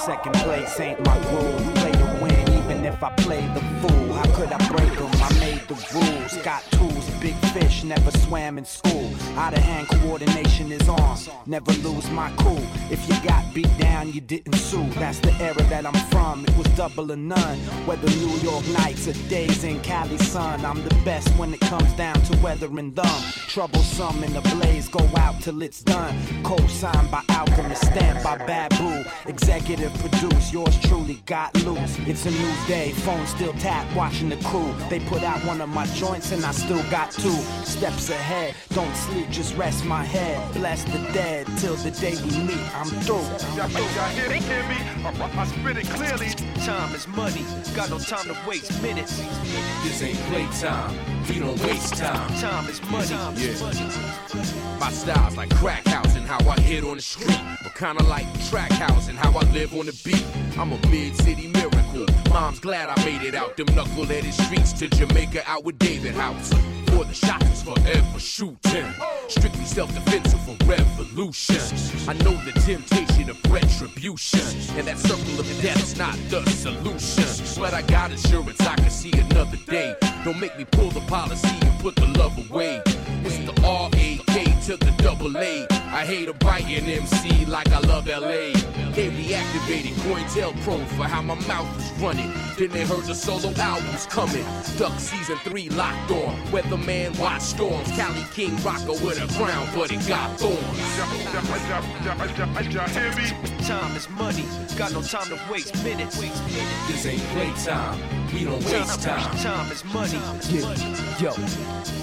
Second 0.06 0.34
place 0.34 0.78
ain't 0.78 1.04
my 1.04 1.18
rule. 1.32 1.58
Play 1.74 1.90
to 1.90 2.18
win, 2.22 2.48
even 2.52 2.84
if 2.84 3.02
I 3.02 3.10
play 3.16 3.44
the 3.54 3.60
fool. 3.80 4.12
How 4.12 4.24
could 4.36 4.52
I 4.52 4.58
break 4.68 4.96
them? 4.96 5.10
I 5.20 5.32
made 5.40 5.66
the 5.66 5.74
rules. 5.92 6.36
Got 6.44 6.62
tools, 6.70 7.15
big 7.20 7.34
fish, 7.52 7.84
never 7.84 8.10
swam 8.10 8.58
in 8.58 8.64
school. 8.64 9.10
Out 9.36 9.52
of 9.52 9.60
hand 9.60 9.88
coordination 9.88 10.72
is 10.72 10.88
on. 10.88 11.18
Never 11.46 11.72
lose 11.72 12.10
my 12.10 12.30
cool. 12.38 12.62
If 12.90 13.08
you 13.08 13.28
got 13.28 13.42
beat 13.54 13.70
down, 13.78 14.12
you 14.12 14.20
didn't 14.20 14.56
sue. 14.56 14.88
That's 14.90 15.18
the 15.20 15.32
era 15.34 15.62
that 15.70 15.86
I'm 15.86 15.94
from. 16.10 16.44
It 16.44 16.56
was 16.56 16.66
double 16.76 17.10
or 17.12 17.16
none. 17.16 17.58
Whether 17.86 18.08
New 18.08 18.36
York 18.38 18.66
nights 18.68 19.08
or 19.08 19.12
days 19.28 19.64
in 19.64 19.80
Cali 19.80 20.18
sun, 20.18 20.64
I'm 20.64 20.82
the 20.82 20.94
best 21.04 21.28
when 21.36 21.54
it 21.54 21.60
comes 21.60 21.92
down 21.94 22.14
to 22.14 22.36
weathering 22.38 22.92
them. 22.92 23.20
Troublesome 23.48 24.22
in 24.24 24.32
the 24.32 24.42
blaze, 24.54 24.88
go 24.88 25.08
out 25.16 25.40
till 25.40 25.62
it's 25.62 25.82
done. 25.82 26.14
Co-signed 26.42 27.10
by 27.10 27.22
Alchemist, 27.30 27.82
stamped 27.82 28.24
by 28.24 28.36
Babu. 28.38 29.04
Executive 29.26 29.92
produce, 29.94 30.52
yours 30.52 30.78
truly 30.80 31.22
got 31.26 31.54
loose. 31.64 31.98
It's 32.06 32.26
a 32.26 32.30
new 32.30 32.54
day, 32.66 32.92
phone 32.92 33.26
still 33.26 33.52
tapped, 33.54 33.94
watching 33.96 34.28
the 34.28 34.36
crew. 34.44 34.74
They 34.90 35.00
put 35.00 35.22
out 35.22 35.44
one 35.44 35.60
of 35.60 35.68
my 35.68 35.86
joints 35.86 36.32
and 36.32 36.44
I 36.44 36.52
still 36.52 36.82
got 36.90 37.12
two 37.18 37.36
steps 37.64 38.10
ahead. 38.10 38.54
Don't 38.70 38.94
sleep, 38.96 39.28
just 39.30 39.56
rest 39.56 39.84
my 39.84 40.04
head. 40.04 40.52
Bless 40.54 40.84
the 40.84 40.98
dead 41.12 41.46
till 41.58 41.76
the 41.76 41.90
day 41.90 42.14
we 42.22 42.30
meet. 42.44 42.76
I'm 42.76 42.86
through. 43.04 43.16
Y'all 43.56 43.68
hear 43.68 44.28
me, 44.28 44.38
hear 44.40 44.62
me? 44.68 44.76
I, 45.04 45.30
I 45.36 45.46
spit 45.46 45.76
it 45.78 45.86
clearly. 45.86 46.28
Time 46.64 46.94
is 46.94 47.06
money, 47.08 47.44
got 47.74 47.90
no 47.90 47.98
time 47.98 48.26
to 48.26 48.36
waste 48.48 48.82
minutes. 48.82 49.18
This 49.82 50.02
ain't 50.02 50.18
playtime. 50.28 51.15
We 51.28 51.40
don't 51.40 51.60
waste 51.64 51.94
time. 51.96 52.28
Time 52.38 52.68
is 52.68 52.80
money. 52.88 53.08
Yeah. 53.08 54.78
My 54.78 54.90
style's 54.90 55.36
like 55.36 55.52
crack 55.56 55.84
house 55.86 56.14
and 56.14 56.24
how 56.24 56.38
I 56.48 56.60
hit 56.60 56.84
on 56.84 56.96
the 56.96 57.02
street. 57.02 57.40
But 57.62 57.74
kinda 57.74 58.04
like 58.04 58.26
track 58.48 58.70
house 58.70 59.08
and 59.08 59.18
how 59.18 59.36
I 59.36 59.42
live 59.50 59.74
on 59.74 59.86
the 59.86 60.00
beat. 60.04 60.24
I'm 60.56 60.72
a 60.72 60.78
mid 60.88 61.16
city 61.16 61.48
miracle. 61.48 62.06
Mom's 62.30 62.60
glad 62.60 62.88
I 62.88 63.04
made 63.04 63.22
it 63.22 63.34
out 63.34 63.56
them 63.56 63.66
knuckleheaded 63.66 64.32
streets 64.32 64.72
to 64.74 64.88
Jamaica 64.88 65.42
out 65.46 65.64
with 65.64 65.78
David 65.78 66.14
House. 66.14 66.52
For 66.90 67.04
the 67.04 67.14
shots 67.14 67.46
is 67.50 67.62
forever 67.62 68.20
shooting. 68.20 68.86
Strictly 69.28 69.64
self 69.64 69.92
defensive 69.94 70.40
for 70.42 70.56
revolution. 70.64 71.60
I 72.08 72.12
know 72.22 72.36
the 72.44 72.52
temptation 72.60 73.30
of 73.30 73.38
retribution. 73.50 74.40
And 74.78 74.86
that 74.86 74.98
circle 74.98 75.40
of 75.40 75.46
death's 75.60 75.96
not 75.96 76.16
the 76.30 76.48
solution. 76.50 77.60
But 77.60 77.74
I 77.74 77.82
got 77.82 78.12
insurance, 78.12 78.60
I 78.60 78.76
can 78.76 78.90
see 78.90 79.12
another 79.12 79.58
day. 79.66 79.96
Don't 80.26 80.40
make 80.40 80.58
me 80.58 80.64
pull 80.64 80.90
the 80.90 81.02
policy 81.02 81.46
and 81.62 81.78
put 81.78 81.94
the 81.94 82.06
love 82.18 82.36
away. 82.50 82.82
It's 83.22 83.38
the 83.38 83.54
R-A-K 83.64 84.15
to 84.66 84.76
the 84.76 84.90
double 85.00 85.38
A. 85.38 85.64
I 85.70 86.04
hate 86.04 86.28
a 86.28 86.32
biting 86.32 86.88
MC 86.88 87.46
like 87.46 87.70
I 87.70 87.78
love 87.86 88.08
LA. 88.08 88.50
They 88.96 89.10
reactivated 89.10 89.94
COINTELPRO 90.02 90.84
for 90.96 91.04
how 91.04 91.22
my 91.22 91.36
mouth 91.46 91.68
is 91.78 92.02
running. 92.02 92.32
Then 92.58 92.70
they 92.70 92.84
heard 92.84 93.04
the 93.04 93.14
solo 93.14 93.54
albums 93.54 94.06
coming. 94.06 94.44
Duck 94.76 94.98
season 94.98 95.36
three 95.44 95.68
locked 95.68 96.10
on. 96.10 96.34
Weatherman 96.50 97.16
watch 97.20 97.42
storms. 97.42 97.88
Cali 97.92 98.24
King 98.34 98.56
rocker 98.64 98.98
with 99.04 99.22
a 99.22 99.32
crown, 99.38 99.68
but 99.72 99.92
it 99.92 100.04
got 100.08 100.36
thorns. 100.36 100.58
Y'all 102.74 102.88
hear 102.88 103.14
me? 103.14 103.66
Time 103.66 103.94
is 103.94 104.08
money, 104.10 104.44
got 104.76 104.92
no 104.92 105.00
time 105.00 105.28
to 105.28 105.38
waste 105.48 105.76
minutes. 105.84 106.18
This 106.88 107.06
ain't 107.06 107.22
playtime. 107.34 108.00
We 108.34 108.44
don't 108.44 108.64
waste 108.64 109.00
time. 109.00 109.36
Time 109.38 109.70
is 109.70 109.84
money. 109.84 110.18
Yeah, 110.50 110.74
yo, 111.20 111.32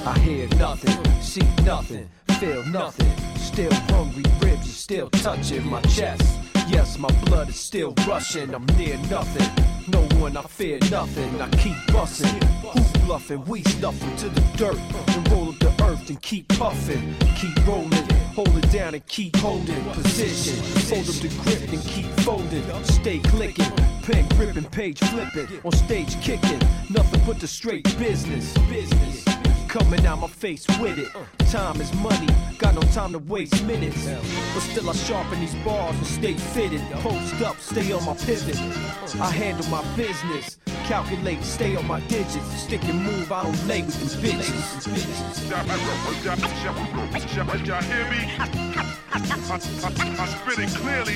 I 0.05 0.18
hear 0.20 0.47
nothing, 0.57 1.22
see 1.22 1.43
nothing, 1.64 2.09
feel 2.43 2.63
nothing. 2.65 3.11
Still 3.37 3.73
hungry, 3.95 4.23
ribs 4.41 4.67
are 4.67 4.79
still 4.87 5.09
touching 5.09 5.65
my 5.65 5.81
chest. 5.83 6.39
Yes, 6.67 6.97
my 6.97 7.11
blood 7.25 7.49
is 7.49 7.59
still 7.59 7.93
rushing. 8.07 8.53
I'm 8.53 8.65
near 8.77 8.97
nothing. 9.09 9.49
No 9.87 10.01
one, 10.19 10.35
I 10.35 10.41
fear 10.41 10.79
nothing. 10.91 11.41
I 11.41 11.49
keep 11.63 11.77
busting. 11.93 12.41
Who's 12.61 12.91
bluffing? 13.05 13.45
We 13.45 13.63
stuff 13.63 14.01
'em 14.03 14.15
to 14.17 14.29
the 14.29 14.41
dirt 14.57 14.79
and 15.15 15.31
roll 15.31 15.49
up 15.49 15.59
the 15.59 15.71
earth 15.83 16.09
and 16.09 16.21
keep 16.21 16.47
puffing. 16.59 17.15
Keep 17.41 17.67
rolling, 17.67 18.07
hold 18.35 18.55
it 18.57 18.71
down 18.71 18.93
and 18.93 19.05
keep 19.07 19.35
holding 19.37 19.83
position. 19.91 20.57
Hold 20.89 21.07
up 21.11 21.17
the 21.25 21.29
grip 21.43 21.71
and 21.75 21.83
keep 21.93 22.09
folding. 22.25 22.65
Stay 22.83 23.19
clicking, 23.19 23.73
pen 24.05 24.27
gripping, 24.35 24.69
page 24.79 24.99
flipping. 25.11 25.47
On 25.63 25.71
stage 25.71 26.13
kicking, 26.21 26.61
nothing 26.89 27.21
but 27.25 27.39
the 27.39 27.47
straight 27.47 27.85
business. 27.97 28.53
Business. 28.69 29.32
Coming 29.74 30.05
out 30.05 30.19
my 30.19 30.28
face 30.28 30.67
with 30.80 30.99
it. 30.99 31.07
Time 31.49 31.82
is 31.82 31.91
money, 31.95 32.28
got 32.59 32.76
no 32.76 32.82
time 32.93 33.11
to 33.11 33.17
waste 33.17 33.65
minutes. 33.65 34.05
But 34.53 34.61
still, 34.61 34.88
I 34.88 34.93
sharpen 34.93 35.39
these 35.39 35.55
bars 35.65 35.95
and 35.95 36.05
stay 36.05 36.36
fitted. 36.36 36.80
Post 37.01 37.41
up, 37.41 37.59
stay 37.59 37.91
on 37.91 38.05
my 38.05 38.13
pivot. 38.13 38.55
I 39.19 39.32
handle 39.32 39.65
my 39.71 39.84
business. 39.95 40.59
Calculate, 40.86 41.43
stay 41.43 41.76
on 41.76 41.88
my 41.88 41.99
digits. 42.01 42.45
Stick 42.61 42.84
and 42.84 43.01
move, 43.01 43.32
I 43.32 43.41
don't 43.41 43.67
lay 43.67 43.82
with 43.82 43.97
them 43.99 44.09
bitches. 44.21 44.86
Y'all 47.65 47.82
hear 47.82 48.07
me? 48.11 48.30
I, 48.38 48.45
I, 49.09 49.55
I 49.55 49.57
spit 49.57 50.59
it 50.59 50.69
clearly. 50.78 51.15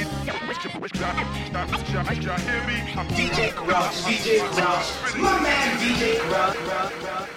Y'all 2.23 2.39
hear 2.39 2.63
me? 2.65 2.81
DJ 3.13 3.55
Grouch, 3.55 3.93
DJ 4.01 4.39
Grouch, 4.55 5.15
my 5.21 5.39
man 5.43 5.77
DJ 5.77 6.17
Grouch. 6.27 7.36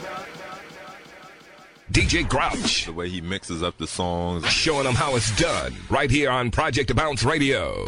DJ 1.90 2.28
Grouch. 2.28 2.86
The 2.86 2.92
way 2.92 3.08
he 3.08 3.20
mixes 3.20 3.62
up 3.62 3.76
the 3.78 3.86
songs. 3.86 4.46
Showing 4.46 4.84
them 4.84 4.94
how 4.94 5.16
it's 5.16 5.34
done. 5.36 5.74
Right 5.88 6.10
here 6.10 6.30
on 6.30 6.50
Project 6.50 6.94
Bounce 6.94 7.24
Radio. 7.24 7.86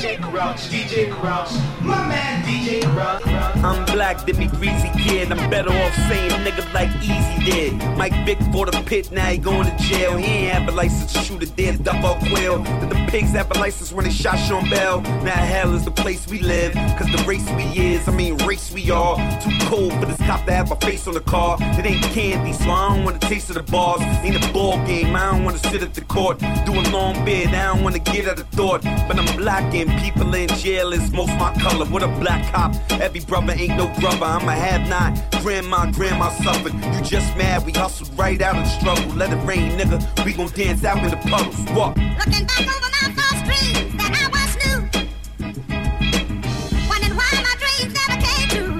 DJ 0.00 0.18
Grouch, 0.30 0.56
DJ 0.70 1.20
Grouch, 1.20 1.50
my 1.82 2.08
man 2.08 2.42
DJ 2.44 2.82
Grouch. 2.94 3.26
I'm 3.62 3.84
black, 3.84 4.26
me 4.26 4.46
greasy 4.46 4.88
kid. 4.98 5.30
I'm 5.30 5.50
better 5.50 5.68
off 5.68 5.94
saying 6.08 6.30
nigga 6.42 6.72
like 6.72 6.88
Easy 7.02 7.50
did. 7.50 7.74
Mike 7.98 8.14
Vick 8.24 8.38
for 8.50 8.64
the 8.64 8.82
pit, 8.86 9.12
now 9.12 9.26
he 9.26 9.36
going 9.36 9.66
to 9.66 9.76
jail. 9.76 10.16
He 10.16 10.24
ain't 10.24 10.54
have 10.54 10.68
a 10.68 10.72
license 10.72 11.12
to 11.12 11.18
shoot 11.18 11.42
a 11.42 11.46
dead 11.46 11.84
duck 11.84 12.02
or 12.02 12.18
quail. 12.30 12.62
Did 12.62 12.88
the 12.88 13.06
pigs 13.10 13.32
have 13.32 13.50
a 13.50 13.58
license 13.58 13.92
when 13.92 14.06
they 14.06 14.10
shot 14.10 14.38
Sean 14.38 14.70
Bell? 14.70 15.02
Now 15.02 15.32
hell 15.32 15.74
is 15.74 15.84
the 15.84 15.90
place 15.90 16.26
we 16.28 16.38
live. 16.38 16.72
Cause 16.96 17.12
the 17.12 17.22
race 17.28 17.46
we 17.50 17.64
is, 17.78 18.08
I 18.08 18.12
mean 18.12 18.38
race 18.46 18.72
we 18.72 18.90
are. 18.90 19.16
Too 19.42 19.50
cold 19.66 19.92
for 20.00 20.06
this 20.06 20.16
cop 20.18 20.46
to 20.46 20.52
have 20.52 20.72
a 20.72 20.76
face 20.76 21.06
on 21.08 21.12
the 21.12 21.20
car. 21.20 21.58
It 21.60 21.84
ain't 21.84 22.02
candy, 22.04 22.54
so 22.54 22.70
I 22.70 22.96
don't 22.96 23.04
wanna 23.04 23.18
taste 23.18 23.50
of 23.50 23.56
the 23.56 23.70
bars. 23.70 24.00
Ain't 24.24 24.42
a 24.42 24.52
ball 24.52 24.78
game, 24.86 25.14
I 25.14 25.32
don't 25.32 25.44
wanna 25.44 25.58
sit 25.58 25.82
at 25.82 25.92
the 25.92 26.00
court. 26.02 26.38
Do 26.38 26.72
a 26.72 26.84
long 26.90 27.22
bid, 27.26 27.48
I 27.48 27.74
don't 27.74 27.84
wanna 27.84 27.98
get 27.98 28.26
out 28.26 28.40
of 28.40 28.48
thought. 28.48 28.82
But 28.82 29.18
I'm 29.18 29.36
black 29.36 29.74
and 29.74 29.89
people 29.98 30.34
in 30.34 30.48
jail 30.48 30.92
is 30.92 31.10
most 31.12 31.32
my 31.38 31.52
color. 31.60 31.86
What 31.86 32.02
a 32.02 32.08
black 32.08 32.52
cop, 32.52 32.74
every 32.92 33.20
brother 33.20 33.52
ain't 33.56 33.76
no 33.76 33.88
brother. 34.00 34.24
I'm 34.24 34.48
a 34.48 34.52
have 34.52 34.88
not. 34.88 35.18
Grandma, 35.42 35.90
grandma 35.92 36.30
suffered. 36.42 36.74
You 36.74 37.00
just 37.02 37.36
mad, 37.36 37.64
we 37.64 37.72
hustled 37.72 38.16
right 38.18 38.40
out 38.40 38.56
of 38.56 38.64
the 38.64 38.70
struggle. 38.70 39.14
Let 39.14 39.32
it 39.32 39.42
rain, 39.46 39.78
nigga. 39.78 40.00
We 40.24 40.32
gon' 40.32 40.48
dance 40.48 40.84
out 40.84 41.02
in 41.02 41.10
the 41.10 41.16
puddles. 41.16 41.56
What? 41.70 41.96
Looking 41.96 42.46
back 42.46 42.60
over 42.60 42.90
my 42.98 43.12
false 43.16 43.42
dreams 43.48 43.94
that 43.96 44.12
I 44.20 44.28
once 44.36 44.56
knew. 44.60 44.80
Wondering 46.88 47.16
why 47.16 47.30
my 47.48 47.54
dreams 47.62 47.92
never 48.00 48.16
came 48.26 48.48
true. 48.50 48.74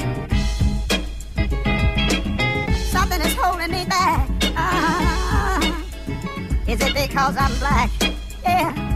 Something 2.90 3.20
is 3.22 3.34
holding 3.34 3.70
me 3.70 3.84
back. 3.86 4.28
Ah, 4.56 5.60
is 6.66 6.80
it 6.80 6.94
because 6.94 7.36
I'm 7.36 7.54
black? 7.58 7.90
Yeah. 8.42 8.89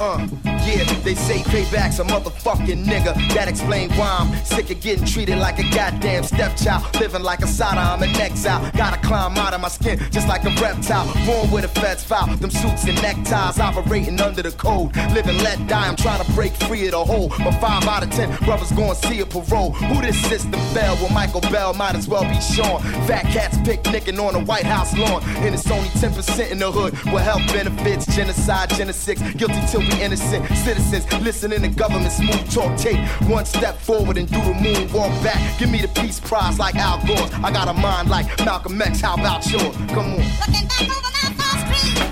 Uh, 0.00 0.47
They 0.76 1.14
say 1.14 1.38
payback's 1.38 1.98
a 2.00 2.04
motherfucking 2.04 2.84
nigga. 2.84 3.14
That 3.32 3.48
explain 3.48 3.88
why 3.92 4.18
I'm 4.20 4.44
sick 4.44 4.70
of 4.70 4.80
getting 4.82 5.06
treated 5.06 5.38
like 5.38 5.58
a 5.58 5.62
goddamn 5.74 6.24
stepchild. 6.24 6.84
Living 7.00 7.22
like 7.22 7.40
a 7.40 7.46
sada, 7.46 7.80
I'm 7.80 8.02
an 8.02 8.10
exile. 8.20 8.70
Gotta 8.76 9.00
climb 9.00 9.36
out 9.38 9.54
of 9.54 9.62
my 9.62 9.68
skin 9.68 9.98
just 10.10 10.28
like 10.28 10.44
a 10.44 10.50
reptile. 10.60 11.06
Born 11.24 11.50
with 11.50 11.64
a 11.64 11.68
feds 11.68 12.04
foul. 12.04 12.26
Them 12.36 12.50
suits 12.50 12.84
and 12.84 13.00
neckties 13.00 13.58
operating 13.58 14.20
under 14.20 14.42
the 14.42 14.50
code. 14.50 14.94
Living 15.14 15.38
let 15.38 15.66
die, 15.66 15.88
I'm 15.88 15.96
trying 15.96 16.22
to 16.22 16.30
break 16.32 16.52
free 16.52 16.84
of 16.86 16.90
the 16.90 17.02
hole. 17.02 17.30
But 17.38 17.52
five 17.52 17.84
out 17.84 18.02
of 18.02 18.10
ten 18.10 18.28
brothers 18.44 18.70
going 18.72 18.94
to 18.94 19.08
see 19.08 19.20
a 19.20 19.26
parole. 19.26 19.72
Who 19.72 20.02
this 20.02 20.20
system 20.28 20.60
fell? 20.74 20.96
Well, 20.96 21.08
Michael 21.08 21.40
Bell 21.40 21.72
might 21.72 21.94
as 21.94 22.06
well 22.06 22.24
be 22.24 22.38
Sean. 22.40 22.82
Fat 23.08 23.24
cats 23.32 23.56
picnicking 23.64 24.18
on 24.18 24.34
the 24.34 24.40
White 24.40 24.66
House 24.66 24.94
lawn. 24.98 25.22
And 25.38 25.54
it's 25.54 25.70
only 25.70 25.88
10% 25.88 26.50
in 26.50 26.58
the 26.58 26.70
hood 26.70 26.92
with 27.10 27.22
health 27.22 27.46
benefits, 27.54 28.04
genocide, 28.14 28.68
genocide. 28.70 29.16
Guilty 29.38 29.60
till 29.70 29.80
we 29.80 30.02
innocent 30.02 30.44
citizens. 30.64 31.04
Listening 31.22 31.62
to 31.62 31.68
government 31.68 32.12
smooth 32.12 32.50
talk. 32.52 32.76
Take 32.78 32.98
one 33.28 33.44
step 33.44 33.78
forward 33.78 34.18
and 34.18 34.30
do 34.30 34.38
the 34.38 34.54
moon 34.54 34.92
walk 34.92 35.10
back. 35.22 35.58
Give 35.58 35.70
me 35.70 35.80
the 35.80 35.88
peace 35.88 36.20
prize 36.20 36.58
like 36.58 36.76
Al 36.76 36.98
Gore. 37.06 37.28
I 37.44 37.50
got 37.52 37.68
a 37.68 37.72
mind 37.72 38.08
like 38.10 38.26
Malcolm 38.44 38.80
X. 38.80 39.00
How 39.00 39.14
about 39.14 39.50
yours? 39.50 39.76
Come 39.88 40.14
on. 40.14 42.07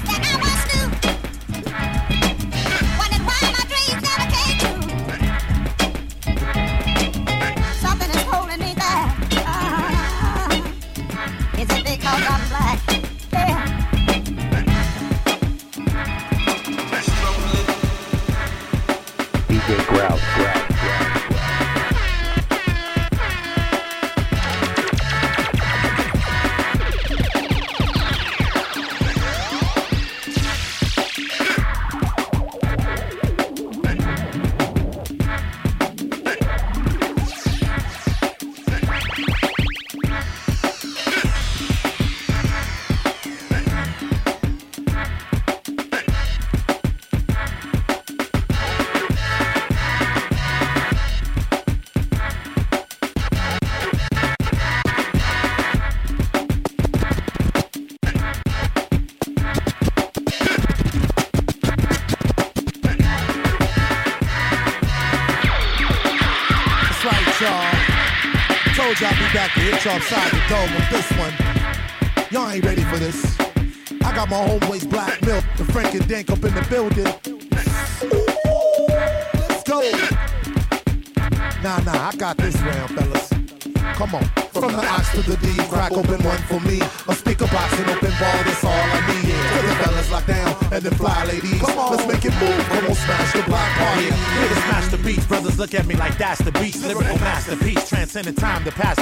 Masterpiece, 98.17 98.35
transcending 98.35 98.35
time 98.35 98.65
to 98.65 98.71
pass 98.73 98.96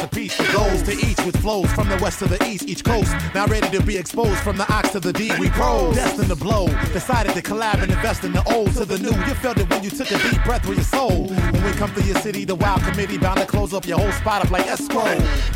each 0.97 1.19
with 1.25 1.37
flows 1.37 1.71
from 1.73 1.89
the 1.89 1.97
west 2.03 2.19
to 2.21 2.27
the 2.27 2.43
east, 2.47 2.69
each 2.69 2.85
coast. 2.85 3.13
Now 3.35 3.47
ready 3.47 3.69
to 3.71 3.83
be 3.83 3.97
exposed 3.97 4.39
from 4.41 4.57
the 4.57 4.71
ox 4.73 4.91
to 4.91 5.01
the 5.01 5.13
D. 5.13 5.31
We 5.39 5.49
pros, 5.51 5.95
destined 5.95 6.29
to 6.29 6.37
blow. 6.37 6.67
Decided 6.93 7.35
to 7.35 7.43
collab 7.43 7.83
and 7.83 7.91
invest 7.91 8.25
in 8.25 8.33
the 8.33 8.43
old 8.53 8.73
to 8.75 8.85
the 8.85 8.99
new. 8.99 9.15
You 9.27 9.35
felt 9.35 9.59
it 9.59 9.69
when 9.71 9.83
you 9.83 9.91
took 9.91 10.11
a 10.11 10.19
deep 10.31 10.43
breath 10.45 10.67
with 10.67 10.79
your 10.79 10.85
soul. 10.85 11.27
When 11.27 11.65
we 11.65 11.73
come 11.73 11.93
to 11.95 12.03
your 12.03 12.17
city, 12.17 12.45
the 12.45 12.55
wild 12.55 12.83
committee 12.83 13.19
bound 13.19 13.41
to 13.41 13.47
close 13.47 13.73
up 13.75 13.87
your 13.87 13.99
whole 13.99 14.13
spot 14.13 14.45
up 14.45 14.51
like 14.51 14.67
escrow. 14.67 15.05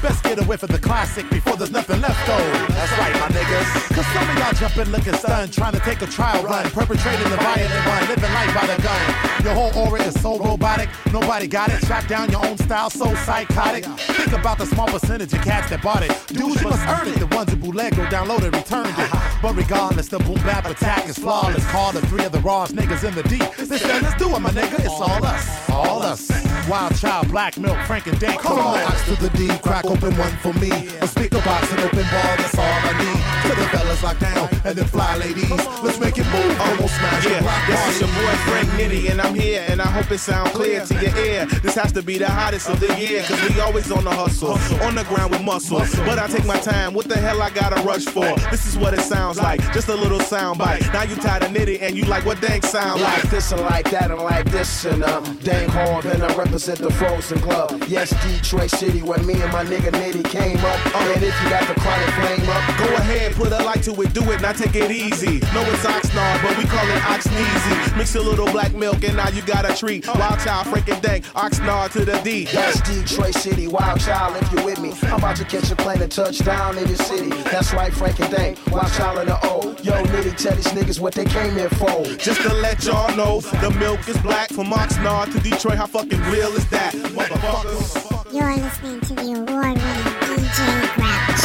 Best 0.02 0.22
get 0.24 0.42
away 0.42 0.56
from 0.56 0.68
the 0.68 0.78
classic 0.78 1.28
before 1.30 1.56
there's 1.56 1.70
nothing 1.70 2.00
left 2.00 2.26
though. 2.26 2.74
That's 2.74 2.92
right, 2.98 3.14
my 3.20 3.28
niggas. 3.28 3.94
Cause 3.94 4.06
some 4.06 4.28
of 4.28 4.38
y'all 4.38 4.52
jumping 4.52 4.92
looking 4.92 5.14
stunned, 5.14 5.52
trying 5.52 5.72
to 5.72 5.80
take 5.80 6.02
a 6.02 6.06
trial 6.06 6.42
run, 6.42 6.68
perpetrating 6.70 7.28
the 7.30 7.36
violent 7.36 7.86
one, 7.86 8.08
living 8.08 8.32
life 8.32 8.54
by 8.54 8.66
the 8.66 8.82
gun. 8.82 9.44
Your 9.44 9.54
whole 9.54 9.86
aura 9.86 10.02
is 10.02 10.20
so 10.20 10.38
robotic, 10.38 10.88
nobody 11.12 11.46
got 11.46 11.70
it. 11.70 11.84
Shot 11.86 12.06
down 12.08 12.30
your 12.30 12.44
own 12.44 12.56
style, 12.58 12.90
so 12.90 13.14
psychotic. 13.14 13.84
Think 13.84 14.32
about 14.32 14.58
the 14.58 14.66
small 14.66 14.86
percentage 14.88 15.27
of 15.32 15.42
cats 15.42 15.70
that 15.70 15.82
bought 15.82 16.02
it. 16.02 16.10
Dudes, 16.28 16.62
you 16.62 16.68
must 16.68 16.86
earn 16.86 17.08
it. 17.08 17.18
The 17.18 17.26
ones 17.26 17.50
who 17.50 17.56
bootleg 17.56 17.96
go 17.96 18.04
download 18.06 18.42
it, 18.42 18.54
returned 18.54 18.94
it. 18.98 19.10
But 19.42 19.56
regardless, 19.56 20.08
the 20.08 20.18
boom 20.18 20.36
bap 20.36 20.66
attack 20.66 21.08
is 21.08 21.18
flawless. 21.18 21.64
Call 21.70 21.92
the 21.92 22.00
three 22.06 22.24
of 22.24 22.32
the 22.32 22.40
rawest 22.40 22.74
niggas 22.74 23.06
in 23.06 23.14
the 23.14 23.22
deep. 23.24 23.48
This 23.56 23.82
said, 23.82 24.02
let's 24.02 24.16
do 24.16 24.34
it, 24.34 24.40
my 24.40 24.50
nigga. 24.50 24.78
It's 24.80 24.88
all 24.88 25.24
us, 25.24 25.70
all 25.70 26.02
us. 26.02 26.30
Wild 26.68 26.94
child, 26.96 27.28
black 27.28 27.56
milk, 27.56 27.78
Frank 27.86 28.06
and 28.06 28.18
Dank. 28.20 28.40
Come 28.40 28.58
on, 28.58 28.78
ox 28.80 29.04
to 29.06 29.16
the 29.16 29.30
D, 29.30 29.48
crack 29.58 29.86
open 29.86 30.14
one 30.16 30.32
for 30.42 30.52
me. 30.54 30.70
A 31.00 31.06
speaker 31.06 31.40
box 31.42 31.70
and 31.72 31.80
open 31.80 32.04
ball, 32.12 32.36
that's 32.36 32.58
all 32.58 32.64
I 32.64 32.92
need. 32.98 33.48
To 33.48 33.56
the 33.56 33.68
fellas 33.68 34.02
lock 34.02 34.18
down 34.18 34.48
and 34.64 34.76
then 34.76 34.86
fly 34.86 35.16
ladies. 35.16 35.50
Let's 35.82 35.98
make 35.98 36.18
it 36.18 36.26
move. 36.26 36.60
Almost 36.60 36.94
smash 36.96 37.24
Yeah, 37.24 37.66
this 37.66 37.94
is 37.94 38.00
your 38.00 38.10
boy 38.10 38.36
Frank 38.48 38.68
Nitty, 38.70 39.10
and 39.10 39.20
I'm 39.20 39.34
here, 39.34 39.64
and 39.68 39.80
I 39.80 39.86
hope 39.86 40.10
it 40.10 40.18
sound 40.18 40.50
clear 40.50 40.84
to 40.84 40.94
your 40.94 41.16
ear. 41.16 41.46
This 41.46 41.74
has 41.74 41.92
to 41.92 42.02
be 42.02 42.18
the 42.18 42.28
hottest 42.28 42.68
of 42.68 42.80
the 42.80 42.94
year, 43.00 43.22
cause 43.22 43.48
we 43.48 43.60
always 43.60 43.90
on 43.90 44.04
the 44.04 44.10
hustle, 44.10 44.52
on 44.82 44.94
the 44.94 45.04
ground 45.04 45.17
with 45.26 45.42
muscle. 45.42 45.78
But 46.04 46.18
I 46.18 46.26
take 46.28 46.44
my 46.46 46.58
time, 46.58 46.94
what 46.94 47.08
the 47.08 47.16
hell 47.16 47.42
I 47.42 47.50
gotta 47.50 47.80
rush 47.82 48.04
for? 48.04 48.36
This 48.50 48.66
is 48.66 48.76
what 48.76 48.94
it 48.94 49.00
sounds 49.00 49.38
like, 49.38 49.60
just 49.72 49.88
a 49.88 49.94
little 49.94 50.20
sound 50.20 50.58
bite. 50.58 50.82
Now 50.92 51.02
you 51.02 51.16
tired 51.16 51.42
of 51.42 51.50
Nitty, 51.50 51.82
and 51.82 51.96
you 51.96 52.04
like 52.04 52.24
what 52.24 52.40
dank 52.40 52.64
sound 52.64 53.00
like. 53.00 53.24
Like 53.24 53.30
this 53.30 53.52
and 53.52 53.60
like 53.62 53.90
that 53.90 54.10
and 54.10 54.20
like 54.20 54.50
this 54.50 54.84
and 54.84 55.02
um 55.02 55.24
dang 55.42 55.68
hard 55.68 56.04
and 56.06 56.22
I 56.22 56.34
represent 56.36 56.78
the 56.78 56.90
Frozen 56.90 57.40
Club. 57.40 57.84
Yes, 57.88 58.10
Detroit 58.24 58.70
City 58.70 59.02
where 59.02 59.22
me 59.24 59.34
and 59.42 59.52
my 59.52 59.64
nigga 59.64 59.90
Nitty 59.90 60.24
came 60.30 60.58
up. 60.58 60.96
And 60.96 61.22
if 61.22 61.42
you 61.42 61.50
got 61.50 61.66
the 61.66 61.80
chronic 61.80 62.10
flame 62.14 62.48
up, 62.50 62.78
Go 62.78 62.84
ahead, 62.94 63.34
put 63.34 63.50
a 63.52 63.62
light 63.64 63.82
to 63.84 64.02
it, 64.02 64.12
do 64.12 64.22
it, 64.30 64.40
now 64.40 64.52
take 64.52 64.76
it 64.76 64.90
easy. 64.90 65.40
No, 65.52 65.62
it's 65.72 65.84
Oxnard, 65.84 66.42
but 66.42 66.56
we 66.56 66.64
call 66.64 66.86
it 66.86 67.02
Oxneasy. 67.02 67.96
Mix 67.96 68.14
a 68.14 68.20
little 68.20 68.46
black 68.46 68.72
milk, 68.74 69.02
and 69.02 69.16
now 69.16 69.28
you 69.30 69.42
got 69.42 69.68
a 69.68 69.74
treat. 69.74 70.06
Wild 70.06 70.38
child, 70.40 70.68
Frank 70.68 70.88
and 70.88 71.02
Dank, 71.02 71.24
Oxnard 71.34 71.90
to 71.92 72.04
the 72.04 72.18
D. 72.22 72.44
That's 72.44 72.80
Detroit 72.82 73.34
City, 73.34 73.66
wild 73.66 74.00
child, 74.00 74.36
if 74.40 74.52
you 74.52 74.64
with 74.64 74.80
me. 74.80 74.92
I'm 75.04 75.18
about 75.18 75.36
to 75.36 75.44
catch 75.44 75.70
a 75.70 75.76
plane 75.76 76.02
and 76.02 76.10
touch 76.10 76.38
down 76.38 76.78
in 76.78 76.86
your 76.86 76.96
city. 76.96 77.30
That's 77.50 77.72
right, 77.72 77.92
Frank 77.92 78.20
and 78.20 78.30
Dank, 78.30 78.58
wild 78.70 78.92
child 78.92 79.18
in 79.20 79.26
the 79.26 79.38
O. 79.44 79.74
Yo, 79.82 79.92
Nitty, 80.04 80.36
tell 80.36 80.54
these 80.54 80.68
niggas 80.68 81.00
what 81.00 81.14
they 81.14 81.24
came 81.24 81.54
here 81.54 81.70
for. 81.70 82.04
Just 82.16 82.40
to 82.42 82.52
let 82.54 82.84
y'all 82.84 83.14
know, 83.16 83.40
the 83.40 83.70
milk 83.78 84.06
is 84.08 84.18
black 84.18 84.50
from 84.50 84.66
Oxnard 84.66 85.32
to 85.32 85.40
Detroit. 85.40 85.76
How 85.76 85.86
fucking 85.86 86.20
real 86.22 86.52
is 86.56 86.68
that, 86.70 86.94
motherfuckers? 86.94 88.32
You're 88.32 88.56
listening 88.56 89.00
to 89.00 89.14
the 89.14 89.32
award-winning 89.32 90.04
DJ 90.26 90.94
Grouch. 90.94 91.42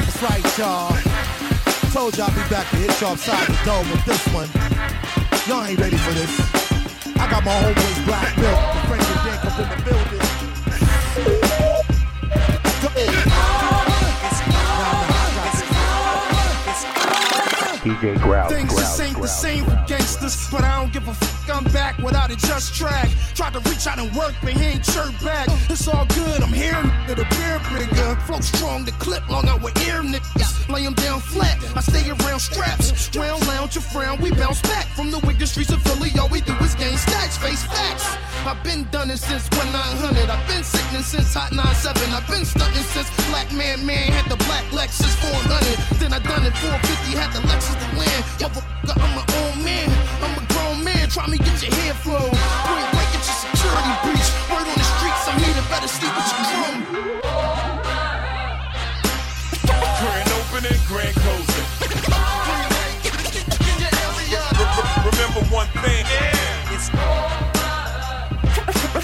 That's 0.00 0.22
right, 0.22 0.58
y'all. 0.58 0.96
Told 1.92 2.16
y'all 2.16 2.30
be 2.30 2.42
back 2.48 2.68
to 2.70 2.76
hit 2.76 3.00
y'all 3.00 3.12
upside 3.12 3.48
the 3.48 3.58
dome 3.64 3.90
with 3.90 4.04
this 4.04 4.24
one. 4.28 4.48
Y'all 5.48 5.64
ain't 5.66 5.80
ready 5.80 5.96
for 5.96 6.12
this. 6.12 6.30
I 7.18 7.28
got 7.28 7.44
my 7.44 7.50
homeboys 7.50 8.06
Black 8.06 8.36
Milk, 8.38 8.58
DJ 18.00 18.18
Grouch. 18.22 18.48
Things 18.48 18.68
Grouch. 18.70 18.80
just 18.80 19.00
ain't 19.00 19.12
the 19.12 19.20
Grouch. 19.20 19.30
same 19.30 19.64
for 19.64 19.84
gangsters, 19.86 20.48
but 20.50 20.64
I 20.64 20.80
don't 20.80 20.92
give 20.92 21.06
a 21.06 21.12
fuck. 21.12 21.56
I'm 21.56 21.64
back 21.64 21.98
without 21.98 22.30
a 22.30 22.36
just 22.36 22.74
track. 22.74 23.08
Tried 23.34 23.52
to 23.52 23.60
reach 23.68 23.86
out 23.86 23.98
and 23.98 24.10
work, 24.16 24.34
but 24.42 24.52
he 24.52 24.64
ain't 24.64 24.84
chirp 24.84 25.12
back. 25.22 25.48
It's 25.68 25.86
all 25.86 26.06
good, 26.06 26.42
I'm 26.42 26.52
here, 26.52 26.72
nigga, 26.72 27.16
the 27.16 27.26
beer 27.36 27.60
bigger. 27.68 28.16
Flow 28.26 28.40
strong, 28.40 28.84
the 28.84 28.92
clip 28.92 29.28
long 29.28 29.46
out 29.48 29.60
with 29.60 29.76
ear 29.86 30.00
niggas. 30.00 30.68
Lay 30.70 30.86
'em 30.86 30.94
down 30.94 31.20
flat, 31.20 31.58
I 31.76 31.80
stay 31.80 32.08
around 32.08 32.40
straps. 32.40 33.10
Round 33.14 33.46
lounge 33.46 33.76
or 33.76 33.82
frown, 33.82 34.18
we 34.20 34.30
bounce 34.30 34.62
back. 34.62 34.86
From 34.96 35.10
the 35.10 35.18
wicked 35.18 35.48
streets 35.48 35.70
of 35.70 35.82
Philly, 35.82 36.10
all 36.18 36.28
we 36.28 36.40
do 36.40 36.54
is 36.64 36.74
gain 36.74 36.96
stacks, 36.96 37.36
face 37.36 37.62
facts. 37.64 38.06
I've 38.46 38.62
been 38.64 38.88
done 38.90 39.10
it 39.10 39.18
since 39.18 39.48
1900. 39.50 40.30
I've 40.30 40.46
been 40.48 40.64
sickening 40.64 41.02
since 41.02 41.34
Hot 41.34 41.52
97. 41.52 42.14
I've 42.14 42.26
been 42.26 42.44
stunting 42.44 42.82
since 42.94 43.10
Black 43.28 43.52
Man 43.52 43.84
Man 43.84 44.10
had 44.12 44.30
the 44.30 44.36
black 44.48 44.64
Lexus 44.72 45.12
400. 45.20 45.76
Then 46.00 46.14
I 46.14 46.20
done 46.20 46.46
it 46.46 46.56
450, 46.56 47.18
had 47.18 47.32
the 47.34 47.40
Lexus 47.46 47.89
to 47.90 47.98
win. 47.98 48.08
Motherfucker, 48.38 49.02
I'm 49.02 49.14
my 49.14 49.24
own 49.38 49.64
man. 49.64 49.88
I'm 50.22 50.50
Try 51.10 51.26
me, 51.26 51.38
get 51.38 51.60
your 51.60 51.74
hair 51.74 51.94
flown. 51.94 52.30
Point 52.30 52.86
blank, 52.94 53.10
your 53.12 53.22
security 53.34 53.94
breach. 54.06 54.30
Word 54.46 54.62
on 54.62 54.78
the 54.78 54.86
streets, 54.94 55.26
I'm 55.26 55.38
here 55.42 55.54
to 55.58 55.64
better 55.66 55.88
sleep 55.90 56.14
with 56.14 56.30
your 56.30 56.38
drum. 56.54 56.76
Grand 59.98 60.30
opening, 60.38 60.78
grand 60.86 61.14
closing. 61.18 61.66
Remember 65.02 65.42
one 65.50 65.66
thing. 65.82 66.06
It's 66.70 66.90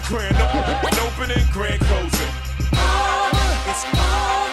grand 0.06 0.38
opening, 1.02 1.44
grand 1.52 1.80
closing. 1.80 2.30
It's 3.66 3.82
it's 3.82 4.45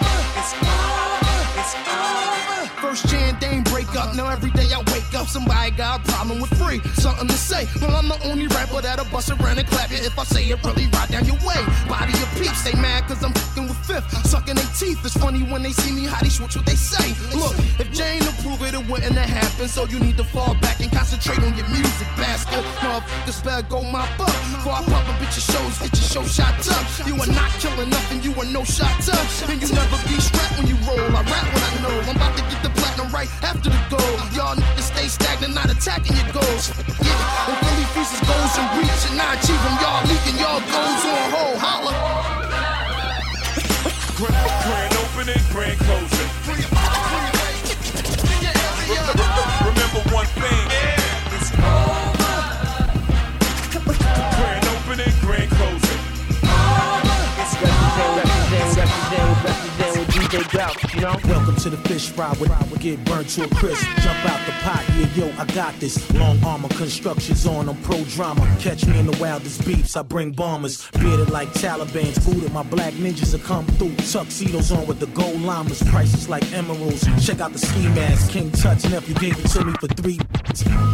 Break 3.44 3.94
up. 3.96 4.14
Now 4.14 4.28
every 4.28 4.50
day 4.50 4.63
wake 5.04 5.20
up, 5.20 5.28
somebody 5.28 5.70
got 5.72 6.00
a 6.00 6.12
problem 6.12 6.40
with 6.40 6.52
free. 6.58 6.80
Something 6.94 7.28
to 7.28 7.34
say. 7.34 7.66
Well, 7.80 7.96
I'm 7.96 8.08
the 8.08 8.18
only 8.28 8.46
rapper 8.48 8.80
that'll 8.80 9.04
bust 9.06 9.30
around 9.30 9.58
and 9.58 9.66
clap 9.68 9.90
you 9.90 9.98
if 9.98 10.18
I 10.18 10.24
say 10.24 10.44
it 10.44 10.62
really 10.64 10.86
right 10.88 11.08
down 11.10 11.24
your 11.24 11.38
way. 11.46 11.60
Body 11.88 12.12
of 12.12 12.30
peeps, 12.38 12.62
they 12.64 12.74
mad 12.80 13.04
cause 13.08 13.22
I'm 13.22 13.32
fucking 13.32 13.68
with 13.68 13.78
fifth. 13.86 14.08
Sucking 14.26 14.54
their 14.54 14.70
teeth. 14.78 15.04
It's 15.04 15.16
funny 15.16 15.42
when 15.42 15.62
they 15.62 15.72
see 15.72 15.92
me 15.92 16.06
how 16.06 16.20
they 16.22 16.28
switch 16.28 16.56
what 16.56 16.66
they 16.66 16.76
say. 16.76 17.14
Look, 17.36 17.54
if 17.78 17.90
Jane 17.92 18.22
approve 18.22 18.62
it, 18.62 18.74
it 18.74 18.84
wouldn't 18.88 19.14
have 19.14 19.28
happened. 19.28 19.70
So 19.70 19.86
you 19.86 19.98
need 20.00 20.16
to 20.16 20.24
fall 20.24 20.54
back 20.60 20.80
and 20.80 20.90
concentrate 20.90 21.38
on 21.38 21.54
your 21.56 21.68
music, 21.68 22.08
bastard. 22.16 22.64
Motherfuckers 22.80 23.44
better 23.44 23.66
go 23.68 23.82
my 23.82 24.04
up. 24.18 24.34
Before 24.54 24.74
I 24.74 24.82
pop 24.84 25.04
up 25.08 25.20
at 25.20 25.32
your 25.34 25.46
shows, 25.52 25.78
get 25.78 25.92
your 25.94 26.08
show 26.14 26.24
shot 26.24 26.54
up. 26.68 26.84
You 27.06 27.14
are 27.20 27.32
not 27.32 27.50
killing 27.60 27.90
nothing, 27.90 28.22
you 28.22 28.32
are 28.40 28.48
no 28.48 28.64
shot 28.64 29.08
up. 29.08 29.24
And 29.48 29.60
you 29.60 29.68
never 29.74 29.98
be 30.08 30.16
strapped 30.20 30.58
when 30.58 30.66
you 30.66 30.76
roll. 30.86 31.00
I 31.12 31.22
rap 31.22 31.46
when 31.52 31.62
I 31.62 31.72
know. 31.82 31.94
I'm 32.08 32.16
about 32.16 32.36
to 32.36 32.42
get 32.48 32.62
the 32.62 32.70
platinum 32.70 33.12
right 33.12 33.30
after 33.42 33.70
the 33.70 33.82
goal. 33.90 34.14
Y'all 34.32 34.56
niggas 34.56 34.88
stay 34.94 35.03
stagnant, 35.08 35.54
not 35.54 35.70
attacking 35.70 36.16
your 36.16 36.32
goals. 36.32 36.72
Yeah, 37.02 37.48
and 37.48 37.58
Philly 37.60 37.86
freezes 37.92 38.20
goals 38.26 38.54
and 38.58 38.68
reach 38.78 39.02
and 39.08 39.16
not 39.16 39.36
achieve 39.36 39.62
them. 39.62 39.76
Y'all 39.80 40.02
leaking 40.08 40.38
y'all 40.40 40.60
goals 40.60 41.04
on 41.04 41.30
hold. 41.34 41.58
Holla. 41.58 41.92
grand, 44.16 44.50
grand 44.66 44.94
opening, 44.96 45.42
grand 45.52 45.78
closing. 45.80 46.33
Welcome 60.34 61.56
to 61.56 61.70
the 61.70 61.76
fish 61.88 62.08
fry 62.08 62.34
where 62.34 62.50
I 62.50 62.64
get 62.84 63.02
burnt 63.04 63.28
to 63.30 63.44
a 63.44 63.48
crisp. 63.54 63.86
Jump 64.02 64.30
out 64.30 64.44
the 64.44 64.52
pot, 64.60 64.84
yeah, 64.98 65.06
yo, 65.14 65.32
I 65.38 65.46
got 65.54 65.74
this. 65.80 66.12
Long 66.12 66.42
armor 66.44 66.68
constructions 66.68 67.46
on, 67.46 67.68
I'm 67.68 67.80
pro 67.82 68.02
drama. 68.04 68.42
Catch 68.58 68.84
me 68.86 68.98
in 68.98 69.06
the 69.06 69.16
wildest 69.18 69.64
beefs, 69.64 69.96
I 69.96 70.02
bring 70.02 70.32
bombers. 70.32 70.90
Bearded 71.00 71.30
like 71.30 71.48
Taliban's, 71.54 72.18
booted 72.26 72.52
my 72.52 72.64
black 72.64 72.92
ninjas 72.94 73.32
will 73.32 73.46
come 73.46 73.64
through. 73.78 73.94
Tuxedos 73.96 74.72
on 74.72 74.86
with 74.86 74.98
the 74.98 75.06
gold 75.06 75.40
llamas, 75.40 75.82
prices 75.84 76.28
like 76.28 76.44
emeralds. 76.52 77.06
Check 77.24 77.40
out 77.40 77.52
the 77.52 77.58
ski 77.58 77.88
mask, 77.88 78.30
King 78.30 78.50
Touch 78.50 78.84
nephew 78.90 79.14
gave 79.14 79.38
it 79.38 79.48
to 79.50 79.64
me 79.64 79.72
for 79.80 79.86
three. 79.86 80.18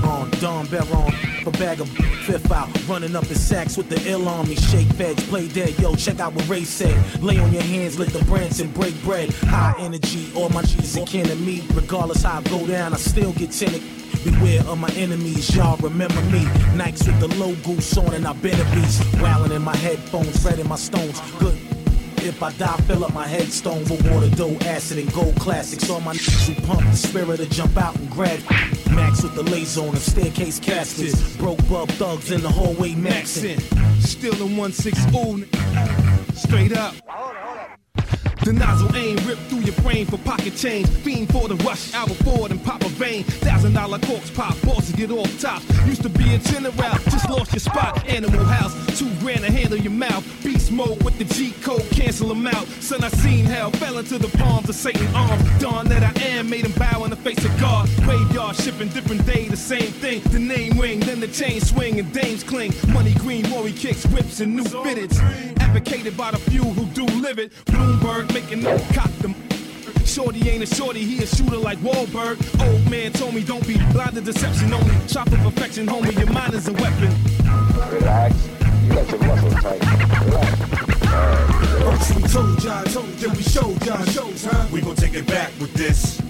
On 0.05 0.30
Don 0.41 0.66
Baron, 0.66 1.12
a 1.47 1.51
bag 1.53 1.80
of 1.80 1.88
fifth 2.24 2.53
out, 2.53 2.68
running 2.88 3.16
up 3.16 3.24
in 3.24 3.34
sacks 3.34 3.76
with 3.76 3.88
the 3.88 4.01
ill 4.09 4.20
me. 4.45 4.55
Shake 4.55 4.88
feds, 4.88 5.26
play 5.28 5.49
dead, 5.49 5.78
yo, 5.80 5.95
check 5.97 6.20
out 6.20 6.34
what 6.34 6.49
Ray 6.49 6.64
said. 6.64 7.22
Lay 7.22 7.38
on 7.38 7.53
your 7.53 7.62
hands, 7.62 7.99
let 7.99 8.11
the 8.11 8.24
Branson 8.24 8.70
break 8.72 8.95
bread. 9.03 9.30
High 9.47 9.74
energy, 9.78 10.31
all 10.35 10.49
my 10.51 10.62
G's 10.62 10.97
are 10.99 11.07
kin 11.07 11.26
to 11.26 11.37
me. 11.37 11.62
Regardless 11.74 12.22
how 12.22 12.39
I 12.39 12.43
go 12.45 12.66
down, 12.66 12.93
I 12.93 12.97
still 12.97 13.33
get 13.33 13.53
tinted. 13.53 13.83
Beware 14.24 14.61
of 14.66 14.78
my 14.78 14.91
enemies, 14.91 15.55
y'all 15.55 15.76
remember 15.78 16.20
me. 16.24 16.41
Nikes 16.76 17.07
with 17.07 17.20
the 17.20 17.28
low 17.39 17.55
goose 17.64 17.97
on 17.97 18.14
and 18.14 18.26
I've 18.26 18.41
been 18.43 18.59
a 18.61 18.74
beast. 18.74 19.03
Wailing 19.20 19.53
in 19.53 19.62
my 19.62 19.76
headphones, 19.76 20.45
red 20.45 20.59
in 20.59 20.68
my 20.68 20.76
stones. 20.76 21.20
Good 21.39 21.59
if 22.22 22.43
I 22.43 22.53
die, 22.53 22.76
fill 22.87 23.05
up 23.05 23.14
my 23.14 23.26
headstone 23.26 23.81
with 23.85 24.07
water, 24.11 24.28
dough, 24.37 24.59
acid, 24.66 24.99
and 24.99 25.11
gold 25.12 25.35
classics. 25.37 25.89
All 25.89 26.01
my 26.01 26.12
niggas 26.12 26.53
who 26.53 26.66
pump 26.66 26.83
the 26.83 26.97
spirit 26.97 27.39
to 27.39 27.47
jump 27.49 27.76
out 27.78 27.97
and 27.97 28.11
grab. 28.11 28.39
Max 28.91 29.22
with 29.22 29.35
the 29.35 29.43
laser 29.45 29.81
on 29.81 29.93
the 29.93 30.01
staircase 30.01 30.61
caskets. 30.61 31.37
Broke 31.39 31.66
bub 31.68 31.89
thugs 31.93 32.31
in 32.31 32.43
the 32.43 32.49
hallway 32.49 32.91
maxing. 32.91 33.59
Still 34.03 34.35
in 34.47 34.57
1-6 34.57 36.37
straight 36.37 36.76
up. 36.76 36.95
The 38.51 38.59
nozzle 38.59 38.96
aim 38.96 39.16
ripped 39.28 39.42
through 39.42 39.61
your 39.61 39.76
brain 39.76 40.07
for 40.07 40.18
pocket 40.18 40.57
change. 40.57 40.88
Fiend 40.88 41.30
for 41.30 41.46
the 41.46 41.55
rush, 41.64 41.94
hour 41.94 42.09
forward 42.09 42.51
and 42.51 42.61
pop 42.64 42.82
a 42.82 42.88
vein. 42.88 43.22
Thousand 43.22 43.74
dollar 43.74 44.01
corks 44.01 44.28
pop, 44.28 44.61
bosses 44.62 44.90
get 44.96 45.12
off 45.12 45.40
top. 45.40 45.62
Used 45.86 46.03
to 46.03 46.09
be 46.09 46.34
a 46.34 46.38
general, 46.38 46.72
just 47.05 47.30
lost 47.30 47.53
your 47.53 47.61
spot. 47.61 48.05
Animal 48.09 48.44
house, 48.44 48.74
two 48.98 49.09
grand 49.20 49.42
to 49.42 49.53
handle 49.53 49.78
your 49.78 49.92
mouth. 49.92 50.24
Beast 50.42 50.72
mode 50.72 51.01
with 51.05 51.16
the 51.16 51.26
G 51.32 51.53
code, 51.62 51.88
cancel 51.90 52.26
them 52.26 52.44
out. 52.48 52.66
Son, 52.82 53.05
I 53.05 53.09
seen 53.11 53.44
hell, 53.44 53.70
fell 53.70 53.98
into 53.98 54.18
the 54.18 54.36
palms 54.36 54.68
of 54.68 54.74
Satan 54.74 55.07
arms. 55.14 55.44
Dawn 55.61 55.86
that 55.86 56.03
I 56.03 56.20
am, 56.30 56.51
made 56.51 56.66
him 56.66 56.72
bow 56.72 57.05
in 57.05 57.11
the 57.11 57.16
face 57.16 57.44
of 57.44 57.57
God. 57.61 57.88
Graveyard 58.03 58.57
shipping, 58.57 58.88
different 58.88 59.24
day, 59.26 59.46
the 59.46 59.57
same 59.57 59.92
thing. 60.03 60.22
The 60.22 60.40
name 60.40 60.76
ring, 60.76 60.98
then 60.98 61.20
the 61.20 61.28
chain 61.28 61.61
swing 61.61 62.01
and 62.01 62.12
dames 62.12 62.42
cling. 62.42 62.74
Money 62.88 63.14
green, 63.14 63.48
Maury 63.48 63.72
kicks, 63.72 64.05
whips, 64.07 64.40
and 64.40 64.57
new 64.57 64.64
fitteds. 64.64 65.20
Advocated 65.61 66.16
by 66.16 66.32
the 66.32 66.38
few 66.38 66.64
who 66.64 66.84
do 66.86 67.05
live 67.20 67.38
it. 67.38 67.53
Bloomberg 67.66 68.39
making 68.41 68.66
up 68.66 68.80
cock 68.95 69.11
them. 69.18 69.34
Shorty 70.05 70.49
ain't 70.51 70.62
a 70.62 70.66
shorty, 70.66 71.05
he 71.05 71.22
a 71.22 71.26
shooter 71.26 71.57
like 71.57 71.78
Wahlberg. 71.78 72.36
Old 72.66 72.91
man 72.91 73.12
told 73.12 73.34
me 73.34 73.43
don't 73.43 73.66
be 73.66 73.76
blind 73.93 74.14
to 74.14 74.20
deception 74.20 74.72
only. 74.72 75.09
Shop 75.09 75.28
for 75.28 75.36
perfection, 75.36 75.86
homie, 75.86 76.16
your 76.18 76.30
mind 76.32 76.55
is 76.55 76.66
a 76.68 76.72
weapon. 76.72 77.14
Relax. 77.93 78.49
You 78.84 78.95
got 78.95 79.11
your 79.11 79.20
muscles 79.20 79.55
tight. 79.55 79.80
Relax. 80.24 80.59
First 81.80 82.16
we 82.16 82.22
told 82.22 82.64
y'all, 82.64 82.84
told, 82.84 83.07
then 83.18 83.36
we 83.36 83.43
showed 83.43 83.86
y'all 83.86 84.05
shows, 84.07 84.45
huh? 84.45 84.66
We 84.72 84.80
gon' 84.80 84.97
take 84.97 85.14
it 85.14 85.26
back 85.26 85.53
with 85.61 85.72
this. 85.74 86.20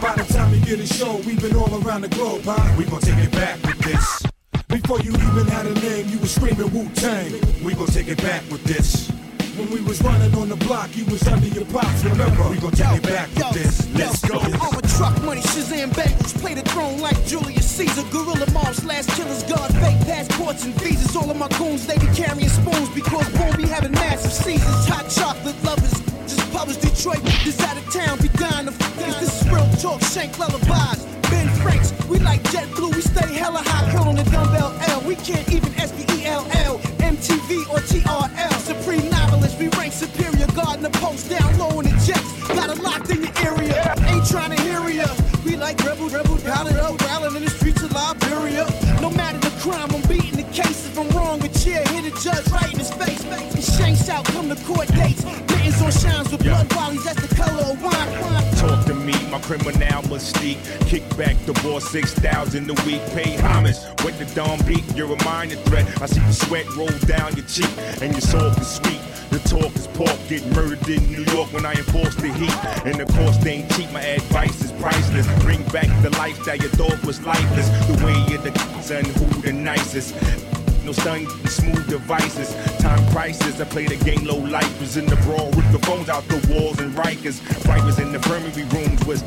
By 0.00 0.14
the 0.16 0.24
time 0.32 0.50
we 0.50 0.60
get 0.60 0.80
a 0.80 0.86
show, 0.86 1.16
we've 1.26 1.40
been 1.40 1.56
all 1.56 1.72
around 1.84 2.02
the 2.02 2.08
globe, 2.08 2.42
huh? 2.44 2.74
We 2.76 2.84
gon' 2.84 3.00
take 3.00 3.18
it 3.18 3.32
back 3.32 3.62
with 3.62 3.78
this. 3.78 4.22
Before 4.68 5.00
you 5.00 5.12
even 5.12 5.46
had 5.46 5.66
a 5.66 5.74
name, 5.74 6.08
you 6.08 6.18
was 6.18 6.34
screaming 6.34 6.72
Wu-Tang. 6.72 7.32
We 7.62 7.74
gon' 7.74 7.86
take 7.86 8.08
it 8.08 8.18
back 8.18 8.42
with 8.50 8.64
this. 8.64 9.10
When 9.56 9.70
we 9.70 9.80
was 9.82 10.00
running 10.02 10.34
on 10.34 10.48
the 10.48 10.56
block, 10.56 10.96
you 10.96 11.04
was 11.06 11.26
under 11.28 11.46
your 11.48 11.64
pops, 11.66 12.04
remember? 12.04 12.48
We 12.48 12.56
gon' 12.58 12.72
take 12.72 12.96
it 12.98 13.02
back 13.02 13.28
with 13.34 13.50
this. 13.52 13.88
Let's 13.94 14.20
go. 14.24 14.38
I'm 14.38 14.78
a 14.78 14.82
truck 14.96 15.20
money, 15.22 15.42
Shazam 15.42 15.90
Bengals. 15.90 16.38
Play 16.40 16.54
the 16.54 16.62
throne 16.62 17.00
like 17.00 17.18
Julius 17.26 17.68
Caesar. 17.76 18.02
Gorilla 18.10 18.50
mob 18.52 18.74
slash 18.74 19.06
killers, 19.16 19.42
guard 19.44 19.72
fake 19.74 20.00
passports 20.06 20.64
and 20.64 20.74
visas. 20.80 21.14
All 21.16 21.30
of 21.30 21.36
my 21.36 21.48
goons, 21.58 21.86
they 21.86 21.98
be 21.98 22.06
carrying 22.14 22.48
spoons 22.48 22.88
because 22.90 23.28
boom, 23.36 23.56
be 23.56 23.66
having 23.66 23.92
massive 23.92 24.32
seasons. 24.32 24.86
Hot 24.88 25.08
chocolate 25.10 25.62
lovers. 25.64 25.92
Just 26.30 26.52
published 26.52 26.80
Detroit, 26.80 27.22
this 27.44 27.60
out 27.60 27.76
of 27.76 27.84
town, 27.92 28.18
be 28.18 28.28
dying 28.28 28.66
to 28.66 28.72
f- 28.72 28.96
this 28.96 29.42
is 29.42 29.50
real 29.50 29.68
talk, 29.82 30.00
shank 30.02 30.38
lullabies. 30.38 31.04
Ben 31.28 31.48
Franks, 31.60 31.92
we 32.08 32.18
like 32.20 32.42
JetBlue, 32.44 32.94
we 32.94 33.02
stay 33.02 33.34
hella 33.34 33.62
high, 33.64 33.90
curl 33.92 34.08
on 34.08 34.14
the 34.16 34.24
dumbbell 34.24 34.72
L. 34.88 35.00
We 35.02 35.16
can't 35.16 35.48
even 35.50 35.74
S-P-E-L-L, 35.74 36.78
MTV 36.78 37.68
or 37.72 37.80
TRL. 37.80 38.10
Supreme 38.30 38.30
novelist, 38.30 38.38
we 38.38 38.38
rank 38.38 38.49
superior, 40.00 40.46
guarding 40.56 40.82
the 40.82 40.90
post 40.96 41.28
down 41.28 41.58
low 41.58 41.78
in 41.80 41.84
the 41.84 41.96
jets. 42.00 42.24
Got 42.48 42.70
it 42.70 42.82
locked 42.82 43.10
in 43.10 43.20
your 43.22 43.36
area, 43.44 43.76
ain't 44.08 44.26
trying 44.26 44.56
to 44.56 44.60
hear 44.62 44.80
ya. 44.88 45.06
We 45.44 45.56
like 45.56 45.76
rebel, 45.84 46.08
rebel, 46.08 46.36
dialing 46.36 46.76
up, 46.76 46.98
rallying 47.02 47.36
in 47.36 47.44
the 47.44 47.50
streets 47.50 47.82
of 47.82 47.92
Liberia. 47.92 48.64
No 49.02 49.10
matter 49.10 49.38
the 49.38 49.52
crime, 49.60 49.90
I'm 49.92 50.00
beating 50.08 50.36
the 50.40 50.48
case. 50.56 50.88
If 50.88 50.98
I'm 50.98 51.08
wrong, 51.10 51.44
a 51.44 51.48
chair, 51.48 51.84
hit 51.88 52.08
a 52.08 52.14
judge 52.24 52.48
right 52.48 52.72
in 52.72 52.78
his 52.78 52.90
face. 52.92 53.22
And 53.24 53.62
shanks 53.62 54.08
out, 54.08 54.24
come 54.24 54.48
to 54.48 54.56
court 54.64 54.88
dates. 54.88 55.22
Mittens 55.24 55.82
on 55.82 55.92
shines 55.92 56.32
with 56.32 56.42
blood 56.44 56.66
volleys, 56.72 57.04
that's 57.04 57.20
the 57.20 57.34
color 57.34 57.64
of 57.72 57.82
wine. 57.82 58.10
Talk 58.56 58.86
to 58.86 58.94
me, 58.94 59.12
my 59.30 59.40
criminal 59.40 60.02
mystique. 60.08 60.60
Kick 60.88 61.04
back 61.18 61.36
the 61.44 61.52
ball 61.62 61.80
6,000 61.80 62.70
a 62.70 62.74
week. 62.86 63.02
Pay 63.12 63.36
homage 63.36 63.76
with 64.04 64.18
the 64.18 64.26
dawn 64.34 64.58
beat. 64.66 64.84
You're 64.96 65.12
a 65.12 65.24
minor 65.24 65.56
threat. 65.68 65.86
I 66.00 66.06
see 66.06 66.20
the 66.20 66.32
sweat 66.32 66.66
roll 66.74 66.96
down 67.04 67.36
your 67.36 67.46
cheek, 67.46 67.70
and 68.00 68.12
your 68.12 68.22
soul 68.22 68.48
is 68.48 68.76
sweet. 68.80 69.00
Talk 69.44 69.74
is 69.76 69.86
pork, 69.88 70.16
get 70.28 70.44
murdered 70.54 70.88
in 70.88 71.02
New 71.10 71.24
York 71.32 71.52
when 71.52 71.66
I 71.66 71.72
enforce 71.72 72.14
the 72.16 72.32
heat. 72.32 72.54
And 72.84 72.96
the 73.00 73.06
cost 73.06 73.46
ain't 73.46 73.70
cheap, 73.72 73.90
my 73.92 74.00
advice 74.00 74.62
is 74.64 74.72
priceless. 74.72 75.26
Bring 75.42 75.62
back 75.68 75.88
the 76.02 76.10
life 76.10 76.42
that 76.44 76.62
you 76.62 76.68
thought 76.68 77.02
was 77.04 77.20
lifeless. 77.22 77.68
The 77.86 78.04
way 78.04 78.14
you're 78.28 78.42
the 78.42 78.56
son 78.82 79.04
who 79.04 79.40
the 79.42 79.52
nicest. 79.52 80.14
No 80.84 80.92
stun, 80.92 81.26
smooth 81.46 81.88
devices. 81.88 82.54
Time 82.78 83.04
prices, 83.12 83.60
I 83.60 83.64
play 83.64 83.86
the 83.86 84.02
game 84.04 84.24
low 84.24 84.38
lifers 84.38 84.96
in 84.96 85.06
the 85.06 85.16
brawl. 85.16 85.50
Rip 85.52 85.70
the 85.72 85.78
phones 85.80 86.08
out 86.08 86.26
the 86.28 86.40
walls 86.52 86.78
and 86.80 86.94
Rikers. 86.94 87.40
Vipers 87.64 87.98
in 87.98 88.12
the 88.12 88.16
infirmary 88.16 88.64
rooms 88.64 89.04
was 89.04 89.22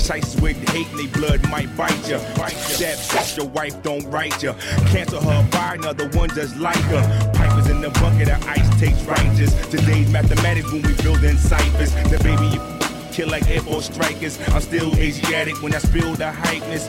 Shices 0.00 0.40
with 0.40 0.56
hate 0.70 0.88
and 0.88 0.98
they 0.98 1.06
blood 1.06 1.48
might 1.50 1.74
bite 1.76 2.08
ya. 2.08 2.18
Stab 2.48 2.96
sex, 2.96 3.36
your 3.36 3.46
wife 3.48 3.80
don't 3.82 4.04
write 4.10 4.42
ya. 4.42 4.54
Cancel 4.88 5.20
her, 5.20 5.48
buy 5.50 5.74
another 5.74 6.08
one 6.18 6.30
just 6.30 6.56
like 6.56 6.76
her. 6.76 7.30
Pipers 7.34 7.49
in 7.84 7.92
the 7.92 8.00
bucket 8.00 8.28
of 8.28 8.46
ice 8.46 8.68
takes 8.78 9.02
righteous. 9.04 9.54
Today's 9.68 10.10
mathematics 10.10 10.70
when 10.72 10.82
we 10.82 10.94
building 11.02 11.36
ciphers. 11.36 11.92
The 12.10 12.18
baby 12.22 12.46
you 12.54 13.12
kill 13.12 13.28
like 13.28 13.48
Air 13.48 13.60
Force 13.60 13.86
strikers. 13.86 14.38
I'm 14.48 14.60
still 14.60 14.94
Asiatic 14.96 15.62
when 15.62 15.74
I 15.74 15.78
spill 15.78 16.14
the 16.14 16.30
hypeness. 16.30 16.88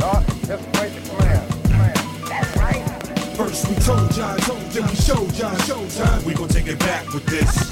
Uh, 0.00 0.22
Start, 0.42 0.75
first 3.36 3.68
we 3.68 3.74
told 3.76 4.16
y'all, 4.16 4.36
told 4.38 4.60
then 4.72 4.88
we 4.88 4.96
showed 4.96 5.30
y'all, 5.36 5.54
showtime. 5.68 6.24
We 6.24 6.32
gon' 6.34 6.48
take 6.48 6.68
it 6.68 6.78
back 6.78 7.12
with 7.12 7.26
this. 7.26 7.68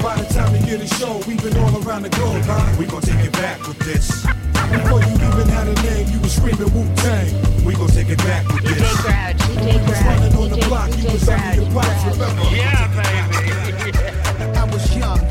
By 0.00 0.16
the 0.16 0.26
time 0.32 0.52
we 0.52 0.60
get 0.60 0.80
a 0.80 0.86
show, 0.96 1.20
we've 1.28 1.42
been 1.42 1.56
all 1.58 1.76
around 1.84 2.02
the 2.02 2.08
globe, 2.08 2.42
huh? 2.44 2.76
We 2.78 2.86
gon' 2.86 3.02
take 3.02 3.22
it 3.22 3.32
back 3.32 3.60
with 3.68 3.78
this. 3.80 4.24
Before 4.24 5.00
you 5.04 5.12
even 5.12 5.48
had 5.52 5.68
a 5.68 5.74
name, 5.82 6.08
you 6.08 6.20
was 6.20 6.34
screaming 6.34 6.72
Wu 6.72 6.88
Tang. 6.96 7.64
We 7.64 7.74
gon' 7.74 7.88
take 7.88 8.08
it 8.08 8.18
back 8.18 8.48
with 8.48 8.64
DJ 8.64 8.78
this. 8.80 9.00
Grouch, 9.02 9.36
DJ 9.36 9.88
was 9.88 10.02
running 10.04 10.34
on 10.40 10.48
the 10.48 10.56
DJ, 10.56 10.68
block, 10.68 10.88
you 10.88 10.96
DJ 10.96 11.12
was 11.12 11.28
under 11.28 11.54
your 11.54 11.70
Grouch. 11.70 11.84
pops, 11.84 12.04
remember? 12.16 12.42
I 14.58 14.64
was 14.72 14.96
young. 14.96 15.23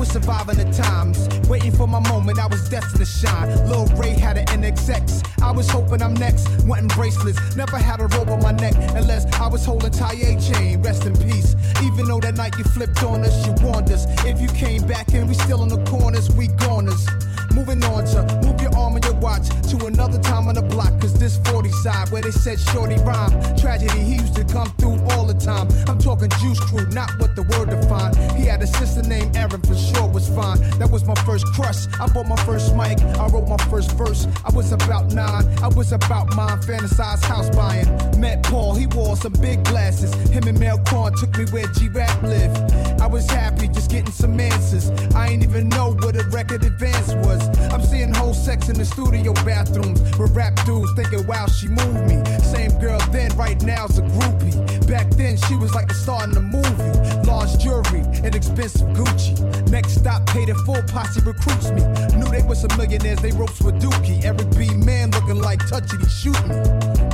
Was 0.00 0.12
surviving 0.12 0.56
the 0.56 0.64
times, 0.72 1.28
waiting 1.46 1.72
for 1.72 1.86
my 1.86 2.00
moment. 2.08 2.38
I 2.38 2.46
was 2.46 2.70
destined 2.70 3.00
to 3.00 3.04
shine. 3.04 3.50
Lil 3.68 3.84
Ray 4.00 4.14
had 4.18 4.38
an 4.38 4.46
NXX. 4.46 5.42
I 5.42 5.50
was 5.50 5.68
hoping 5.68 6.00
I'm 6.00 6.14
next. 6.14 6.48
Wanting 6.64 6.88
bracelets, 6.88 7.54
never 7.54 7.76
had 7.76 8.00
a 8.00 8.06
rope 8.06 8.28
on 8.28 8.42
my 8.42 8.52
neck 8.52 8.72
unless 8.96 9.26
I 9.38 9.46
was 9.46 9.62
holding 9.62 9.90
Taye 9.90 10.40
chain. 10.40 10.80
Rest 10.80 11.04
in 11.04 11.14
peace. 11.18 11.54
Even 11.82 12.06
though 12.06 12.18
that 12.20 12.34
night 12.36 12.56
you 12.56 12.64
flipped 12.64 13.02
on 13.02 13.20
us, 13.26 13.46
you 13.46 13.52
warned 13.60 13.92
us. 13.92 14.06
If 14.24 14.40
you 14.40 14.48
came 14.48 14.86
back 14.86 15.12
and 15.12 15.28
we 15.28 15.34
still 15.34 15.62
in 15.64 15.68
the 15.68 15.84
corners, 15.84 16.30
we 16.30 16.48
goners. 16.48 17.06
Moving 17.52 17.84
on 17.84 18.06
to 18.06 18.22
move 18.42 18.58
your 18.62 18.74
arm 18.78 18.96
and 18.96 19.04
your 19.04 19.09
watch 19.20 19.48
to 19.70 19.86
another 19.86 20.18
time 20.18 20.48
on 20.48 20.54
the 20.54 20.62
block. 20.62 20.98
Cause 21.00 21.14
this 21.14 21.38
40 21.48 21.70
side 21.70 22.10
where 22.10 22.22
they 22.22 22.30
said 22.30 22.58
shorty 22.58 22.96
rhyme. 23.02 23.30
Tragedy, 23.56 24.00
he 24.00 24.14
used 24.14 24.34
to 24.36 24.44
come 24.44 24.68
through 24.78 24.98
all 25.10 25.26
the 25.26 25.34
time. 25.34 25.68
I'm 25.88 25.98
talking 25.98 26.28
juice 26.40 26.58
crew, 26.60 26.86
not 26.88 27.10
what 27.18 27.36
the 27.36 27.42
word 27.42 27.70
defined. 27.70 28.16
He 28.38 28.46
had 28.46 28.62
a 28.62 28.66
sister 28.66 29.02
named 29.02 29.36
Erin, 29.36 29.60
for 29.62 29.76
sure 29.76 30.08
was 30.08 30.28
fine. 30.28 30.58
That 30.78 30.90
was 30.90 31.04
my 31.04 31.14
first 31.26 31.46
crush. 31.46 31.86
I 32.00 32.06
bought 32.08 32.26
my 32.26 32.40
first 32.44 32.74
mic, 32.74 33.00
I 33.00 33.26
wrote 33.28 33.48
my 33.48 33.62
first 33.68 33.92
verse. 33.92 34.26
I 34.44 34.50
was 34.50 34.72
about 34.72 35.12
nine, 35.12 35.44
I 35.62 35.68
was 35.68 35.92
about 35.92 36.34
mine, 36.34 36.58
fantasized 36.60 37.24
house 37.24 37.50
buying. 37.50 37.86
Met 38.18 38.42
Paul, 38.42 38.74
he 38.74 38.86
wore 38.86 39.16
some 39.16 39.32
big 39.32 39.64
glasses. 39.64 40.12
Him 40.30 40.48
and 40.48 40.58
Mel 40.58 40.78
Korn 40.78 41.14
took 41.16 41.36
me 41.36 41.44
where 41.50 41.66
G-Rap 41.66 42.22
lived. 42.22 42.56
I 43.00 43.06
was 43.06 43.28
happy 43.28 43.68
just 43.68 43.90
getting 43.90 44.12
some 44.12 44.38
answers. 44.40 44.90
I 45.14 45.28
ain't 45.28 45.42
even 45.42 45.68
know 45.68 45.92
what 46.00 46.16
a 46.16 46.24
record 46.30 46.64
advance 46.64 47.12
was. 47.26 47.42
I'm 47.72 47.82
seeing 47.82 48.12
whole 48.14 48.34
sex 48.34 48.68
in 48.68 48.76
the 48.76 48.84
studio 48.84 49.09
bathrooms 49.44 50.00
with 50.18 50.34
rap 50.36 50.54
dudes 50.64 50.92
thinking, 50.94 51.26
wow, 51.26 51.46
she 51.46 51.68
moved 51.68 52.06
me. 52.08 52.22
Same 52.42 52.70
girl 52.78 52.98
then, 53.10 53.36
right 53.36 53.60
now's 53.62 53.98
a 53.98 54.02
groupie. 54.02 54.54
Back 54.86 55.10
then, 55.10 55.36
she 55.36 55.56
was 55.56 55.74
like 55.74 55.88
the 55.88 55.94
star 55.94 56.24
in 56.24 56.30
the 56.30 56.40
movie. 56.40 57.28
Large 57.28 57.58
jewelry 57.58 58.00
and 58.24 58.34
expensive 58.34 58.88
Gucci. 58.88 59.70
Next 59.70 59.96
stop, 59.96 60.26
paid 60.26 60.48
in 60.48 60.56
full, 60.64 60.82
posse 60.88 61.20
recruits 61.20 61.70
me. 61.70 61.82
Knew 62.16 62.28
they 62.30 62.42
were 62.42 62.54
some 62.54 62.76
millionaires, 62.76 63.20
they 63.20 63.32
ropes 63.32 63.60
with 63.60 63.80
Dookie. 63.80 64.24
Eric 64.24 64.50
B. 64.56 64.72
Man 64.74 65.10
looking 65.10 65.40
like 65.40 65.60
touchy, 65.68 65.96
he 65.96 66.08
shoot 66.08 66.40
me. 66.48 66.56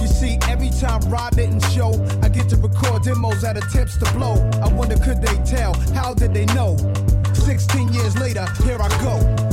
You 0.01 0.09
see, 0.09 0.39
every 0.49 0.71
time 0.71 1.01
Rod 1.09 1.37
didn't 1.37 1.65
show, 1.73 1.93
I 2.23 2.29
get 2.29 2.49
to 2.51 2.57
record 2.57 3.03
demos 3.03 3.45
at 3.45 3.57
attempts 3.57 3.97
to 3.99 4.13
blow. 4.13 4.35
I 4.63 4.69
wonder, 4.73 4.97
could 4.97 5.23
they 5.23 5.37
tell? 5.45 5.75
How 5.95 6.15
did 6.15 6.35
they 6.35 6.47
know? 6.47 6.77
16 7.35 7.93
years 7.93 8.17
later, 8.19 8.47
here 8.65 8.79
I 8.81 8.89
go. 9.03 9.46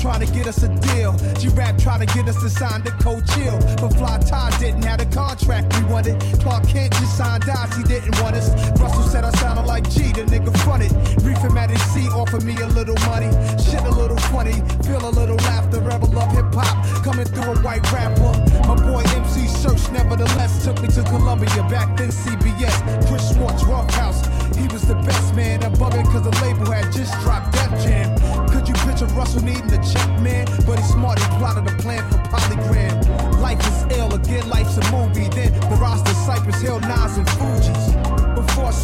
Trying 0.00 0.26
to 0.26 0.32
get 0.32 0.46
us 0.46 0.62
a 0.62 0.68
deal. 0.68 1.12
G-Rap 1.38 1.76
trying 1.76 2.00
to 2.00 2.06
get 2.14 2.26
us 2.26 2.40
to 2.40 2.48
sign 2.48 2.82
the 2.82 2.90
code 3.04 3.26
chill. 3.36 3.60
But 3.76 3.92
Fly 3.98 4.18
Ty 4.18 4.56
didn't 4.58 4.82
have 4.84 4.98
the 4.98 5.04
contract 5.14 5.76
we 5.76 5.84
wanted. 5.92 6.18
Clark 6.40 6.66
Kent 6.66 6.94
just 6.94 7.18
signed 7.18 7.46
us, 7.46 7.76
he 7.76 7.82
didn't 7.82 8.18
want 8.22 8.34
us. 8.34 8.48
Russell 8.80 9.02
said 9.02 9.24
I 9.24 9.30
sounded 9.32 9.66
like 9.66 9.84
G, 9.90 10.12
the 10.12 10.24
nigga 10.24 10.56
fronted. 10.64 10.92
Reefing 11.22 11.56
at 11.58 11.68
his 11.68 11.82
C 11.92 12.08
offered 12.08 12.44
me 12.44 12.56
a 12.56 12.66
little 12.68 12.96
money. 13.04 13.28
Shit 13.60 13.84
a 13.84 13.90
little 13.90 14.16
funny, 14.32 14.56
feel 14.88 15.04
a 15.04 15.12
little 15.12 15.36
laughter. 15.36 15.80
Rebel 15.80 16.18
of 16.18 16.32
hip 16.32 16.46
hop 16.54 17.04
coming 17.04 17.26
through 17.26 17.52
a 17.52 17.58
white 17.60 17.84
rapper. 17.92 18.32
My 18.66 18.76
boy 18.76 19.04
MC 19.20 19.48
Search 19.48 19.90
nevertheless 19.92 20.64
took 20.64 20.80
me 20.80 20.88
to 20.96 21.02
Columbia. 21.02 21.62
Back 21.68 21.98
then 21.98 22.08
CBS, 22.08 22.72
Chris 23.06 23.34
Schwartz, 23.34 23.64
Ruffhouse. 23.64 24.24
He 24.56 24.66
was 24.68 24.82
the 24.88 24.94
best 24.94 25.34
man. 25.34 25.62
I'm 25.62 25.74
bugging 25.74 26.04
cause 26.06 26.22
the 26.22 26.32
label 26.40 26.72
had 26.72 26.90
just 26.92 27.12
dropped 27.20 27.52
Def 27.52 27.84
Jam. 27.84 28.16
Could 28.48 28.66
you 28.66 28.74
picture 28.74 29.06
Russell 29.16 29.42
needing 29.42 29.72
a 29.72 29.79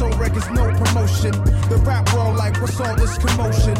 I 0.02 0.08
records, 0.18 0.48
no 0.50 0.64
promotion. 0.72 1.32
The 1.70 1.80
rap 1.84 2.12
world, 2.12 2.36
like, 2.36 2.60
what's 2.60 2.78
all 2.80 2.94
this 2.96 3.16
commotion? 3.18 3.74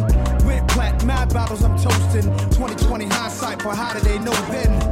With 0.47 0.67
plat, 0.69 1.05
mad 1.05 1.33
battles, 1.33 1.63
I'm 1.63 1.77
toasting. 1.77 2.23
2020 2.51 3.07
hindsight, 3.07 3.63
but 3.63 3.77
how 3.77 3.93
did 3.93 4.03
they 4.03 4.19
know 4.19 4.33
then? 4.51 4.86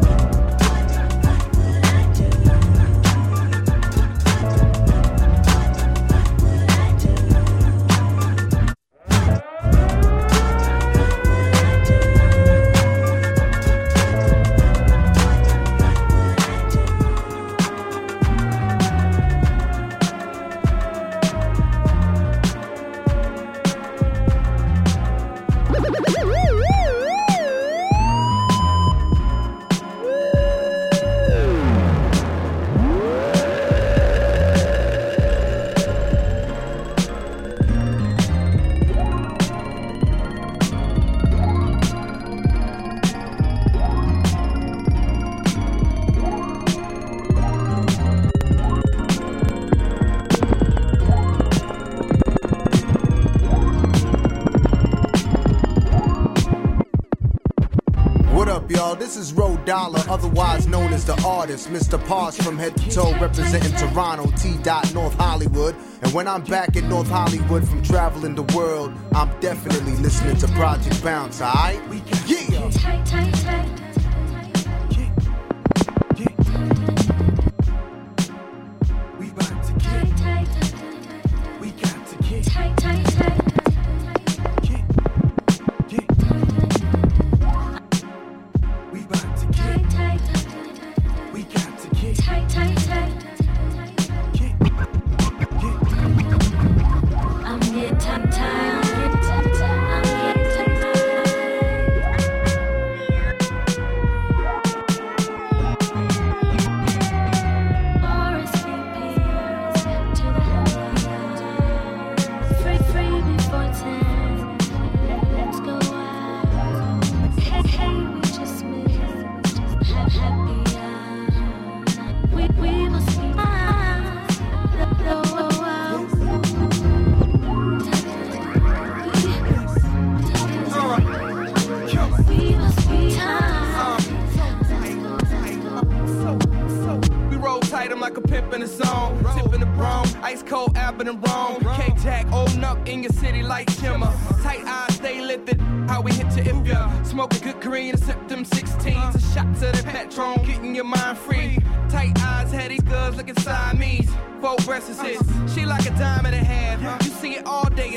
Dollar, 59.64 60.00
otherwise 60.08 60.66
known 60.66 60.92
as 60.92 61.04
the 61.04 61.20
artist. 61.24 61.68
Mr. 61.68 62.02
Posh 62.06 62.36
from 62.36 62.58
head 62.58 62.76
to 62.76 62.90
toe, 62.90 63.12
representing 63.20 63.72
Toronto, 63.76 64.30
T. 64.36 64.56
Dot, 64.62 64.92
North 64.94 65.14
Hollywood. 65.14 65.74
And 66.02 66.12
when 66.12 66.28
I'm 66.28 66.42
back 66.44 66.76
in 66.76 66.88
North 66.88 67.08
Hollywood 67.08 67.66
from 67.66 67.82
traveling 67.82 68.34
the 68.34 68.44
world, 68.56 68.92
I'm 69.14 69.38
definitely 69.40 69.94
listening 69.96 70.36
to 70.38 70.48
Project 70.48 71.02
Bounce, 71.02 71.40
alright? 71.40 71.80
Yeah! 72.26 73.53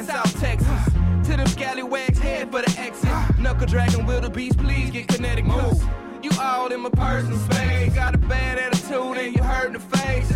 South 0.07 0.39
Texas. 0.39 0.85
To 1.25 1.35
them 1.35 1.47
scallywags, 1.47 2.17
head 2.17 2.49
for 2.49 2.61
the 2.61 2.79
exit. 2.79 3.09
Knuckle 3.39 3.67
dragon, 3.67 4.05
wildebeest, 4.05 4.57
please 4.57 4.89
get 4.89 5.09
kinetic 5.09 5.43
move. 5.43 5.83
You 6.23 6.31
all 6.39 6.71
in 6.71 6.79
my 6.79 6.89
personal 6.89 7.37
space. 7.39 7.93
Got 7.93 8.15
a 8.15 8.17
bad 8.17 8.57
attitude 8.57 9.17
and 9.17 9.35
you 9.35 9.43
hurt 9.43 9.67
in 9.67 9.73
the 9.73 9.79
face. 9.81 10.31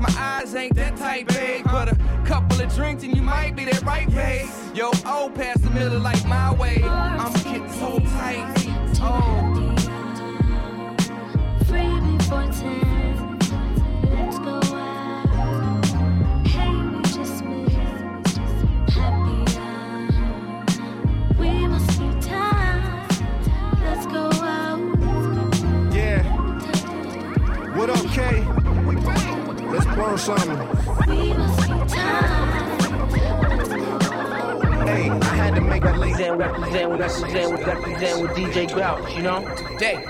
My 0.00 0.14
eyes 0.18 0.54
ain't 0.54 0.74
that 0.74 0.98
tight, 0.98 1.28
babe. 1.28 1.64
But 1.64 1.92
a 1.92 1.96
couple 2.26 2.60
of 2.60 2.74
drinks 2.74 3.02
and 3.02 3.16
you 3.16 3.22
might 3.22 3.56
be 3.56 3.64
that 3.64 3.80
right, 3.84 4.08
babe. 4.10 4.46
Yo, 4.74 4.90
old 5.06 5.34
past 5.34 5.62
the 5.62 5.70
middle 5.70 5.98
like 5.98 6.22
my 6.26 6.52
way. 6.52 6.82
I'm 6.84 7.32
getting 7.32 7.72
so 7.72 8.00
tight. 8.00 8.52
Oh. 9.00 9.74
Free 11.66 12.18
before 12.18 12.52
10. 12.52 12.99
Let's 29.70 29.86
burn 29.86 30.18
something. 30.18 30.56
Hey, 34.86 35.10
I 35.10 35.34
had 35.36 35.54
to 35.54 35.60
make 35.60 35.84
a 35.84 35.92
late. 35.92 36.10
Represent, 36.10 36.38
represent, 36.38 36.90
represent, 37.00 37.66
represent 37.66 38.22
with 38.22 38.30
DJ 38.32 38.72
Grouch, 38.72 39.16
you 39.16 39.22
know? 39.22 39.40
Today. 39.56 40.04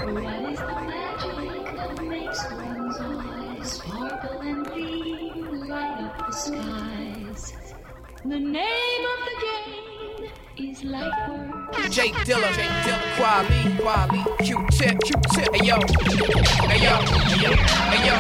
The 8.25 8.39
name 8.39 9.07
of 9.07 9.19
the 9.25 9.40
is 10.61 10.85
work. 10.85 11.91
Jay 11.91 12.11
Dilla, 12.25 12.53
Jay 12.53 12.69
Dilla, 12.85 12.99
Quali, 13.17 13.77
Quali, 13.79 14.23
Q-Tip, 14.45 14.99
Q-Tip, 15.05 15.55
hey 15.55 15.67
yo, 15.67 15.77
hey 16.69 16.83
yo, 16.85 16.97
hey 17.09 17.41
yo, 17.41 17.53
hey 17.91 18.03
yo, 18.07 18.17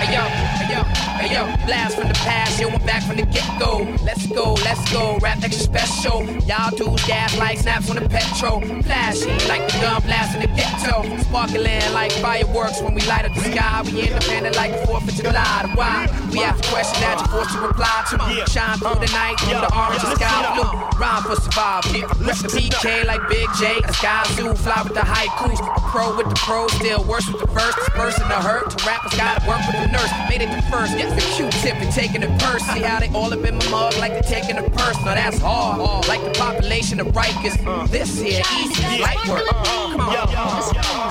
hey 0.00 0.14
yo, 0.14 0.22
hey 0.58 0.74
yo, 0.74 1.05
hey 1.18 1.34
yo, 1.34 1.44
blast 1.66 1.96
from 1.98 2.08
the 2.08 2.14
past, 2.14 2.60
yo, 2.60 2.68
I'm 2.68 2.84
back 2.86 3.02
from 3.04 3.16
the 3.16 3.26
get-go. 3.26 3.86
Let's 4.04 4.26
go, 4.26 4.54
let's 4.64 4.92
go, 4.92 5.18
rap 5.18 5.42
extra 5.42 5.64
special. 5.64 6.24
Y'all 6.46 6.70
dudes 6.76 7.04
gas 7.06 7.36
like 7.38 7.58
snaps 7.58 7.90
on 7.90 7.96
the 7.96 8.08
petrol, 8.08 8.60
flashy 8.82 9.30
like 9.48 9.66
the 9.72 9.78
gun 9.80 10.02
blast 10.02 10.34
in 10.36 10.42
the 10.42 10.48
ghetto, 10.56 11.02
sparkling 11.22 11.92
like 11.92 12.12
fireworks 12.12 12.80
when 12.82 12.94
we 12.94 13.02
light 13.02 13.24
up 13.24 13.34
the 13.34 13.42
sky. 13.42 13.82
We 13.84 14.08
independent 14.08 14.56
like 14.56 14.72
the 14.72 14.86
Fourth 14.86 15.08
of 15.08 15.14
July. 15.14 15.70
Why? 15.74 16.08
We 16.32 16.42
ask 16.42 16.64
a 16.64 16.68
question 16.68 17.00
that 17.00 17.18
you're 17.18 17.32
forced 17.32 17.54
to 17.54 17.60
reply 17.60 17.96
to. 18.10 18.16
Shine 18.50 18.78
through 18.78 19.00
the 19.00 19.10
night, 19.12 19.36
through 19.40 19.60
the 19.60 19.72
orange 19.72 20.04
and 20.04 20.16
sky 20.18 20.36
blue. 20.54 20.74
Rhyme 21.00 21.22
for 21.24 21.36
survival. 21.36 22.26
Rest 22.26 22.42
the 22.42 22.48
PK 22.48 23.04
like 23.06 23.22
Big 23.28 23.48
J. 23.58 23.80
A 23.84 23.92
sky 23.92 24.24
zoo, 24.34 24.54
fly 24.54 24.82
with 24.82 24.94
the 24.94 25.04
haikus. 25.04 25.60
A 25.60 25.80
pro 25.90 26.16
with 26.16 26.28
the 26.28 26.36
pro, 26.36 26.68
still 26.68 27.02
worse 27.04 27.26
with 27.28 27.40
the 27.40 27.48
verse. 27.50 27.74
Dispersing 27.76 28.28
the 28.28 28.40
hurt. 28.40 28.70
To 28.70 28.76
rappers 28.86 29.14
gotta 29.16 29.40
work 29.48 29.60
with 29.66 29.78
the 29.80 29.88
nurse. 29.92 30.12
Made 30.28 30.42
it 30.42 30.50
the 30.50 30.62
first. 30.70 30.92
The 31.14 31.22
Q-tip 31.36 31.76
and 31.76 31.92
taking 31.92 32.22
it 32.22 32.38
purse. 32.40 32.62
See 32.62 32.80
how 32.80 33.00
they 33.00 33.08
all 33.08 33.32
up 33.32 33.44
in 33.44 33.56
my 33.56 33.68
mug 33.70 33.96
like 33.98 34.12
they 34.14 34.22
taking 34.22 34.56
a 34.58 34.62
purse. 34.70 34.96
Now 35.04 35.14
that's 35.14 35.38
hard. 35.38 36.06
Like 36.08 36.22
the 36.24 36.30
population 36.38 37.00
of 37.00 37.08
Rikers. 37.08 37.56
This 37.90 38.18
here 38.20 38.42
easy 38.58 39.02
light 39.02 39.26
work. 39.28 39.46
Come 39.46 40.00
on, 40.00 40.26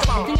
come 0.03 0.27
The 0.27 0.34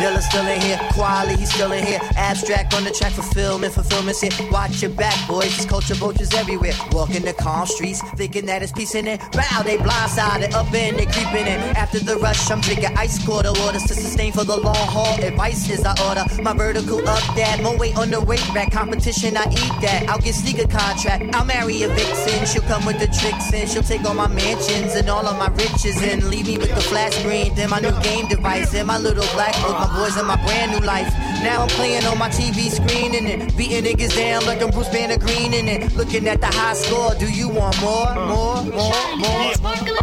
Dilla 0.00 0.22
still 0.22 0.46
in 0.46 0.58
here, 0.62 0.78
quality, 0.92 1.36
he's 1.36 1.52
still 1.52 1.72
in 1.72 1.84
here. 1.84 2.00
Abstract 2.16 2.72
on 2.72 2.84
the 2.84 2.90
track, 2.90 3.12
fulfillment, 3.12 3.74
fulfillment's 3.74 4.22
here. 4.22 4.32
Watch 4.50 4.80
your 4.80 4.90
back, 4.92 5.28
boys, 5.28 5.54
there's 5.54 5.66
culture 5.66 5.92
vultures 5.92 6.32
everywhere. 6.32 6.72
Walking 6.92 7.20
the 7.20 7.34
calm 7.34 7.66
streets, 7.66 8.00
thinking 8.16 8.46
that 8.46 8.62
it's 8.62 8.72
peace 8.72 8.94
in 8.94 9.06
it. 9.06 9.20
Bow, 9.32 9.62
they 9.62 9.76
blindsided, 9.76 10.54
up 10.54 10.72
in, 10.72 10.96
they 10.96 11.04
creeping 11.04 11.46
in. 11.46 11.60
After 11.76 11.98
the 11.98 12.16
rush, 12.16 12.50
I'm 12.50 12.62
drinking 12.62 12.96
ice 12.96 13.22
quarter 13.22 13.52
waters 13.60 13.82
to 13.82 13.94
sustain 13.94 14.32
for 14.32 14.42
the 14.42 14.56
long 14.56 14.74
haul. 14.74 15.22
Advice 15.22 15.68
is 15.68 15.84
I 15.84 15.94
order, 16.08 16.24
my 16.42 16.54
vertical 16.54 17.06
up 17.06 17.22
that. 17.36 17.60
More 17.62 17.76
weight 17.76 17.98
on 17.98 18.10
the 18.10 18.22
weight 18.22 18.48
rack, 18.54 18.72
competition, 18.72 19.36
I 19.36 19.44
eat 19.50 19.74
that. 19.82 20.06
I'll 20.08 20.18
get 20.18 20.34
sneaker 20.34 20.66
contract, 20.66 21.34
I'll 21.34 21.44
marry 21.44 21.82
a 21.82 21.88
vixen. 21.88 22.46
She'll 22.46 22.62
come 22.62 22.86
with 22.86 22.98
the 22.98 23.06
tricks 23.06 23.52
and 23.52 23.68
she'll 23.68 23.82
take 23.82 24.04
all 24.06 24.14
my 24.14 24.28
mansions 24.28 24.94
and 24.94 25.10
all 25.10 25.26
of 25.26 25.36
my 25.36 25.48
riches 25.62 26.02
and 26.02 26.24
leave 26.24 26.46
me 26.46 26.56
with 26.56 26.74
the 26.74 26.80
flat 26.80 27.12
screen. 27.12 27.54
Then 27.54 27.68
my 27.68 27.80
new 27.80 27.92
game 28.00 28.28
device 28.28 28.72
and 28.74 28.86
my 28.86 28.96
little 28.96 29.26
black 29.34 29.54
book, 29.60 29.89
boys 29.94 30.16
and 30.16 30.26
my 30.26 30.36
brand 30.36 30.72
new 30.72 30.80
life. 30.86 31.12
Now 31.42 31.62
I'm 31.62 31.68
playing 31.68 32.04
on 32.04 32.18
my 32.18 32.28
TV 32.28 32.70
screen 32.70 33.14
and 33.14 33.26
it, 33.26 33.56
beating 33.56 33.84
niggas 33.84 34.14
down 34.16 34.44
like 34.46 34.62
I'm 34.62 34.70
Bruce 34.70 34.88
Banner 34.88 35.18
Green 35.18 35.54
and 35.54 35.68
it, 35.68 35.96
looking 35.96 36.28
at 36.28 36.40
the 36.40 36.46
high 36.46 36.74
score. 36.74 37.14
Do 37.14 37.30
you 37.30 37.48
want 37.48 37.80
more, 37.80 38.14
more, 38.14 38.62
more, 38.64 39.16
more? 39.16 39.54
Sparkle 39.54 40.00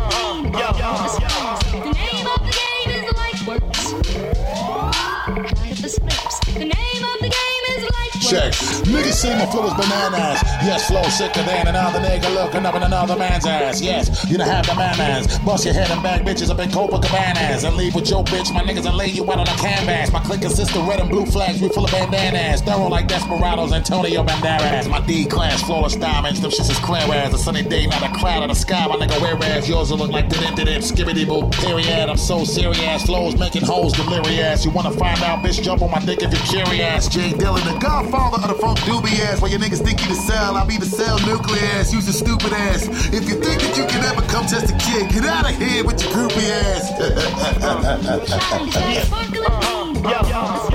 Check. 8.27 8.51
Niggas 8.83 9.23
see 9.23 9.29
my 9.29 9.45
flow 9.45 9.67
is 9.67 9.73
bananas. 9.75 10.43
Yes, 10.67 10.87
flow 10.87 11.03
sicker 11.03 11.43
than 11.43 11.67
another 11.67 11.99
nigga 11.99 12.27
looking 12.35 12.65
up 12.65 12.75
in 12.75 12.83
another 12.83 13.15
man's 13.15 13.45
ass. 13.45 13.79
Yes, 13.79 14.29
you 14.29 14.37
don't 14.37 14.49
have 14.49 14.67
the 14.67 14.75
manners. 14.75 15.39
Bust 15.39 15.63
your 15.63 15.73
head 15.73 15.89
and 15.91 16.03
bag 16.03 16.25
bitches 16.25 16.49
up 16.49 16.59
in 16.59 16.69
Copacabanas. 16.69 17.63
And 17.63 17.77
leave 17.77 17.95
with 17.95 18.09
your 18.09 18.25
bitch, 18.25 18.53
my 18.53 18.63
niggas, 18.63 18.85
and 18.85 18.97
lay 18.97 19.07
you 19.07 19.23
out 19.31 19.39
on 19.39 19.47
a 19.47 19.55
canvas. 19.55 20.11
My 20.11 20.19
consists 20.19 20.75
of 20.75 20.85
red 20.85 20.99
and 20.99 21.09
blue 21.09 21.25
flags, 21.25 21.61
we 21.61 21.69
full 21.69 21.85
of 21.85 21.91
bandanas. 21.91 22.61
Thorough 22.63 22.89
like 22.89 23.07
Desperados, 23.07 23.71
Antonio 23.71 24.25
Banderas. 24.25 24.89
My 24.89 24.99
D 24.99 25.25
class, 25.25 25.63
flawless 25.63 25.95
diamonds, 25.95 26.41
them 26.41 26.51
shits 26.51 26.69
is 26.69 26.79
clear 26.79 27.03
as 27.13 27.33
a 27.33 27.37
sunny 27.37 27.63
day, 27.63 27.87
not 27.87 28.03
a 28.03 28.13
cloud 28.19 28.43
in 28.43 28.49
the 28.49 28.55
sky. 28.55 28.87
My 28.87 28.97
nigga, 28.97 29.21
whereas 29.21 29.69
yours 29.69 29.89
will 29.89 29.99
look 29.99 30.11
like 30.11 30.27
did 30.27 30.53
did 30.55 30.67
it, 30.67 30.83
skibbity 30.83 31.25
boo. 31.25 31.47
Period, 31.61 32.09
I'm 32.09 32.17
so 32.17 32.43
serious. 32.43 33.05
Flows 33.05 33.37
making 33.39 33.63
hoes 33.63 33.93
delirious. 33.93 34.65
You 34.65 34.71
wanna 34.71 34.91
find 34.91 35.23
out, 35.23 35.45
bitch, 35.45 35.63
jump 35.63 35.81
on 35.81 35.91
my 35.91 35.99
dick 35.99 36.21
if 36.21 36.33
you're 36.33 36.65
curious. 36.65 37.07
Jay 37.07 37.31
Dillon, 37.31 37.63
the 37.63 37.79
godfather 37.79 38.16
of 38.17 38.47
the 38.47 38.53
funk 38.55 38.79
doobie 38.79 39.19
ass. 39.19 39.41
While 39.41 39.51
your 39.51 39.59
niggas 39.59 39.83
think 39.83 40.01
you 40.01 40.07
the 40.07 40.15
cell, 40.15 40.55
I'll 40.55 40.65
be 40.67 40.77
the 40.77 40.85
cell 40.85 41.19
nucleus. 41.25 41.93
Use 41.93 42.05
your 42.05 42.13
stupid 42.13 42.53
ass. 42.53 42.87
If 43.13 43.27
you 43.29 43.35
think 43.35 43.61
that 43.61 43.77
you 43.77 43.85
can 43.85 44.03
ever 44.03 44.21
come 44.27 44.45
test 44.45 44.73
a 44.73 44.77
kid, 44.77 45.09
get 45.09 45.25
out 45.25 45.49
of 45.49 45.55
here 45.57 45.83
with 45.83 46.01
your 46.03 46.11
groupie 46.13 46.49
ass. 46.49 46.89
Sparkle 48.27 49.45
and 49.45 50.03
beam, 50.03 50.66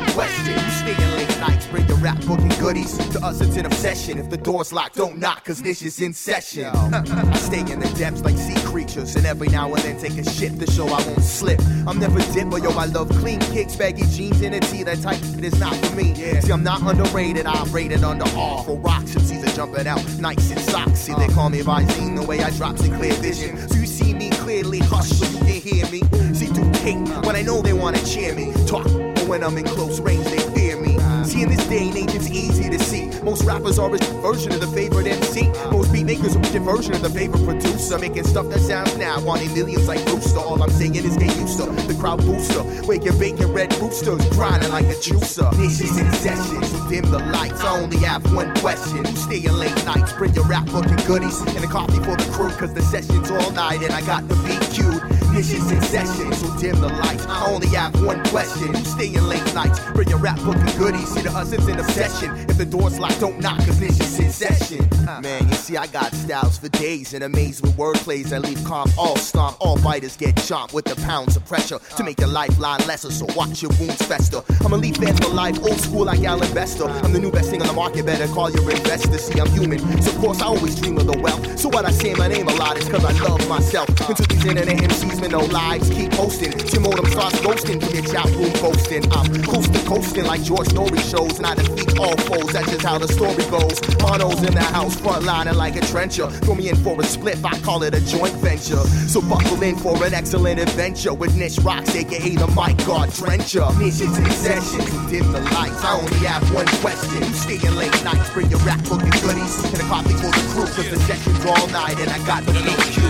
one 0.00 0.10
question. 0.10 0.54
You 0.54 0.70
staying 0.70 1.16
late 1.16 1.38
nights, 1.38 1.66
bring 1.68 1.86
your 1.86 1.98
rap 1.98 2.20
book 2.26 2.40
and 2.40 2.58
goodies. 2.58 2.96
To 3.12 3.24
us, 3.24 3.40
it's 3.40 3.56
an 3.56 3.66
obsession. 3.66 4.18
If 4.18 4.28
the 4.28 4.36
door's 4.36 4.72
locked, 4.72 4.96
don't 4.96 5.18
knock, 5.18 5.44
cause 5.44 5.62
this 5.62 5.82
is 5.82 6.00
in 6.00 6.12
session. 6.12 6.66
I 6.74 7.36
stay 7.36 7.60
in 7.60 7.78
the 7.78 7.92
depths 7.96 8.22
like 8.22 8.36
sea 8.36 8.60
creatures, 8.66 9.14
and 9.14 9.24
every 9.24 9.48
now 9.48 9.72
and 9.72 9.82
then 9.84 9.98
take 10.00 10.18
a 10.18 10.28
shit 10.28 10.58
to 10.58 10.70
show 10.70 10.86
I 10.86 11.06
won't 11.06 11.22
slip. 11.22 11.60
I'm 11.86 11.98
never 11.98 12.20
dip, 12.32 12.50
but 12.50 12.62
yo, 12.62 12.70
I 12.70 12.86
love 12.86 13.08
clean 13.20 13.40
kicks, 13.40 13.76
baggy 13.76 14.04
jeans, 14.06 14.40
and 14.40 14.54
a 14.54 14.60
tee. 14.60 14.82
That 14.82 15.00
type 15.00 15.22
it 15.38 15.44
is 15.44 15.58
not 15.60 15.74
for 15.76 15.94
me. 15.94 16.14
See, 16.14 16.52
I'm 16.52 16.64
not 16.64 16.82
underrated, 16.82 17.46
I'm 17.46 17.70
rated 17.70 18.02
under 18.02 18.26
R 18.36 18.64
for 18.64 18.76
rocks. 18.78 19.14
MCs 19.14 19.46
are 19.46 19.54
jumping 19.54 19.86
out, 19.86 20.02
nice 20.18 20.50
and 20.50 20.60
socks. 20.60 21.00
See, 21.00 21.14
they 21.14 21.26
uh. 21.26 21.34
call 21.34 21.50
me 21.50 21.60
Visine, 21.60 22.16
the 22.16 22.26
way 22.26 22.40
I 22.40 22.50
drops 22.50 22.84
in 22.84 22.94
clear 22.96 23.14
vision. 23.14 23.56
So 23.68 23.76
you 23.76 23.86
see 23.86 24.12
me 24.12 24.30
clearly, 24.30 24.80
hush 24.80 25.10
so 25.10 25.26
you 25.26 25.38
can 25.38 25.46
hear 25.46 25.86
me. 25.90 26.00
See, 26.34 26.52
do 26.52 26.64
hate 26.80 27.24
when 27.24 27.36
I 27.36 27.42
know 27.42 27.62
they 27.62 27.72
wanna 27.72 28.04
cheer 28.04 28.34
me. 28.34 28.52
Talk, 28.66 28.86
when 29.34 29.42
I'm 29.42 29.58
in 29.58 29.64
close 29.64 29.98
range, 29.98 30.24
they 30.26 30.38
fear 30.54 30.80
me. 30.80 30.96
See, 31.24 31.42
in 31.42 31.48
this 31.48 31.66
day 31.66 31.88
and 31.88 31.96
age, 31.96 32.14
it's 32.14 32.30
easy 32.30 32.70
to 32.70 32.78
see 32.78 33.10
Most 33.24 33.42
rappers 33.42 33.80
are 33.80 33.92
a 33.92 33.98
version 34.22 34.52
of 34.52 34.60
the 34.60 34.68
favorite 34.68 35.08
MC. 35.08 35.48
Most 35.72 35.92
beat 35.92 36.04
makers 36.04 36.36
are 36.36 36.38
a 36.38 36.60
version 36.60 36.94
of 36.94 37.02
the 37.02 37.10
favorite 37.10 37.44
producer. 37.44 37.98
Making 37.98 38.22
stuff 38.22 38.48
that 38.50 38.60
sounds 38.60 38.96
now, 38.96 39.20
wanting 39.22 39.52
millions 39.52 39.88
like 39.88 40.04
Brewster. 40.04 40.38
All 40.38 40.62
I'm 40.62 40.70
saying 40.70 40.94
is 40.94 41.16
get 41.16 41.34
used 41.36 41.58
to 41.58 41.66
the 41.66 41.96
crowd 41.98 42.20
booster. 42.20 42.62
Wake 42.86 43.02
your 43.02 43.18
bacon 43.18 43.52
red 43.52 43.74
roosters, 43.80 44.24
grinding 44.36 44.70
like 44.70 44.86
a 44.86 44.98
juicer. 45.06 45.50
This 45.56 45.80
is 45.80 45.98
in 45.98 46.12
session, 46.12 46.62
so 46.62 46.88
dim 46.88 47.10
the 47.10 47.18
lights. 47.18 47.60
I 47.64 47.80
only 47.80 47.98
have 48.06 48.22
one 48.32 48.54
question. 48.56 49.04
Stay 49.16 49.40
staying 49.40 49.58
late 49.58 49.84
nights? 49.84 50.12
Bring 50.12 50.32
your 50.34 50.46
rap 50.46 50.66
book 50.66 50.86
and 50.86 51.04
goodies 51.06 51.40
and 51.40 51.64
a 51.64 51.66
coffee 51.66 51.98
for 52.06 52.14
the 52.14 52.30
crew, 52.32 52.50
cause 52.50 52.72
the 52.72 52.82
session's 52.82 53.32
all 53.32 53.50
night 53.50 53.82
and 53.82 53.92
I 53.92 54.00
got 54.06 54.28
the 54.28 54.36
beat 54.46 54.62
cued. 54.70 55.23
In 55.34 55.40
session, 55.42 56.32
so 56.32 56.56
dim 56.60 56.80
the 56.80 56.86
lights. 56.86 57.26
I 57.26 57.50
only 57.50 57.66
have 57.70 58.00
one 58.04 58.22
question. 58.26 58.72
Who's 58.72 58.86
staying 58.86 59.20
late 59.24 59.52
nights? 59.52 59.80
Bring 59.92 60.08
your 60.08 60.18
rap 60.18 60.38
book 60.42 60.54
and 60.54 60.78
goodies. 60.78 61.08
See 61.08 61.22
the 61.22 61.30
hustle's 61.30 61.66
in 61.66 61.76
obsession. 61.76 62.36
If 62.48 62.56
the 62.56 62.64
door's 62.64 63.00
locked, 63.00 63.18
don't 63.18 63.40
knock, 63.40 63.58
cause 63.58 63.80
this 63.80 63.98
is 63.98 64.20
in 64.20 64.30
session. 64.30 64.88
Man, 65.22 65.48
you 65.48 65.54
see, 65.54 65.76
I 65.76 65.88
got 65.88 66.14
styles 66.14 66.56
for 66.58 66.68
days 66.68 67.14
and 67.14 67.24
amazed 67.24 67.62
with 67.62 67.76
wordplays 67.76 68.28
that 68.28 68.42
leave 68.42 68.62
calm 68.64 68.88
all 68.96 69.16
stomp. 69.16 69.56
All 69.58 69.76
biters 69.82 70.16
get 70.16 70.36
chomped 70.36 70.72
with 70.72 70.84
the 70.84 70.94
pounds 71.02 71.36
of 71.36 71.44
pressure 71.46 71.80
to 71.96 72.04
make 72.04 72.20
your 72.20 72.28
lifeline 72.28 72.86
lesser. 72.86 73.10
So 73.10 73.26
watch 73.34 73.60
your 73.60 73.72
wounds 73.80 74.06
fester. 74.06 74.40
I'm 74.64 74.72
a 74.72 74.76
leaf 74.76 74.98
fan 74.98 75.16
for 75.16 75.30
life, 75.30 75.58
old 75.64 75.80
school 75.80 76.04
like 76.04 76.22
Allan 76.22 76.54
Bester. 76.54 76.84
I'm 76.84 77.12
the 77.12 77.18
new 77.18 77.32
best 77.32 77.50
thing 77.50 77.60
on 77.60 77.66
the 77.66 77.74
market, 77.74 78.06
better 78.06 78.32
call 78.32 78.52
your 78.52 78.70
investor. 78.70 79.18
See, 79.18 79.40
I'm 79.40 79.50
human, 79.50 79.80
so 80.00 80.12
of 80.12 80.18
course 80.18 80.40
I 80.40 80.46
always 80.46 80.80
dream 80.80 80.96
of 80.96 81.08
the 81.08 81.18
wealth. 81.18 81.58
So 81.58 81.68
what 81.70 81.84
I 81.84 81.90
say 81.90 82.14
my 82.14 82.28
name 82.28 82.46
a 82.46 82.54
lot 82.54 82.78
is 82.78 82.88
cause 82.88 83.04
I 83.04 83.10
love 83.28 83.48
myself. 83.48 83.88
Until 84.08 84.26
these 84.26 84.46
internet 84.46 84.76
MCs 84.76 85.23
no 85.28 85.40
lives 85.40 85.88
keep 85.90 86.10
posting. 86.12 86.52
Tim 86.52 86.84
Odom 86.84 87.08
starts 87.10 87.40
ghosting, 87.40 87.80
get 87.92 88.14
out 88.14 88.30
room 88.30 88.52
boasting. 88.60 89.04
I'm 89.12 89.42
coast 89.42 89.72
to 89.72 89.80
coasting 89.86 90.24
like 90.24 90.42
George 90.42 90.68
Story 90.68 90.98
shows, 90.98 91.38
and 91.38 91.46
I 91.46 91.54
defeat 91.54 91.98
all 91.98 92.16
foes. 92.16 92.52
That's 92.52 92.70
just 92.70 92.82
how 92.82 92.98
the 92.98 93.08
story 93.08 93.44
goes. 93.50 93.80
Mono's 94.00 94.42
in 94.42 94.54
the 94.54 94.62
house, 94.62 94.98
front 95.00 95.24
lining 95.24 95.54
like 95.54 95.76
a 95.76 95.80
trencher. 95.86 96.28
Throw 96.44 96.54
me 96.54 96.68
in 96.68 96.76
for 96.76 97.00
a 97.00 97.04
split, 97.04 97.38
I 97.44 97.58
call 97.60 97.82
it 97.82 97.94
a 97.94 98.00
joint 98.04 98.34
venture. 98.34 98.82
So 99.08 99.20
buckle 99.20 99.62
in 99.62 99.76
for 99.76 100.02
an 100.04 100.14
excellent 100.14 100.60
adventure 100.60 101.14
with 101.14 101.36
Nish 101.36 101.58
Rocks, 101.58 101.94
aka 101.94 102.34
the 102.34 102.46
Mike 102.48 102.84
Guard 102.86 103.12
Trencher. 103.12 103.66
Nish 103.78 104.00
is 104.00 104.18
in 104.18 104.30
session, 104.30 104.80
to 104.80 105.10
dim 105.10 105.32
the 105.32 105.40
lights. 105.40 105.82
I 105.84 105.98
only 106.00 106.26
have 106.26 106.42
one 106.52 106.66
question. 106.82 107.22
You 107.22 107.34
staying 107.34 107.76
late 107.76 108.04
nights, 108.04 108.30
bring 108.30 108.50
your 108.50 108.60
rap 108.60 108.82
book 108.84 109.02
and 109.02 109.12
goodies, 109.22 109.64
and 109.64 109.80
a 109.80 109.84
coffee 109.84 110.14
for 110.14 110.30
the 110.30 110.44
crew, 110.52 110.66
cause 110.66 110.90
the 110.90 110.98
session's 111.00 111.44
all 111.46 111.66
night, 111.68 111.98
and 111.98 112.10
I 112.10 112.18
got 112.26 112.44
the 112.44 112.52
beat 112.52 112.78
cue. 112.92 113.04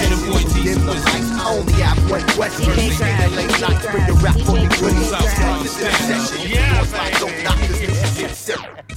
Nish 0.00 0.10
is 0.10 0.76
in 0.76 0.80
session, 0.80 0.80
to 0.80 0.80
the 0.80 0.90
lights. 0.90 1.30
I 1.30 1.54
only 1.54 1.72
have 1.74 2.10
one 2.10 2.26
question. 2.28 2.70
You 2.78 2.92
staying 2.92 3.34
late 3.36 3.60
nights, 3.60 3.86
bring 3.86 4.06
your 4.06 4.16
rap 4.16 4.36
book 4.36 4.58
and 4.58 4.70
goodies, 4.78 5.12
and 5.12 5.64
this 5.64 5.76
is 5.76 5.82
in 5.82 5.92
session. 5.92 6.50
Yeah, 6.50 7.18
don't 7.18 7.44
knock 7.44 7.58
this, 7.68 8.16
this 8.16 8.48
is. 8.48 8.56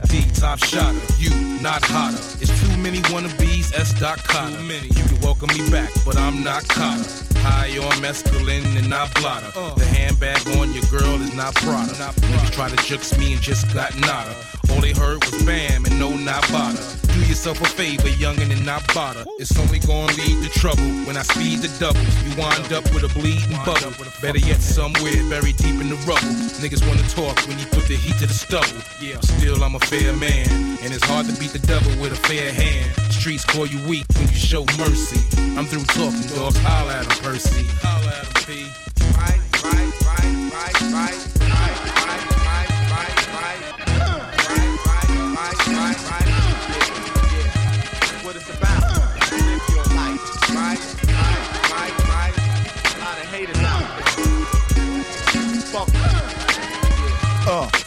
D 0.10 0.26
top 0.40 0.60
shotter, 0.60 1.00
you 1.18 1.30
not 1.62 1.84
hotter. 1.86 2.18
It's 2.42 2.54
too 2.60 2.78
many 2.78 3.00
wannabes, 3.12 3.74
S. 3.74 3.94
Dot 4.00 4.24
Cotter. 4.24 4.62
You 4.62 5.04
can 5.04 5.20
welcome 5.22 5.50
me 5.50 5.70
back, 5.70 5.92
but 6.06 6.18
I'm 6.18 6.44
not 6.44 6.68
Cotter. 6.68 7.04
High 7.40 7.78
on 7.78 7.92
mescaline 8.00 8.66
and 8.78 8.90
not 8.90 9.14
blotter. 9.16 9.52
The 9.78 9.86
handbag 9.86 10.48
on 10.58 10.74
your 10.74 10.84
girl 10.92 11.22
is 11.22 11.34
not 11.36 11.56
Prada. 11.56 11.92
Niggas 11.92 12.52
try 12.52 12.70
to 12.70 12.78
jukes 12.88 13.18
me 13.18 13.34
and 13.34 13.42
just 13.42 13.74
got 13.74 13.96
nada. 14.00 14.36
All 14.70 14.82
they 14.82 14.94
heard 14.94 15.24
was 15.26 15.44
bam 15.44 15.86
and 15.86 16.00
no 16.00 16.16
not 16.16 16.42
bother. 16.52 16.82
Do 17.14 17.20
yourself 17.26 17.62
a 17.62 17.66
favor, 17.66 18.08
youngin' 18.08 18.52
and 18.52 18.66
not 18.66 18.82
bother. 18.94 19.24
It's 19.38 19.58
only 19.60 19.80
gonna 19.80 20.12
lead 20.14 20.44
to 20.44 20.50
trouble 20.50 20.84
when 21.06 21.16
I 21.16 21.22
speed 21.22 21.60
the 21.60 21.70
double. 21.80 22.02
You 22.26 22.36
wind 22.42 22.74
up 22.74 22.84
with 22.94 23.04
a 23.04 23.12
bleeding 23.20 23.58
bubble. 23.66 23.94
Better 24.22 24.40
yet, 24.40 24.62
somewhere 24.62 25.22
buried 25.30 25.58
deep 25.58 25.80
in 25.80 25.90
the 25.90 26.00
rubble. 26.08 26.34
Niggas 26.62 26.82
wanna 26.88 27.08
talk 27.10 27.38
when 27.48 27.60
you 27.60 27.66
put 27.68 27.86
the 27.88 27.96
heat 27.96 28.18
to 28.18 28.28
the 28.28 28.34
stubble. 28.34 28.82
Yeah, 29.00 29.20
still 29.22 29.64
I'm 29.64 29.76
a 29.76 29.80
fair 29.82 30.16
man, 30.16 30.50
and 30.82 30.94
it's 30.94 31.06
hard 31.06 31.28
to 31.28 31.34
beat 31.40 31.52
the 31.52 31.66
devil 31.68 31.92
with 32.02 32.14
a 32.14 32.22
fair 32.28 32.52
hand. 32.52 32.90
Streets 33.12 33.46
call 33.46 33.68
you 33.68 33.80
weak 33.88 34.06
when 34.16 34.28
you 34.28 34.36
show 34.36 34.66
mercy. 34.80 35.22
I'm 35.58 35.66
through 35.66 35.86
talking, 35.94 36.28
dogs. 36.36 36.58
Holla 36.58 36.94
at 36.94 37.06
him, 37.06 37.24
Percy. 37.24 37.66
Holla 37.82 38.10
at 38.10 38.26
him, 38.26 38.68
P. 38.68 38.84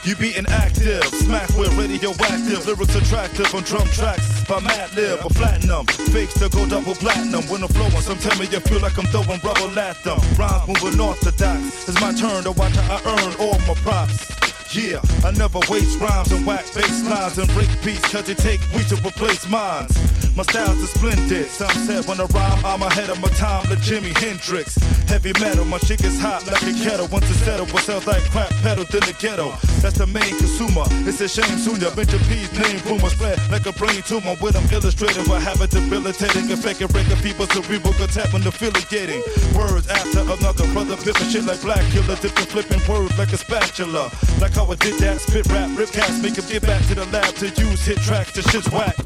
you 0.07 0.15
be 0.16 0.37
inactive, 0.37 1.03
smack 1.05 1.49
with 1.59 1.77
radioactive, 1.77 2.65
lyrics 2.66 2.95
attractive 2.95 3.53
on 3.55 3.62
drum 3.65 3.89
tracks 3.89 4.45
by 4.45 4.61
Madlib 4.61 5.24
or 5.24 5.31
Platinum. 5.31 5.85
Fakes 5.87 6.35
to 6.35 6.49
go 6.49 6.65
double 6.66 6.95
platinum 6.95 7.43
when 7.49 7.62
I'm 7.62 7.69
flowing. 7.69 7.91
Some 8.03 8.19
tell 8.19 8.39
me 8.39 8.47
you 8.47 8.61
feel 8.61 8.81
like 8.81 8.97
I'm 8.99 9.07
throwing 9.07 9.41
rubble 9.41 9.77
at 9.78 10.03
them. 10.05 10.20
Rhymes 10.39 10.69
moving 10.69 11.01
orthodox. 11.01 11.89
It's 11.89 12.01
my 12.01 12.12
turn 12.12 12.45
to 12.45 12.53
watch 12.53 12.77
how 12.77 13.01
I 13.05 13.27
earn 13.27 13.35
all 13.41 13.59
my 13.66 13.74
props. 13.83 14.45
Yeah, 14.77 15.01
I 15.24 15.31
never 15.31 15.59
waste 15.70 15.98
rhymes 15.98 16.31
and 16.32 16.47
wax 16.47 16.74
bass 16.74 17.03
lines 17.09 17.39
and 17.39 17.48
break 17.55 17.70
beats 17.82 18.12
cause 18.12 18.28
you 18.28 18.35
take 18.35 18.61
weeks 18.74 18.90
to 18.90 18.97
replace 18.97 19.48
mines. 19.48 19.97
My 20.36 20.43
styles 20.43 20.77
are 20.85 20.86
splendid. 20.86 21.47
Some 21.48 21.73
said 21.89 22.05
when 22.05 22.20
I 22.20 22.27
rhyme, 22.27 22.62
I'm 22.62 22.82
ahead 22.82 23.09
of 23.09 23.19
my 23.23 23.28
time 23.40 23.65
like 23.70 23.78
Jimi 23.78 24.12
Hendrix. 24.19 24.77
Heavy 25.09 25.32
metal, 25.40 25.65
my 25.65 25.78
shit 25.78 26.03
gets 26.03 26.20
hot 26.20 26.47
like 26.47 26.61
a 26.61 26.74
kettle. 26.77 27.09
Once 27.09 27.24
it's 27.31 27.40
settled, 27.40 27.73
what 27.73 27.85
sounds 27.85 28.07
like 28.07 28.20
crap 28.28 28.51
pedal 28.61 28.85
in 28.85 29.01
the 29.09 29.16
ghetto. 29.19 29.48
That's 29.81 29.97
the 29.97 30.07
main 30.07 30.36
consumer. 30.36 30.85
It's 31.09 31.23
a 31.24 31.28
shame 31.28 31.57
soon 31.57 31.81
ya 31.81 31.89
Benja 31.97 32.20
P's 32.28 32.53
name 32.53 32.77
rumor 32.85 33.09
spread 33.09 33.40
like 33.51 33.65
a 33.65 33.73
brain 33.73 34.03
tumor. 34.05 34.36
With 34.44 34.61
them 34.61 34.69
illustrated, 34.69 35.24
I 35.31 35.40
have 35.40 35.59
a 35.62 35.69
debilitating 35.69 36.53
effect 36.53 36.82
and 36.82 36.93
breaking 36.93 37.16
people's 37.24 37.48
cerebral 37.57 37.97
attack 38.05 38.31
when 38.35 38.44
affiliating. 38.47 39.24
Words 39.57 39.89
after 39.89 40.20
another 40.20 40.69
brother 40.77 41.01
flipping 41.01 41.32
shit 41.32 41.48
like 41.48 41.62
black 41.65 41.81
killer, 41.97 42.16
dipping 42.20 42.44
flipping 42.53 42.85
words 42.85 43.16
like 43.16 43.32
a 43.32 43.39
spatula. 43.40 44.12
Like 44.36 44.53
how 44.53 44.65
I 44.68 44.74
did 44.74 44.98
that, 44.98 45.20
spit 45.20 45.47
rap, 45.47 45.78
rip 45.78 45.90
cats, 45.93 46.20
make 46.20 46.36
'em 46.36 46.44
get 46.48 46.62
back 46.62 46.84
to 46.88 46.94
the 46.97 47.05
lab 47.06 47.34
to 47.36 47.47
use 47.62 47.86
hit 47.86 47.98
tracks. 47.98 48.32
The 48.32 48.43
shit's 48.51 48.68
whack. 48.70 48.97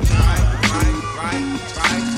DJ 1.81 2.10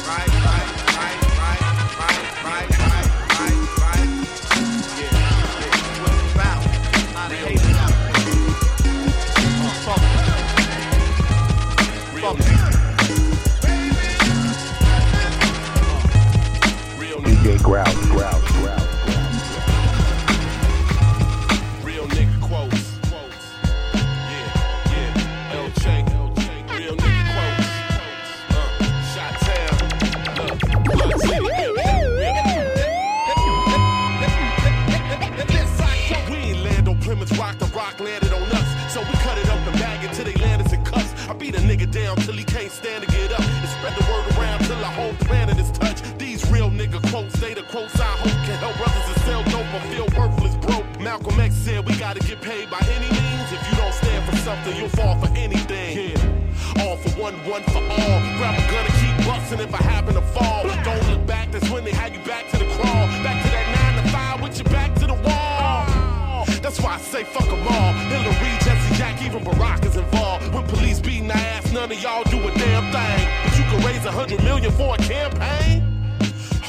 get 52.33 52.41
paid 52.41 52.71
by 52.71 52.81
any 52.97 53.11
means. 53.13 53.53
If 53.53 53.61
you 53.69 53.77
don't 53.77 53.93
stand 53.93 54.25
for 54.25 54.37
something, 54.37 54.75
you'll 54.77 54.89
fall 54.89 55.21
for 55.21 55.29
anything. 55.37 56.17
Yeah. 56.17 56.83
All 56.83 56.97
for 56.97 57.11
one, 57.21 57.35
one 57.45 57.63
for 57.65 57.83
all. 57.83 58.19
Grab 58.39 58.57
a 58.57 58.65
gun 58.73 58.85
and 58.89 58.97
keep 59.03 59.27
busting 59.27 59.61
if 59.61 59.75
I 59.75 59.83
happen 59.83 60.15
to 60.15 60.23
fall. 60.23 60.65
Don't 60.85 61.05
look 61.11 61.27
back, 61.27 61.53
that's 61.53 61.69
when 61.69 61.85
they 61.85 61.93
had 61.93 62.15
you 62.15 62.21
back 62.21 62.49
to 62.51 62.59
the 62.59 62.65
crawl. 62.77 63.07
Back 63.27 63.45
to 63.45 63.51
that 63.51 63.67
nine 63.77 64.03
to 64.03 64.11
five 64.11 64.41
with 64.41 64.57
your 64.59 64.69
back 64.73 64.95
to 65.01 65.07
the 65.07 65.19
wall. 65.29 66.47
That's 66.63 66.81
why 66.81 66.95
I 66.95 66.99
say 66.99 67.25
fuck 67.25 67.45
them 67.45 67.67
all. 67.69 67.93
Hillary, 68.09 68.53
Jesse, 68.65 68.95
Jack, 68.97 69.21
even 69.23 69.45
Barack 69.45 69.85
is 69.85 69.97
involved. 69.97 70.55
When 70.55 70.67
police 70.69 71.01
beating 71.01 71.31
our 71.31 71.37
ass, 71.37 71.71
none 71.73 71.93
of 71.93 72.03
y'all 72.03 72.25
do 72.25 72.39
a 72.39 72.53
damn 72.55 72.87
thing. 72.93 73.29
But 73.45 73.59
you 73.59 73.65
can 73.65 73.85
raise 73.85 74.05
a 74.07 74.13
hundred 74.13 74.43
million 74.43 74.73
for 74.73 74.95
a 74.95 74.99
campaign? 74.99 75.83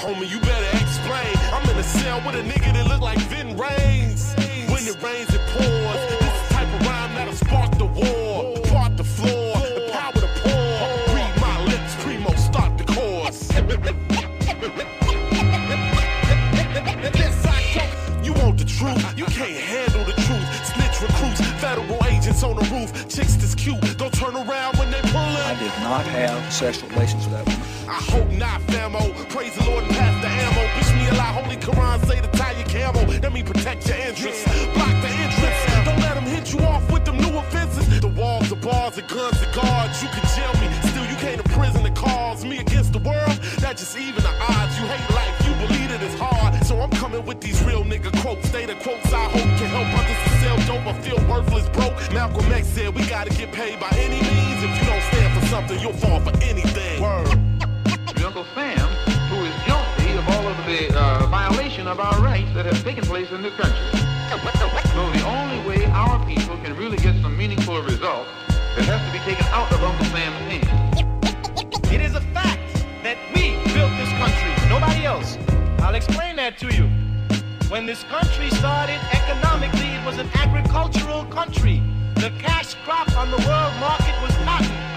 Homie, 0.04 0.30
you 0.30 0.40
better 0.42 0.72
explain. 0.84 1.34
I'm 1.54 1.64
in 1.70 1.78
a 1.78 1.84
cell 1.84 2.22
with 2.26 2.36
a 2.36 2.44
nigga 2.44 2.74
that 2.74 2.88
look 2.88 3.00
like 3.00 3.20
Ving 3.32 3.56
Rhames. 3.56 4.13
When 4.84 4.98
it 4.98 5.02
rains, 5.02 5.34
it 5.34 5.40
pours. 5.48 6.20
This 6.20 6.44
is 6.44 6.50
type 6.50 6.68
of 6.68 6.86
rhyme 6.86 7.16
that'll 7.16 7.34
spark 7.34 7.72
the 7.78 7.86
war. 7.86 8.54
Part 8.68 8.98
the 8.98 9.04
floor, 9.06 9.56
the 9.56 10.28
poor. 10.44 11.16
Read 11.16 11.40
my 11.40 11.64
lips, 11.64 11.96
primo, 12.04 12.36
start 12.36 12.78
the 12.78 12.84
chorus. 12.84 13.50
You 18.26 18.34
want 18.34 18.58
the 18.58 18.66
truth, 18.66 19.18
you 19.18 19.24
can't 19.24 19.56
handle 19.56 20.04
the 20.04 20.12
truth. 20.24 20.48
Snitch 20.74 21.02
recruits, 21.02 21.40
Federal 21.62 22.04
agents 22.04 22.44
on 22.44 22.58
the 22.58 22.66
roof, 22.70 23.08
chicks 23.08 23.56
cute. 23.56 23.98
Don't 23.98 24.14
turn 24.14 24.36
around 24.36 24.78
when 24.78 24.92
they 24.92 25.00
pullin'. 25.00 25.48
I 25.48 25.56
did 25.58 25.72
not 25.80 26.06
have 26.08 26.52
sexual 26.52 26.90
relations 26.90 27.26
with 27.26 27.36
that 27.36 27.48
woman. 27.48 27.63
I 27.88 28.00
hope 28.12 28.30
not, 28.32 28.62
famo. 28.72 29.14
Praise 29.30 29.54
the 29.56 29.66
Lord 29.66 29.84
and 29.84 29.94
pass 29.94 30.16
the 30.24 30.30
ammo. 30.30 30.64
Bitch 30.76 30.96
me 30.96 31.08
a 31.10 31.14
lie, 31.20 31.34
holy 31.36 31.58
Quran 31.58 32.06
say 32.08 32.22
to 32.22 32.28
tie 32.28 32.54
your 32.54 32.68
camel. 32.68 33.04
Let 33.22 33.34
me 33.34 33.44
protect 33.44 33.88
your 33.88 33.98
interests, 33.98 34.44
Block 34.74 34.96
the 35.02 35.10
entrance. 35.10 35.60
Don't 35.86 36.00
let 36.00 36.16
them 36.16 36.24
hit 36.24 36.54
you 36.54 36.60
off 36.60 36.90
with 36.92 37.04
them 37.04 37.18
new 37.18 37.38
offenses. 37.38 38.00
The 38.00 38.08
walls, 38.08 38.50
the 38.50 38.56
bars, 38.56 38.96
the 38.96 39.02
guns, 39.02 39.40
the 39.40 39.52
guards. 39.52 40.02
You 40.02 40.10
can 40.10 40.24
jail 40.36 40.54
me. 40.62 40.68
Still, 40.90 41.06
you 41.06 41.18
came 41.18 41.38
to 41.38 41.50
prison 41.50 41.86
and 41.86 41.96
cause 41.96 42.46
me 42.46 42.60
against 42.60 42.94
the 42.94 43.00
world. 43.00 43.36
That 43.60 43.78
just 43.78 43.98
even 43.98 44.24
the 44.24 44.34
odds. 44.50 44.80
You 44.80 44.86
hate 44.88 45.10
life, 45.14 45.36
you 45.44 45.54
believe 45.68 45.92
it 45.92 46.02
is 46.02 46.18
hard. 46.18 46.64
So 46.66 46.80
I'm 46.80 46.92
coming 46.92 47.26
with 47.26 47.42
these 47.42 47.62
real 47.64 47.84
nigga 47.84 48.12
quotes. 48.22 48.50
They 48.50 48.66
the 48.66 48.76
quotes 48.76 49.12
I 49.12 49.26
hope 49.28 49.50
can 49.60 49.68
help 49.76 49.92
others 50.00 50.20
to 50.24 50.32
sell 50.40 50.58
dope 50.68 50.88
or 50.88 50.96
feel 51.04 51.20
worthless 51.28 51.68
broke. 51.70 51.96
Malcolm 52.14 52.50
X 52.52 52.68
said 52.68 52.96
we 52.96 53.06
gotta 53.08 53.32
get 53.32 53.52
paid 53.52 53.80
by 53.80 53.90
any 53.98 54.22
means. 54.22 54.64
If 54.64 54.72
you 54.80 54.86
don't 54.88 55.04
stand 55.12 55.30
for 55.38 55.46
something, 55.48 55.80
you'll 55.80 56.00
fall 56.00 56.22
for 56.22 56.32
anything. 56.42 56.63
Place 63.14 63.32
in 63.32 63.44
this 63.44 63.54
country. 63.54 64.00
So 64.96 65.12
the 65.12 65.24
only 65.28 65.60
way 65.70 65.86
our 65.86 66.18
people 66.26 66.58
can 66.64 66.76
really 66.76 66.98
get 66.98 67.14
some 67.22 67.38
meaningful 67.38 67.80
results, 67.84 68.28
it 68.76 68.86
has 68.86 69.06
to 69.06 69.12
be 69.14 69.20
taken 69.20 69.46
out 69.54 69.72
of 69.72 69.84
Uncle 69.84 70.06
Sam's 70.06 70.42
hands. 70.50 71.94
It 71.94 72.02
is 72.02 72.16
a 72.16 72.22
fact 72.34 72.60
that 73.04 73.18
we 73.36 73.54
built 73.72 73.94
this 74.02 74.10
country, 74.18 74.52
nobody 74.68 75.06
else. 75.06 75.38
I'll 75.84 75.94
explain 75.94 76.38
that 76.38 76.58
to 76.58 76.74
you. 76.74 76.90
When 77.70 77.86
this 77.86 78.04
country 78.06 78.50
started 78.50 79.00
economically, 79.14 79.94
it 79.94 80.04
was 80.04 80.18
an 80.18 80.30
agricultural 80.34 81.26
country. 81.26 81.84
The 82.16 82.32
cash 82.40 82.74
crop 82.84 83.16
on 83.16 83.30
the 83.30 83.38
world 83.46 83.76
market 83.80 84.16
was 84.24 84.36
cotton. 84.38 84.93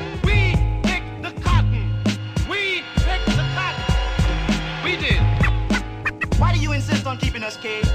Insist 6.76 7.06
on 7.06 7.16
keeping 7.16 7.42
us 7.42 7.56
caged? 7.56 7.90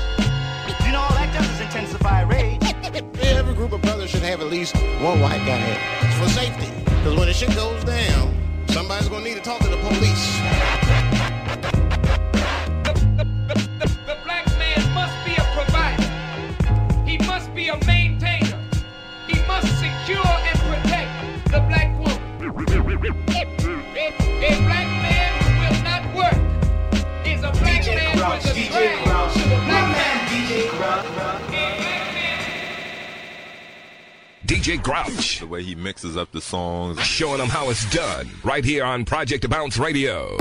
You 0.85 0.91
know 0.91 1.01
all 1.01 1.13
that 1.13 1.31
does 1.37 1.47
is 1.51 1.61
intensify 1.61 2.23
rage. 2.23 2.61
Every 3.21 3.53
group 3.53 3.71
of 3.73 3.81
brothers 3.83 4.09
should 4.09 4.23
have 4.23 4.41
at 4.41 4.47
least 4.47 4.75
one 4.99 5.19
white 5.21 5.45
guy. 5.45 5.77
It's 6.01 6.17
for 6.17 6.27
safety. 6.29 6.67
Because 6.83 7.15
when 7.15 7.27
the 7.27 7.33
shit 7.33 7.53
goes 7.55 7.83
down, 7.83 8.35
somebody's 8.69 9.07
gonna 9.07 9.23
need 9.23 9.35
to 9.35 9.41
talk 9.41 9.59
to 9.61 9.69
the 9.69 9.77
police. 9.77 11.00
DJ 28.71 29.03
drag. 29.03 29.35
My 29.35 29.67
man, 29.67 29.91
man, 29.91 30.27
DJ 30.29 30.69
Crouch. 30.69 31.05
DJ 34.45 34.81
Grouch. 34.81 35.39
The 35.39 35.47
way 35.47 35.61
he 35.63 35.75
mixes 35.75 36.15
up 36.15 36.31
the 36.31 36.39
songs. 36.39 37.01
Showing 37.01 37.39
them 37.39 37.49
how 37.49 37.69
it's 37.69 37.89
done. 37.93 38.29
Right 38.43 38.63
here 38.63 38.85
on 38.85 39.03
Project 39.03 39.49
Bounce 39.49 39.77
Radio. 39.77 40.37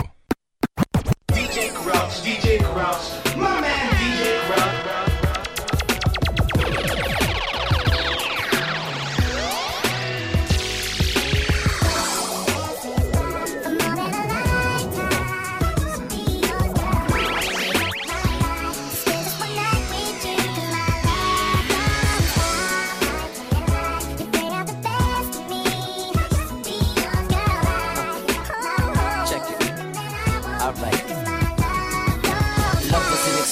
DJ 1.28 1.74
Grouch, 1.74 2.22
DJ 2.22 2.58
Grouch. 2.72 3.36
My 3.36 3.60
man, 3.60 3.90
DJ 3.94 4.40
Crouch. 4.46 4.69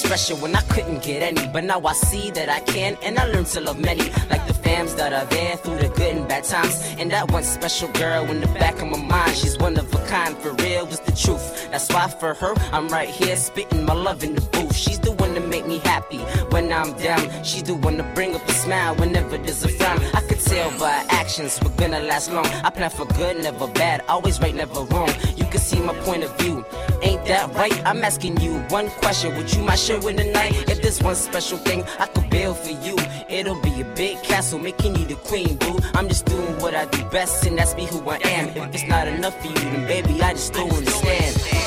Expression 0.09 0.41
when 0.41 0.55
I 0.55 0.61
couldn't 0.61 1.03
get 1.03 1.21
any, 1.21 1.47
but 1.53 1.63
now 1.63 1.79
I 1.85 1.93
see 1.93 2.31
that 2.31 2.49
I 2.49 2.61
can, 2.61 2.97
and 3.03 3.19
I 3.19 3.25
learned 3.25 3.45
to 3.53 3.61
love 3.61 3.79
many, 3.79 4.09
like 4.31 4.43
the 4.47 4.53
fams 4.53 4.97
that 4.97 5.13
are 5.13 5.25
there 5.25 5.55
through 5.57 5.77
the 5.77 5.89
good 5.89 6.17
and 6.17 6.27
bad 6.27 6.45
times. 6.45 6.81
And 6.97 7.11
that 7.11 7.31
one 7.31 7.43
special 7.43 7.89
girl 7.89 8.25
in 8.25 8.41
the 8.41 8.47
back 8.47 8.81
of 8.81 8.87
my 8.87 8.97
mind, 8.97 9.35
she's 9.35 9.59
one 9.59 9.77
of 9.77 9.93
a 9.93 10.05
kind, 10.07 10.35
for 10.35 10.53
real, 10.53 10.87
was 10.87 10.99
the 11.01 11.11
truth. 11.11 11.69
That's 11.69 11.87
why 11.89 12.07
for 12.07 12.33
her, 12.33 12.55
I'm 12.71 12.87
right 12.87 13.07
here 13.07 13.35
spitting 13.35 13.85
my 13.85 13.93
love 13.93 14.23
in 14.23 14.33
the 14.33 14.41
booth. 14.41 14.75
She's 14.75 14.97
the 14.97 15.11
one 15.11 15.35
to 15.35 15.41
make 15.41 15.67
me 15.67 15.77
happy 15.77 16.17
when 16.49 16.73
I'm 16.73 16.91
down. 16.93 17.43
She's 17.43 17.61
the 17.61 17.75
one 17.75 17.97
to 17.97 18.03
bring 18.15 18.33
up 18.33 18.47
a 18.49 18.53
smile 18.53 18.95
whenever 18.95 19.37
there's 19.37 19.63
a 19.63 19.69
frown. 19.69 19.99
I 20.15 20.21
by 20.49 21.05
actions 21.09 21.59
we're 21.61 21.69
gonna 21.77 21.99
last 21.99 22.31
long. 22.31 22.45
I 22.63 22.71
plan 22.71 22.89
for 22.89 23.05
good, 23.05 23.43
never 23.43 23.67
bad, 23.67 24.03
always 24.07 24.39
right, 24.39 24.55
never 24.55 24.81
wrong. 24.85 25.09
You 25.37 25.45
can 25.45 25.59
see 25.59 25.79
my 25.79 25.93
point 25.99 26.23
of 26.23 26.35
view. 26.39 26.65
Ain't 27.03 27.23
that 27.25 27.53
right? 27.53 27.85
I'm 27.85 28.03
asking 28.03 28.39
you 28.41 28.55
one 28.69 28.89
question. 28.89 29.35
Would 29.37 29.53
you 29.53 29.61
mind 29.61 29.79
sharing 29.79 30.15
the 30.15 30.23
night? 30.23 30.53
If 30.67 30.81
there's 30.81 31.03
one 31.03 31.15
special 31.15 31.59
thing 31.59 31.83
I 31.99 32.07
could 32.07 32.29
build 32.31 32.57
for 32.57 32.71
you, 32.71 32.95
it'll 33.29 33.61
be 33.61 33.81
a 33.81 33.85
big 33.95 34.23
castle 34.23 34.57
making 34.57 34.95
you 34.95 35.05
the 35.05 35.15
queen, 35.15 35.55
boo. 35.57 35.77
I'm 35.93 36.07
just 36.07 36.25
doing 36.25 36.57
what 36.59 36.73
I 36.73 36.85
do 36.85 37.03
best, 37.05 37.45
and 37.45 37.57
that's 37.57 37.75
be 37.75 37.85
who 37.85 37.99
I 38.09 38.17
am. 38.23 38.49
If 38.49 38.73
it's 38.73 38.87
not 38.87 39.07
enough 39.07 39.39
for 39.39 39.47
you, 39.47 39.53
then 39.53 39.87
baby, 39.87 40.19
I 40.21 40.33
just 40.33 40.53
don't 40.53 40.71
understand. 40.71 41.58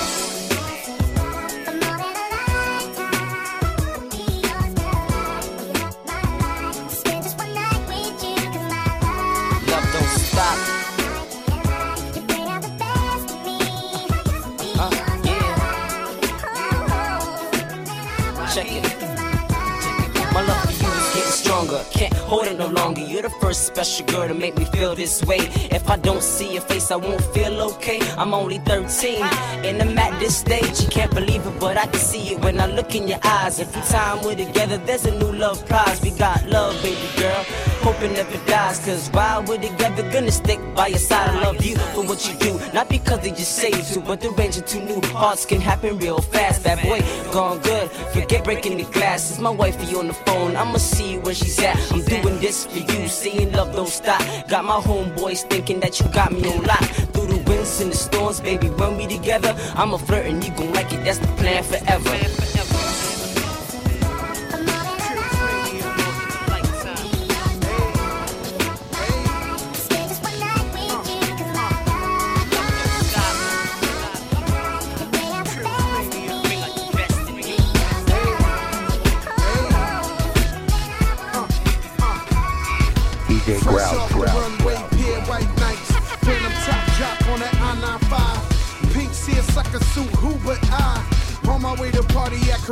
No 22.41 22.69
longer. 22.69 23.03
You're 23.03 23.23
the 23.23 23.31
first 23.31 23.67
special 23.67 24.07
girl 24.07 24.27
to 24.27 24.35
make 24.35 24.57
me 24.57 24.65
feel 24.65 24.95
this 24.95 25.23
way. 25.25 25.41
If 25.71 25.91
I 25.91 25.97
don't 25.97 26.23
see 26.23 26.55
your 26.55 26.63
face, 26.63 26.91
I 26.91 26.97
won't 26.97 27.23
feel 27.35 27.61
okay. 27.73 28.01
I'm 28.17 28.33
only 28.33 28.59
13 28.59 29.23
and 29.23 29.83
I'm 29.83 29.99
at 29.99 30.19
this 30.19 30.39
stage. 30.39 30.81
You 30.81 30.89
can't 30.89 31.15
believe 31.15 31.47
it, 31.47 31.61
but 31.61 31.77
I 31.77 31.87
can 31.87 32.01
see 32.01 32.33
it 32.33 32.41
when 32.41 32.59
I 32.59 32.67
look 32.67 32.95
in 32.95 33.07
your 33.07 33.21
eyes. 33.23 33.61
Every 33.61 33.83
time 33.83 34.25
we're 34.25 34.37
together, 34.37 34.79
there's 34.79 35.05
a 35.05 35.19
new 35.19 35.33
love 35.33 35.67
prize. 35.67 36.01
We 36.01 36.11
got 36.11 36.47
love, 36.49 36.83
baby 36.83 37.09
girl. 37.17 37.72
Hope 37.83 38.01
it 38.01 38.13
never 38.13 38.39
dies. 38.47 38.79
Cause 38.85 39.09
while 39.11 39.43
we're 39.43 39.59
together, 39.59 40.09
gonna 40.13 40.31
stick 40.31 40.61
by 40.75 40.87
your 40.87 40.99
side. 40.99 41.31
I 41.31 41.43
love 41.43 41.65
you 41.65 41.77
for 41.95 42.05
what 42.05 42.29
you 42.29 42.39
do. 42.39 42.59
Not 42.73 42.89
because 42.89 43.21
they 43.21 43.31
just 43.31 43.57
say 43.57 43.71
you 43.71 44.01
but 44.01 44.21
the 44.21 44.31
range 44.31 44.57
of 44.57 44.67
two 44.67 44.81
new 44.81 45.01
hearts 45.09 45.45
can 45.45 45.61
happen 45.61 45.99
real 45.99 46.21
fast. 46.21 46.63
That 46.63 46.81
boy, 46.83 47.01
gone 47.33 47.59
good. 47.59 47.91
Forget 48.13 48.45
breaking 48.45 48.77
the 48.79 48.85
glass. 48.85 49.31
It's 49.31 49.41
my 49.41 49.51
wifey 49.51 49.97
on 49.97 50.07
the 50.07 50.15
phone. 50.15 50.55
I'ma 50.55 50.79
see 50.79 51.19
where 51.19 51.35
she's 51.35 51.59
at. 51.59 51.77
I'm 51.93 52.03
doing 52.03 52.39
this 52.39 52.67
for 52.67 52.79
you. 52.79 53.09
Saying 53.09 53.53
love 53.53 53.75
don't 53.75 53.89
stop. 53.89 54.21
Got 54.49 54.65
my 54.65 54.79
homeboys 54.81 55.49
thinking 55.51 55.81
that 55.81 55.99
you 55.99 56.07
got 56.09 56.33
me 56.33 56.41
on 56.53 56.63
lock. 56.63 56.85
Through 57.13 57.27
the 57.27 57.43
winds 57.49 57.81
and 57.81 57.91
the 57.91 57.97
storms, 57.97 58.41
baby, 58.41 58.69
when 58.69 58.97
we 58.97 59.09
together, 59.09 59.57
I'ma 59.75 59.97
flirt 59.97 60.27
and 60.27 60.45
you 60.45 60.53
gon' 60.55 60.73
like 60.73 60.93
it. 60.93 61.05
That's 61.05 61.19
the 61.19 61.27
plan 61.39 61.65
forever. 61.65 62.42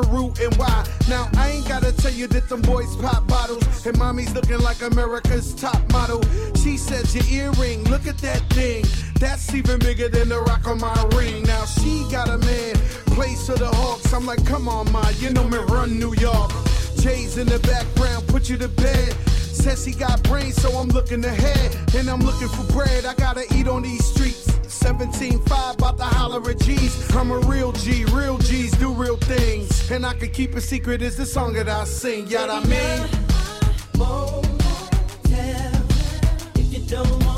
Carew 0.02 0.32
and 0.40 0.54
why? 0.56 0.86
Now 1.08 1.28
I 1.36 1.50
ain't 1.50 1.68
gotta 1.68 1.92
tell 1.92 2.12
you 2.12 2.26
that 2.28 2.48
them 2.48 2.62
boys 2.62 2.94
pop 2.96 3.26
bottles 3.26 3.86
and 3.86 3.98
mommy's 3.98 4.32
looking 4.34 4.60
like 4.60 4.82
America's 4.82 5.54
top 5.54 5.80
model. 5.92 6.22
She 6.56 6.76
says 6.76 7.14
your 7.14 7.24
earring, 7.30 7.84
look 7.84 8.06
at 8.06 8.18
that 8.18 8.40
thing. 8.50 8.84
That's 9.18 9.52
even 9.54 9.78
bigger 9.78 10.08
than 10.08 10.28
the 10.28 10.40
rock 10.40 10.66
on 10.66 10.78
my 10.80 11.08
ring. 11.16 11.42
Now 11.44 11.64
she 11.64 12.06
got 12.10 12.28
a 12.28 12.38
man, 12.38 12.74
place 13.14 13.48
of 13.48 13.58
the 13.58 13.68
Hawks. 13.68 14.12
I'm 14.12 14.26
like, 14.26 14.44
come 14.46 14.68
on, 14.68 14.90
ma, 14.92 15.06
you 15.18 15.30
know 15.30 15.44
me 15.44 15.58
run 15.58 15.98
New 15.98 16.14
York. 16.14 16.50
Jay's 16.96 17.36
in 17.36 17.46
the 17.46 17.58
background, 17.60 18.26
put 18.28 18.48
you 18.48 18.56
to 18.58 18.68
bed. 18.68 19.12
Says 19.26 19.84
he 19.84 19.92
got 19.92 20.22
brains, 20.22 20.56
so 20.56 20.70
I'm 20.78 20.88
looking 20.88 21.24
ahead. 21.24 21.76
And 21.94 22.08
I'm 22.08 22.20
looking 22.20 22.48
for 22.48 22.72
bread. 22.72 23.04
I 23.04 23.14
gotta 23.14 23.44
eat 23.54 23.68
on 23.68 23.82
these 23.82 24.04
streets. 24.04 24.49
17.5, 24.80 25.74
about 25.74 25.98
to 25.98 26.04
holler 26.04 26.50
at 26.50 26.58
G's. 26.60 27.14
I'm 27.14 27.30
a 27.30 27.38
real 27.40 27.72
G, 27.72 28.04
real 28.06 28.38
G's 28.38 28.72
do 28.72 28.92
real 28.92 29.16
things. 29.16 29.90
And 29.90 30.06
I 30.06 30.14
can 30.14 30.30
keep 30.30 30.54
a 30.54 30.60
secret, 30.60 31.02
is 31.02 31.16
the 31.16 31.26
song 31.26 31.52
that 31.54 31.68
I 31.68 31.84
sing. 31.84 32.26
Yeah, 32.28 32.46
I 32.48 32.64
mean. 32.64 33.08
If 36.54 36.72
you 36.72 36.80
don't 36.86 37.29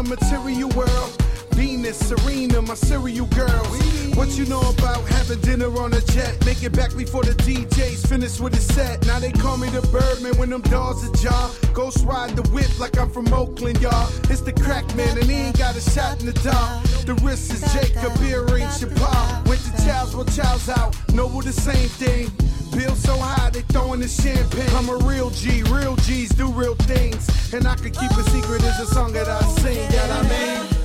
a 0.00 0.02
material 0.02 0.68
world. 0.70 1.16
Venus, 1.52 1.98
Serena, 1.98 2.62
my 2.62 2.74
serial 2.74 3.26
girls. 3.26 3.78
What 4.16 4.30
you 4.38 4.46
know 4.46 4.60
about 4.60 5.06
having 5.08 5.40
dinner 5.40 5.70
on 5.78 5.92
a 5.92 6.00
jet? 6.00 6.34
Make 6.46 6.62
it 6.62 6.72
back 6.72 6.96
before 6.96 7.22
the 7.22 7.32
DJ's 7.32 8.04
finished 8.06 8.40
with 8.40 8.54
his 8.54 8.66
set. 8.74 9.06
Now 9.06 9.18
they 9.18 9.30
call 9.30 9.58
me 9.58 9.68
the 9.68 9.82
Birdman 9.88 10.36
when 10.38 10.50
them 10.50 10.62
dogs 10.62 11.06
are 11.06 11.12
jaw. 11.22 11.54
Ghost 11.74 12.04
ride 12.04 12.34
the 12.34 12.48
whip 12.50 12.70
like 12.78 12.98
I'm 12.98 13.10
from 13.10 13.32
Oakland, 13.32 13.80
y'all. 13.80 14.08
It's 14.30 14.40
the 14.40 14.52
crack 14.52 14.86
man, 14.96 15.18
and 15.18 15.28
he 15.28 15.36
ain't 15.36 15.58
got 15.58 15.76
a 15.76 15.80
shot 15.80 16.20
in 16.20 16.26
the 16.26 16.38
dark. 16.44 16.82
The 17.04 17.14
wrist 17.22 17.52
is 17.52 17.60
Jacob, 17.72 18.12
earring 18.22 18.68
Chappelle. 18.78 19.48
Went 19.48 19.60
to 19.64 19.84
Child's, 19.84 20.16
well, 20.16 20.24
Child's 20.24 20.68
out. 20.70 20.96
Noble 21.12 21.42
the 21.42 21.52
same 21.52 21.88
thing. 21.88 22.30
Bill 22.70 22.94
so 22.94 23.16
high, 23.16 23.50
they 23.50 23.62
throwing 23.62 24.00
the 24.00 24.08
champagne. 24.08 24.68
I'm 24.76 24.88
a 24.88 24.96
real 25.06 25.30
G, 25.30 25.62
real 25.64 25.96
G's 25.96 26.30
do 26.30 26.46
real 26.52 26.74
things. 26.74 27.52
And 27.52 27.66
I 27.66 27.74
could 27.76 27.94
keep 27.94 28.10
a 28.12 28.22
secret, 28.30 28.62
is 28.62 28.78
a 28.80 28.86
song 28.86 29.12
that 29.12 29.28
I 29.28 29.40
sing, 29.60 29.90
that 29.90 30.10
I 30.10 30.28
mean. 30.28 30.79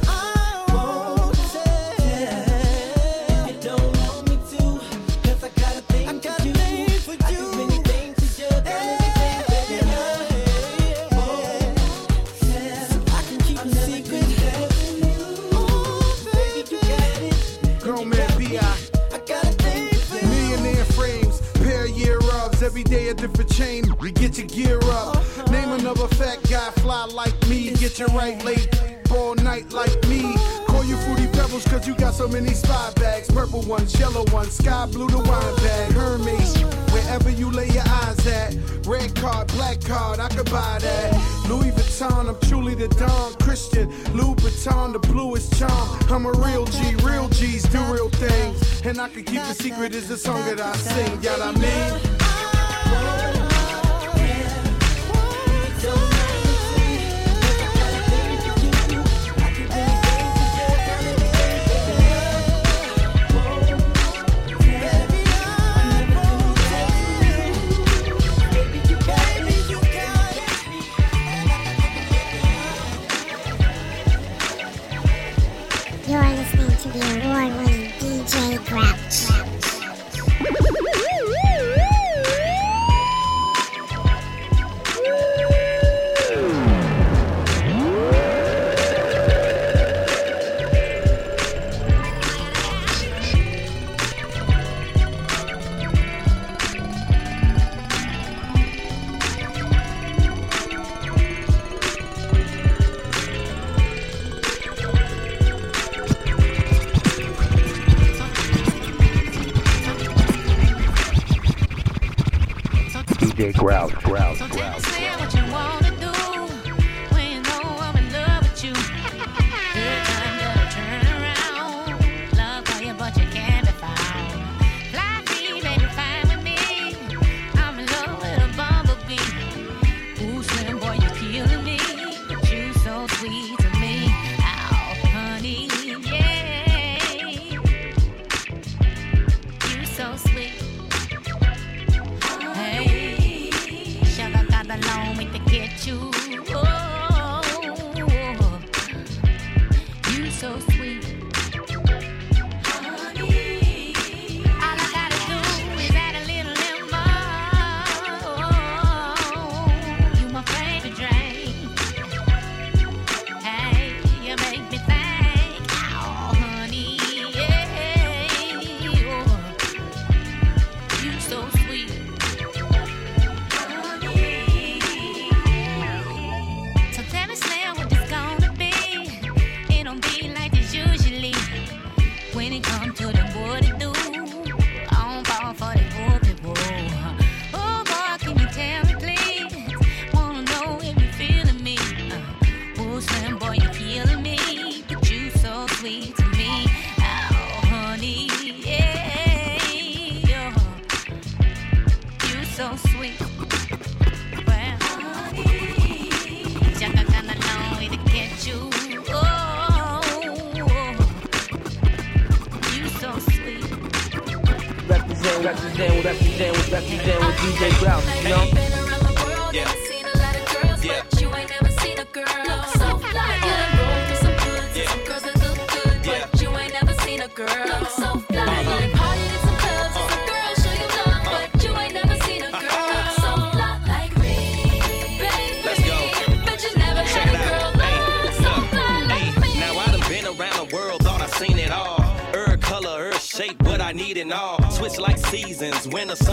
Chain. 23.56 23.84
We 24.00 24.12
get 24.12 24.38
your 24.38 24.48
gear 24.48 24.80
up. 24.84 25.24
Name 25.50 25.72
another 25.72 26.08
fat 26.16 26.40
guy, 26.50 26.70
fly 26.82 27.06
like 27.06 27.36
me. 27.48 27.72
Get 27.76 28.00
your 28.00 28.10
right 28.10 28.44
late, 28.44 28.68
all 29.12 29.36
night 29.36 29.72
like 29.72 29.96
me. 30.08 30.36
Call 30.68 30.84
you 30.84 30.98
fruity 30.98 31.28
pebbles, 31.28 31.66
cause 31.66 31.88
you 31.88 31.96
got 31.96 32.14
so 32.14 32.28
many 32.28 32.50
spy 32.50 32.92
bags. 32.96 33.30
Purple 33.32 33.62
ones, 33.62 33.98
yellow 34.00 34.26
ones, 34.32 34.54
sky 34.58 34.86
blue 34.88 35.08
the 35.08 35.18
wine 35.18 35.56
bag. 35.58 35.92
Hermes, 35.94 36.58
wherever 36.92 37.30
you 37.30 37.50
lay 37.50 37.70
your 37.70 37.88
eyes 37.88 38.28
at. 38.28 38.58
Red 38.86 39.16
card, 39.16 39.48
black 39.48 39.80
card, 39.82 40.20
I 40.20 40.28
could 40.28 40.52
buy 40.52 40.78
that. 40.82 41.46
Louis 41.50 41.72
Vuitton, 41.72 42.28
I'm 42.30 42.40
truly 42.50 42.76
the 42.76 42.90
Don 42.90 43.34
Christian. 43.36 43.90
Louis 44.14 44.36
Vuitton, 44.36 44.94
the 44.94 45.00
bluest 45.00 45.58
charm. 45.58 46.00
I'm 46.10 46.26
a 46.26 46.32
real 46.32 46.66
G, 46.66 46.96
real 47.04 47.30
G's 47.30 47.64
do 47.64 47.82
real 47.86 48.10
things. 48.10 48.82
And 48.86 49.00
I 49.00 49.08
can 49.08 49.24
keep 49.24 49.42
a 49.42 49.54
secret, 49.54 49.96
is 49.96 50.10
the 50.10 50.18
song 50.18 50.44
that 50.46 50.60
I 50.60 50.76
sing. 50.76 51.20
Yeah, 51.22 51.38
I 51.40 51.52
mean. 51.54 52.16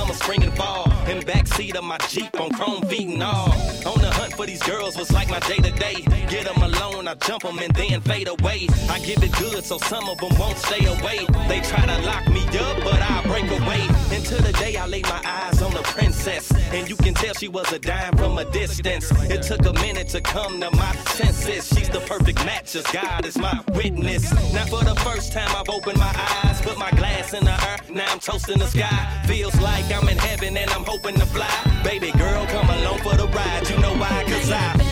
Summer, 0.03 0.15
spring, 0.15 0.43
and 0.43 0.57
fall. 0.57 0.85
In 1.09 1.21
backseat 1.21 1.77
of 1.77 1.85
my 1.85 1.99
Jeep 2.09 2.39
on 2.41 2.51
chrome 2.53 2.83
feet 2.83 3.09
and 3.09 3.23
all. 3.23 3.51
On 3.87 4.01
the 4.01 4.12
hunt 4.23 4.35
for 4.35 4.47
these 4.47 4.63
girls 4.63 4.97
was 4.97 5.11
like 5.13 5.29
my 5.29 5.41
day 5.41 5.57
to 5.57 5.73
day. 5.73 5.99
Get 6.29 6.45
them 6.47 6.63
alone, 6.63 7.09
I 7.09 7.15
jump 7.27 7.43
them 7.43 7.59
and 7.59 7.75
then 7.75 8.01
fade 8.03 8.29
away. 8.29 8.69
I 8.89 8.99
give 9.01 9.23
it 9.23 9.33
good 9.33 9.65
so 9.65 9.79
some 9.79 10.09
of 10.09 10.19
them 10.19 10.33
won't 10.39 10.59
stay 10.59 10.85
away. 10.95 11.19
They 11.49 11.61
try 11.61 11.85
to 11.93 11.99
lock 12.11 12.25
me 12.29 12.43
up, 12.67 12.77
but 12.87 13.01
I 13.15 13.23
break 13.27 13.49
away. 13.61 13.83
Until 14.17 14.41
the 14.49 14.53
day 14.65 14.77
I 14.77 14.87
lay 14.87 15.03
my 15.03 15.21
eyes 15.25 15.61
on 15.61 15.73
the 15.73 15.83
princess. 15.95 16.53
And 16.77 16.89
you 16.89 16.97
can 16.97 17.15
tell 17.15 17.35
she 17.35 17.49
was 17.49 17.73
a 17.73 17.79
dime 17.79 18.17
from 18.17 18.39
a 18.39 18.45
distance. 18.45 19.11
It 19.35 19.43
took 19.43 19.65
a 19.67 19.73
minute 19.85 20.09
to 20.09 20.21
come 20.21 20.61
to 20.61 20.71
my 20.71 20.95
senses. 21.19 21.67
She's 21.73 21.89
the 21.89 22.01
perfect 22.01 22.39
match, 22.45 22.77
as 22.77 22.87
God 22.87 23.27
is 23.27 23.37
my 23.39 23.57
witness. 23.75 24.25
Now 24.53 24.67
for 24.67 24.85
the 24.85 24.97
first 25.07 25.33
time 25.33 25.51
I've 25.57 25.69
opened 25.69 25.99
my 25.99 26.15
eyes, 26.45 26.61
put 26.61 26.79
my 26.79 26.91
glass 26.93 27.35
in 27.35 27.45
the 27.45 27.57
air. 27.69 27.79
Now 27.91 28.07
I'm 28.13 28.21
toasting 28.21 28.59
the 28.59 28.67
sky. 28.67 29.25
Feels 29.27 29.59
like 29.61 29.87
I'm 29.97 30.09
in 30.09 30.19
heaven 30.19 30.57
and 30.57 30.71
I'm 30.71 30.85
hoping 30.85 31.17
to 31.17 31.27
fly. 31.27 31.57
Baby 31.83 32.13
girl, 32.13 32.47
come 32.47 32.69
along 32.69 32.99
for 32.99 33.17
the 33.17 33.27
ride. 33.29 33.69
You 33.69 33.79
know 33.79 33.95
Cause 34.21 34.53
I. 34.53 34.92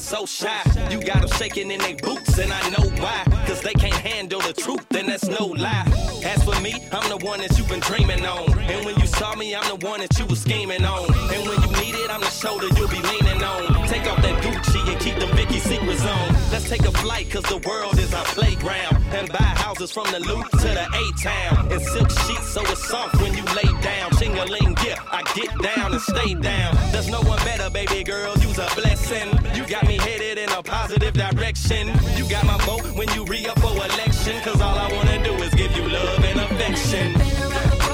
so 0.00 0.26
shy. 0.26 0.62
You 0.90 1.00
got 1.00 1.20
them 1.20 1.30
shaking 1.38 1.70
in 1.70 1.80
their 1.80 1.96
boots, 1.96 2.38
and 2.38 2.52
I 2.52 2.70
know 2.70 2.88
why. 3.02 3.24
Cause 3.46 3.60
they 3.62 3.74
can't 3.74 3.94
handle 3.94 4.40
the 4.40 4.52
truth, 4.52 4.86
and 4.94 5.08
that's 5.08 5.26
no 5.28 5.46
lie. 5.46 5.86
As 6.24 6.42
for 6.44 6.60
me, 6.60 6.74
I'm 6.92 7.08
the 7.08 7.24
one 7.24 7.40
that 7.40 7.56
you've 7.56 7.68
been 7.68 7.80
dreaming 7.80 8.24
on. 8.26 8.58
And 8.58 8.84
when 8.84 8.98
you 8.98 9.06
saw 9.06 9.34
me, 9.34 9.54
I'm 9.54 9.68
the 9.68 9.86
one 9.86 10.00
that 10.00 10.18
you 10.18 10.26
were 10.26 10.36
scheming 10.36 10.84
on. 10.84 11.04
And 11.32 11.48
when 11.48 11.60
you 11.62 11.70
need 11.80 11.94
it, 11.94 12.10
I'm 12.10 12.20
the 12.20 12.30
shoulder 12.30 12.66
you'll 12.76 12.88
be 12.88 13.00
leaning 13.00 13.42
on. 13.42 13.88
Take 13.88 14.06
off 14.06 14.20
that 14.22 14.42
Gucci 14.42 14.75
and 14.88 15.00
keep 15.00 15.16
them 15.18 15.34
Vicky 15.36 15.58
secrets 15.58 16.04
on. 16.04 16.34
Let's 16.52 16.68
take 16.68 16.84
a 16.84 16.92
flight, 16.92 17.30
cause 17.30 17.44
the 17.44 17.58
world 17.66 17.98
is 17.98 18.12
our 18.14 18.24
playground. 18.24 18.96
And 19.12 19.28
buy 19.30 19.50
houses 19.64 19.90
from 19.92 20.10
the 20.10 20.20
loop 20.20 20.48
to 20.50 20.68
the 20.78 20.86
A-town. 21.02 21.72
And 21.72 21.82
silk 21.82 22.10
sheets 22.10 22.48
so 22.48 22.62
it's 22.62 22.86
soft 22.88 23.20
when 23.20 23.34
you 23.34 23.44
lay 23.54 23.70
down. 23.82 24.10
Ching-a-ling, 24.18 24.76
yeah, 24.84 25.00
I 25.10 25.22
get 25.34 25.50
down 25.60 25.92
and 25.92 26.00
stay 26.00 26.34
down. 26.34 26.76
There's 26.92 27.08
no 27.08 27.20
one 27.22 27.38
better, 27.44 27.70
baby 27.70 28.04
girl, 28.04 28.34
you's 28.38 28.58
a 28.58 28.68
blessing. 28.74 29.28
You 29.54 29.66
got 29.66 29.86
me 29.86 29.98
headed 29.98 30.38
in 30.38 30.50
a 30.50 30.62
positive 30.62 31.14
direction. 31.14 31.88
You 32.16 32.28
got 32.28 32.44
my 32.44 32.58
vote 32.64 32.86
when 32.96 33.08
you 33.14 33.24
re-up 33.24 33.58
for 33.60 33.72
election. 33.72 34.40
Cause 34.42 34.60
all 34.60 34.78
I 34.78 34.92
wanna 34.92 35.22
do 35.22 35.34
is 35.34 35.54
give 35.54 35.76
you 35.76 35.88
love 35.88 36.24
and 36.24 36.40
affection. 36.40 37.85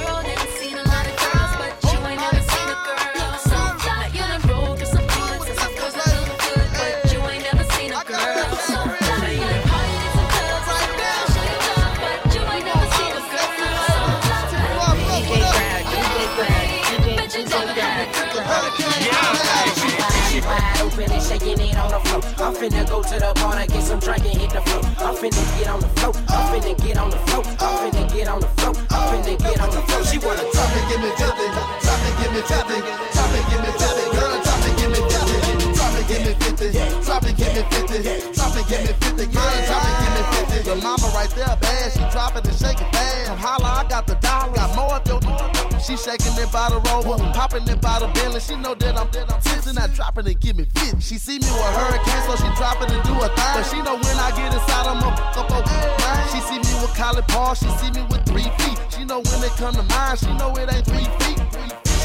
Open 20.93 21.11
and 21.11 21.23
shaking 21.23 21.59
it 21.59 21.77
on 21.77 21.89
the 21.91 21.99
floor. 21.99 22.21
I'm 22.45 22.53
finna 22.53 22.87
go 22.87 23.01
to 23.01 23.15
the 23.19 23.31
bar 23.35 23.55
to 23.59 23.67
get 23.67 23.83
some 23.83 23.99
drink 23.99 24.25
and 24.25 24.37
hit 24.37 24.51
the 24.51 24.61
floor. 24.61 24.83
I'm 25.01 25.15
finna 25.15 25.43
get 25.57 25.67
on 25.67 25.79
the 25.79 25.87
floor. 25.99 26.13
I'm 26.29 26.61
finna 26.61 26.73
get 26.85 26.97
on 26.97 27.09
the 27.09 27.17
floor. 27.17 27.43
I'm 27.59 27.91
finna 27.91 28.13
get 28.13 28.27
on 28.27 28.39
the 28.41 28.47
floor. 28.47 28.73
I'm 28.91 29.23
finna 29.23 29.37
get 29.39 29.59
on 29.59 29.69
the 29.69 29.81
floor. 29.81 30.03
She 30.05 30.17
wanna 30.19 30.45
Drop 30.53 30.75
it, 30.77 30.85
give 30.89 31.01
me 31.01 31.09
fifty. 31.17 31.47
Drop 31.81 32.01
it, 32.07 32.13
give 32.21 32.31
me 32.33 32.41
fifty. 32.41 32.77
Drop 33.13 33.33
it, 33.33 33.43
give 33.49 33.61
me 33.65 33.72
me 36.33 36.45
fifty. 36.45 36.71
Drop 37.05 37.23
it, 37.23 37.37
give 37.37 37.53
me 37.53 37.63
fifty. 37.69 37.97
Drop 38.33 38.55
it, 38.57 38.65
give 38.67 38.81
me 38.81 38.93
fifty. 38.97 39.25
Girl, 39.29 39.51
drop 39.67 39.83
it, 39.85 39.95
give 40.01 40.13
me 40.13 40.23
fifty. 40.33 40.59
The 40.69 40.75
mama 40.81 41.07
right 41.13 41.29
there, 41.35 41.55
bad. 41.61 41.93
She 41.93 42.03
drop 42.11 42.35
it 42.35 42.47
and 42.47 42.57
shake 42.57 42.81
it 42.81 42.89
fast. 42.93 43.27
Come 43.27 43.37
holla, 43.37 43.83
I 43.83 43.89
got 43.89 44.07
the 44.07 44.15
dollar. 44.15 44.53
Got 44.53 44.75
more 44.75 44.97
if 44.97 45.07
your 45.07 45.19
she 45.83 45.97
shaking 45.97 46.31
it 46.39 46.49
by 46.49 46.69
the 46.69 46.79
rover, 46.87 47.19
popping 47.35 47.67
it 47.67 47.81
by 47.81 47.99
the 47.99 48.07
Bentley. 48.15 48.39
She 48.39 48.55
know 48.55 48.73
that 48.73 48.95
I'm 48.95 49.11
that 49.11 49.27
I'm 49.27 49.41
tipsy, 49.41 49.73
not 49.73 49.91
dropping 49.93 50.27
it, 50.27 50.39
give 50.39 50.55
me 50.55 50.63
fit. 50.63 50.95
She 51.03 51.17
see 51.19 51.39
me 51.39 51.49
with 51.51 51.75
hurricane, 51.75 52.23
so 52.23 52.39
she 52.39 52.47
drop 52.55 52.79
it 52.81 52.89
and 52.89 53.03
do 53.03 53.11
a 53.19 53.27
thing. 53.27 53.53
But 53.53 53.63
she 53.67 53.81
know 53.83 53.99
when 53.99 54.15
I 54.15 54.31
get 54.31 54.53
inside, 54.53 54.87
I'm 54.87 55.03
up 55.03 55.19
up 55.35 55.51
over. 55.51 56.31
She 56.31 56.39
see 56.47 56.59
me 56.63 56.71
with 56.79 56.95
Collie 56.95 57.21
Paul, 57.27 57.53
she 57.55 57.67
see 57.83 57.91
me 57.91 58.01
with 58.07 58.23
three 58.23 58.47
feet. 58.63 58.79
She 58.95 59.03
know 59.03 59.19
when 59.19 59.43
it 59.43 59.51
come 59.59 59.75
to 59.75 59.83
mine, 59.83 60.15
she 60.15 60.31
know 60.39 60.55
it 60.55 60.71
ain't 60.71 60.85
three 60.87 61.03
feet. 61.19 61.42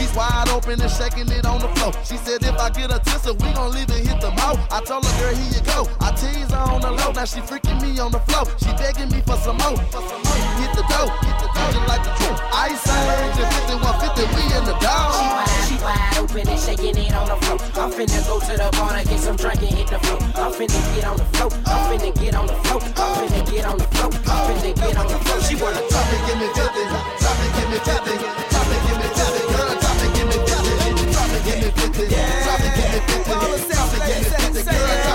She's 0.08 0.16
wide 0.16 0.48
open 0.48 0.80
and 0.80 0.90
shaking 0.90 1.28
it 1.28 1.44
on 1.44 1.60
the 1.60 1.68
floor. 1.76 1.92
She 2.04 2.16
said 2.16 2.42
if 2.42 2.56
I 2.56 2.70
get 2.70 2.90
a 2.90 2.98
tissue, 2.98 3.34
we 3.44 3.52
gon' 3.52 3.72
leave 3.72 3.90
and 3.90 4.08
hit 4.08 4.20
the 4.20 4.30
mouth. 4.30 4.56
I 4.72 4.80
told 4.80 5.04
her, 5.04 5.14
girl, 5.20 5.34
here 5.36 5.52
you 5.52 5.62
go. 5.68 5.84
I 6.00 6.12
tease 6.16 6.48
her 6.48 6.64
on 6.64 6.80
the 6.80 6.92
low, 6.92 7.12
now 7.12 7.24
she 7.28 7.40
freaking 7.40 7.76
me 7.82 7.98
on 8.00 8.12
the 8.12 8.20
floor. 8.24 8.48
She 8.56 8.72
begging 8.80 9.12
me 9.12 9.20
for 9.20 9.36
some 9.36 9.60
more. 9.60 9.76
Hit 9.76 10.72
the 10.72 10.84
dough, 10.88 11.12
hit 11.28 11.36
the 11.44 11.48
dough, 11.52 11.72
just 11.76 11.88
like 11.88 12.04
the 12.08 12.12
truth. 12.16 12.40
Ice 12.56 12.88
Age 12.88 13.36
and 13.36 13.52
5150, 13.84 14.32
we 14.32 14.42
in 14.56 14.64
the 14.64 14.76
dog. 14.80 15.12
She 15.12 15.28
wide, 15.28 15.60
she 15.68 15.76
wide 15.84 16.16
open 16.24 16.48
and 16.48 16.60
shaking 16.60 16.96
it 16.96 17.12
on 17.12 17.28
the 17.28 17.36
floor. 17.44 17.58
I'm 17.76 17.92
finna 17.92 18.20
go 18.24 18.40
to 18.40 18.54
the 18.56 18.68
bar 18.80 18.96
to 18.96 19.04
get 19.04 19.20
some 19.20 19.36
drink 19.36 19.60
and 19.60 19.76
hit 19.76 19.88
the 19.92 20.00
floor. 20.00 20.24
I'm 20.40 20.52
finna 20.56 20.80
get 20.96 21.04
on 21.04 21.20
the 21.20 21.28
floor. 21.36 21.52
I'm 21.68 21.84
finna 21.92 22.10
get 22.16 22.32
on 22.32 22.46
the 22.48 22.56
floor. 22.64 22.80
I'm 22.96 23.28
finna 23.28 23.40
get 23.44 23.64
on 23.68 23.76
the 23.76 23.84
floor. 23.92 24.10
I'm 24.24 24.40
finna 24.56 24.72
get 24.72 24.96
on 24.96 25.04
the 25.04 25.18
floor. 25.20 25.38
She 25.44 25.54
wanna 25.60 25.84
Drop 25.92 26.08
it, 26.16 26.20
give 26.24 26.38
me 26.40 26.48
50. 26.56 26.80
Drop 26.96 27.36
it, 27.44 27.50
give 27.60 27.68
me 27.68 27.78
50. 27.84 28.57
Drop 33.06 33.94
it, 33.94 34.54
give 34.54 34.66
me 34.66 35.07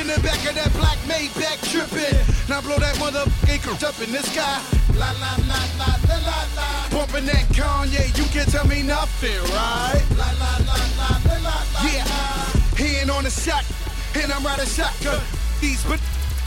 in 0.00 0.06
the 0.06 0.20
back 0.22 0.40
of 0.48 0.54
that 0.54 0.72
black 0.72 0.96
Maybach 1.04 1.60
tripping. 1.68 2.16
Now 2.48 2.60
blow 2.62 2.78
that 2.78 2.96
motherfucker 2.96 3.76
up 3.84 4.00
in 4.00 4.12
the 4.12 4.22
sky. 4.24 4.60
La 4.96 5.12
la 5.20 5.36
la 5.44 5.60
la 5.76 5.90
la 6.08 6.16
la 6.16 6.38
la. 6.56 6.88
Bumping 6.90 7.26
that 7.26 7.44
Kanye, 7.52 8.08
you 8.16 8.24
can't 8.32 8.50
tell 8.50 8.66
me 8.66 8.82
nothing, 8.82 9.36
right? 9.52 10.02
La 10.16 10.32
la 10.40 10.52
la 10.64 10.76
la 10.96 11.10
la 11.28 11.38
la 11.44 11.56
la. 11.74 11.80
Yeah, 11.84 12.04
hand 12.80 13.10
on 13.10 13.24
the 13.24 13.30
shot, 13.30 13.64
and 14.16 14.32
I'm 14.32 14.44
riding 14.44 14.66
shotgun. 14.66 15.20
These 15.60 15.84
but 15.84 16.00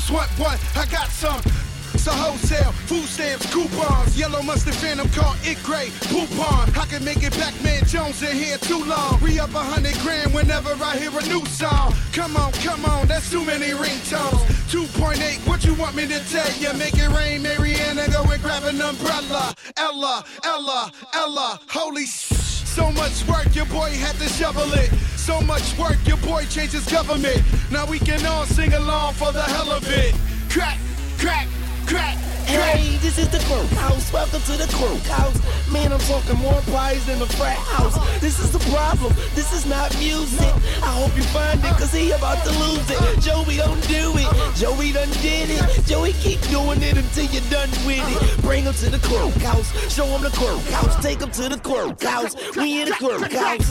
what 0.09 0.29
what? 0.41 0.59
I 0.75 0.85
got 0.87 1.09
some. 1.09 1.62
A 2.05 2.11
wholesale, 2.11 2.73
food 2.85 3.07
stamps, 3.07 3.45
coupons, 3.53 4.17
yellow 4.17 4.41
mustard 4.41 4.75
phantom 4.75 5.07
called 5.09 5.37
it 5.43 5.57
gray, 5.63 5.87
poupon. 6.11 6.77
I 6.77 6.85
can 6.85 7.05
make 7.05 7.23
it 7.23 7.31
back, 7.37 7.53
man 7.63 7.81
Jones 7.85 8.21
in 8.21 8.35
here 8.35 8.57
too 8.57 8.83
long. 8.83 9.21
Re 9.21 9.39
up 9.39 9.53
a 9.53 9.59
hundred 9.59 9.95
grand 9.99 10.33
whenever 10.33 10.71
I 10.83 10.97
hear 10.97 11.17
a 11.17 11.23
new 11.27 11.45
song. 11.45 11.93
Come 12.11 12.35
on, 12.35 12.51
come 12.53 12.83
on, 12.83 13.07
that's 13.07 13.31
too 13.31 13.45
many 13.45 13.67
ringtones. 13.67 14.43
2.8, 14.67 15.47
what 15.47 15.63
you 15.63 15.75
want 15.75 15.95
me 15.95 16.05
to 16.07 16.19
tell 16.29 16.51
you? 16.59 16.73
Make 16.77 16.95
it 16.97 17.07
rain, 17.09 17.41
Mariana, 17.41 18.09
go 18.09 18.23
and 18.23 18.41
grab 18.41 18.63
an 18.63 18.81
umbrella. 18.81 19.55
Ella, 19.77 20.25
Ella, 20.43 20.91
Ella, 21.13 21.59
holy 21.69 22.05
sh. 22.05 22.33
So 22.67 22.91
much 22.91 23.25
work, 23.27 23.55
your 23.55 23.67
boy 23.67 23.91
had 23.91 24.15
to 24.17 24.27
shovel 24.27 24.73
it. 24.73 24.89
So 25.15 25.39
much 25.39 25.77
work, 25.77 25.97
your 26.05 26.17
boy 26.17 26.43
changed 26.49 26.73
his 26.73 26.85
government. 26.91 27.41
Now 27.71 27.85
we 27.85 27.99
can 27.99 28.25
all 28.25 28.45
sing 28.45 28.73
along 28.73 29.13
for 29.13 29.31
the 29.31 29.43
hell 29.43 29.71
of 29.71 29.87
it. 29.87 30.15
Crack, 30.49 30.79
crack, 31.17 31.47
crack, 31.93 32.17
Hey, 32.45 32.97
this 32.97 33.17
is 33.17 33.29
the 33.29 33.39
Croak 33.45 33.69
House. 33.77 34.11
Welcome 34.11 34.41
to 34.41 34.51
the 34.57 34.67
Croak 34.75 35.05
House. 35.05 35.37
Man, 35.71 35.93
I'm 35.93 35.99
talking 35.99 36.37
more 36.37 36.61
pies 36.73 37.05
than 37.05 37.21
a 37.21 37.25
frat 37.25 37.57
house. 37.57 37.95
This 38.19 38.39
is 38.39 38.51
the 38.51 38.59
problem. 38.69 39.13
This 39.33 39.53
is 39.53 39.65
not 39.65 39.95
music. 39.97 40.53
I 40.83 40.91
hope 40.99 41.15
you 41.15 41.23
find 41.23 41.59
it, 41.59 41.73
cause 41.77 41.93
he 41.93 42.11
about 42.11 42.43
to 42.45 42.51
lose 42.51 42.87
it. 42.89 42.99
Joey, 43.21 43.57
don't 43.57 43.81
do 43.87 44.13
it. 44.17 44.55
Joey 44.55 44.91
done 44.91 45.09
did 45.21 45.49
it. 45.49 45.85
Joey, 45.85 46.13
keep 46.13 46.41
doing 46.49 46.81
it 46.81 46.97
until 46.97 47.25
you're 47.25 47.49
done 47.49 47.69
with 47.85 48.05
it. 48.05 48.41
Bring 48.41 48.65
him 48.65 48.73
to 48.73 48.89
the 48.89 48.99
Croak 49.07 49.33
House. 49.41 49.69
Show 49.93 50.05
him 50.05 50.21
the 50.21 50.31
Croak 50.31 50.65
House. 50.73 51.01
Take 51.01 51.21
him 51.21 51.31
to 51.31 51.49
the 51.49 51.59
Croak 51.59 52.01
House. 52.03 52.35
We 52.57 52.81
in 52.81 52.89
the 52.89 52.95
Croak 52.95 53.31
House. 53.31 53.69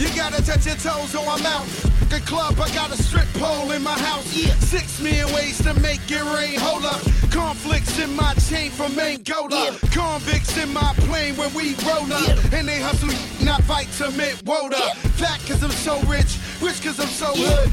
You 0.00 0.08
gotta 0.16 0.42
touch 0.42 0.66
your 0.66 0.76
toes 0.76 1.14
or 1.14 1.26
I'm 1.28 1.44
out. 1.46 1.66
The 2.10 2.20
club, 2.20 2.60
I 2.60 2.72
got 2.74 2.92
a 2.92 3.02
strip 3.02 3.26
pole 3.34 3.72
in 3.72 3.82
my 3.82 3.98
house. 3.98 4.36
Yeah. 4.36 4.54
Six 4.60 5.00
million 5.00 5.32
ways 5.34 5.58
to 5.62 5.74
make 5.80 6.00
it 6.08 6.22
rain. 6.34 6.58
Hold 6.60 6.84
up. 6.84 7.00
Conflicts 7.30 7.98
in 7.98 8.14
my 8.14 8.34
chain 8.34 8.70
from 8.70 8.98
Angola. 8.98 9.76
Convicts 9.92 10.56
in 10.56 10.72
my 10.72 10.92
plane 11.08 11.36
when 11.36 11.52
we 11.54 11.74
roll 11.86 12.12
up. 12.12 12.52
And 12.52 12.68
they 12.68 12.80
hustle, 12.80 13.10
not 13.44 13.62
fight 13.64 13.88
to 13.98 14.10
mint 14.12 14.42
woda. 14.44 14.94
Fat 15.18 15.40
cause 15.46 15.62
I'm 15.62 15.70
so 15.70 16.00
rich. 16.02 16.38
Rich 16.60 16.82
cause 16.84 17.00
I'm 17.00 17.08
so 17.08 17.32
hood. 17.34 17.70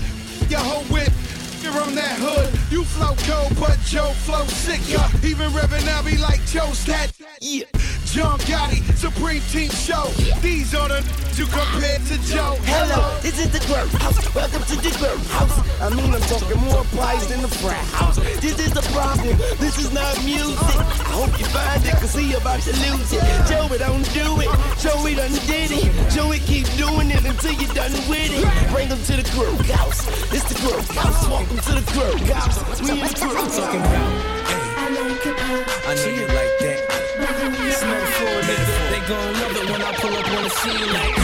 Your 0.49 0.61
whole 0.61 0.83
whip. 0.85 1.11
You're 1.61 1.79
on 1.79 1.93
that 1.93 2.17
hood. 2.17 2.49
You 2.71 2.83
flow 2.83 3.13
cold, 3.29 3.53
but 3.59 3.77
Joe 3.85 4.13
flow 4.25 4.45
sicker. 4.45 5.05
Even 5.23 5.53
Reverend 5.53 5.85
now 5.85 6.01
be 6.01 6.17
like 6.17 6.43
Joe 6.47 6.71
Stat. 6.71 7.13
Yeah. 7.39 7.65
John 8.11 8.37
Gotti, 8.39 8.83
Supreme 8.97 9.41
Team 9.55 9.69
Show. 9.71 10.03
These 10.41 10.75
are 10.75 10.89
the 10.89 10.99
you 11.39 11.47
compare 11.47 11.97
to 11.97 12.15
Joe. 12.27 12.59
Hello, 12.67 13.17
this 13.23 13.39
is 13.39 13.49
the 13.49 13.63
Croak 13.65 13.87
House. 13.97 14.19
Welcome 14.35 14.61
to 14.67 14.75
the 14.77 14.91
Croak 14.99 15.17
House. 15.31 15.55
I 15.79 15.87
mean, 15.89 16.13
I'm 16.13 16.21
talking 16.27 16.59
more 16.59 16.83
pies 16.91 17.25
than 17.31 17.41
the 17.41 17.47
frat 17.47 17.81
house. 17.95 18.17
This 18.43 18.59
is 18.59 18.75
the 18.75 18.83
problem. 18.91 19.39
This 19.63 19.79
is 19.79 19.93
not 19.95 20.11
music. 20.27 20.59
I 20.59 21.15
hope 21.15 21.33
you 21.39 21.47
find 21.55 21.79
it, 21.87 21.95
cause 22.03 22.13
he 22.13 22.35
about 22.35 22.59
to 22.67 22.75
lose 22.83 23.15
it. 23.15 23.23
Joey, 23.47 23.79
don't 23.79 24.03
do 24.11 24.43
it. 24.43 24.51
Joey 24.77 25.15
done 25.15 25.31
did 25.47 25.71
it. 25.71 25.87
Joey, 26.11 26.43
keep 26.43 26.67
doing 26.75 27.09
it 27.09 27.23
until 27.23 27.55
you're 27.55 27.73
done 27.73 27.95
with 28.11 28.27
it. 28.27 28.45
Bring 28.75 28.91
him 28.91 28.99
to 28.99 29.13
the 29.17 29.25
Croak 29.31 29.65
House. 29.71 30.05
It's 30.35 30.45
the 30.51 30.59
Croak 30.59 30.83
House. 30.93 31.25
Welcome 31.31 31.63
to 31.63 31.71
the 31.79 31.85
Croak 31.95 32.27
House. 32.27 32.59
We 32.83 32.91
in 32.91 33.07
the 33.07 33.15
Croak 33.15 33.49
Talking 33.55 33.79
about. 33.79 34.51
I 35.87 35.95
know 35.95 36.11
you 36.11 36.27
like 36.27 36.50
gon' 39.11 39.33
love 39.33 39.55
it 39.57 39.69
when 39.69 39.81
I 39.81 39.91
pull 39.99 40.15
up 40.15 40.27
on 40.37 40.43
the 40.43 40.49
scene 40.49 40.87
like. 40.95 41.15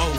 Oh. 0.00 0.14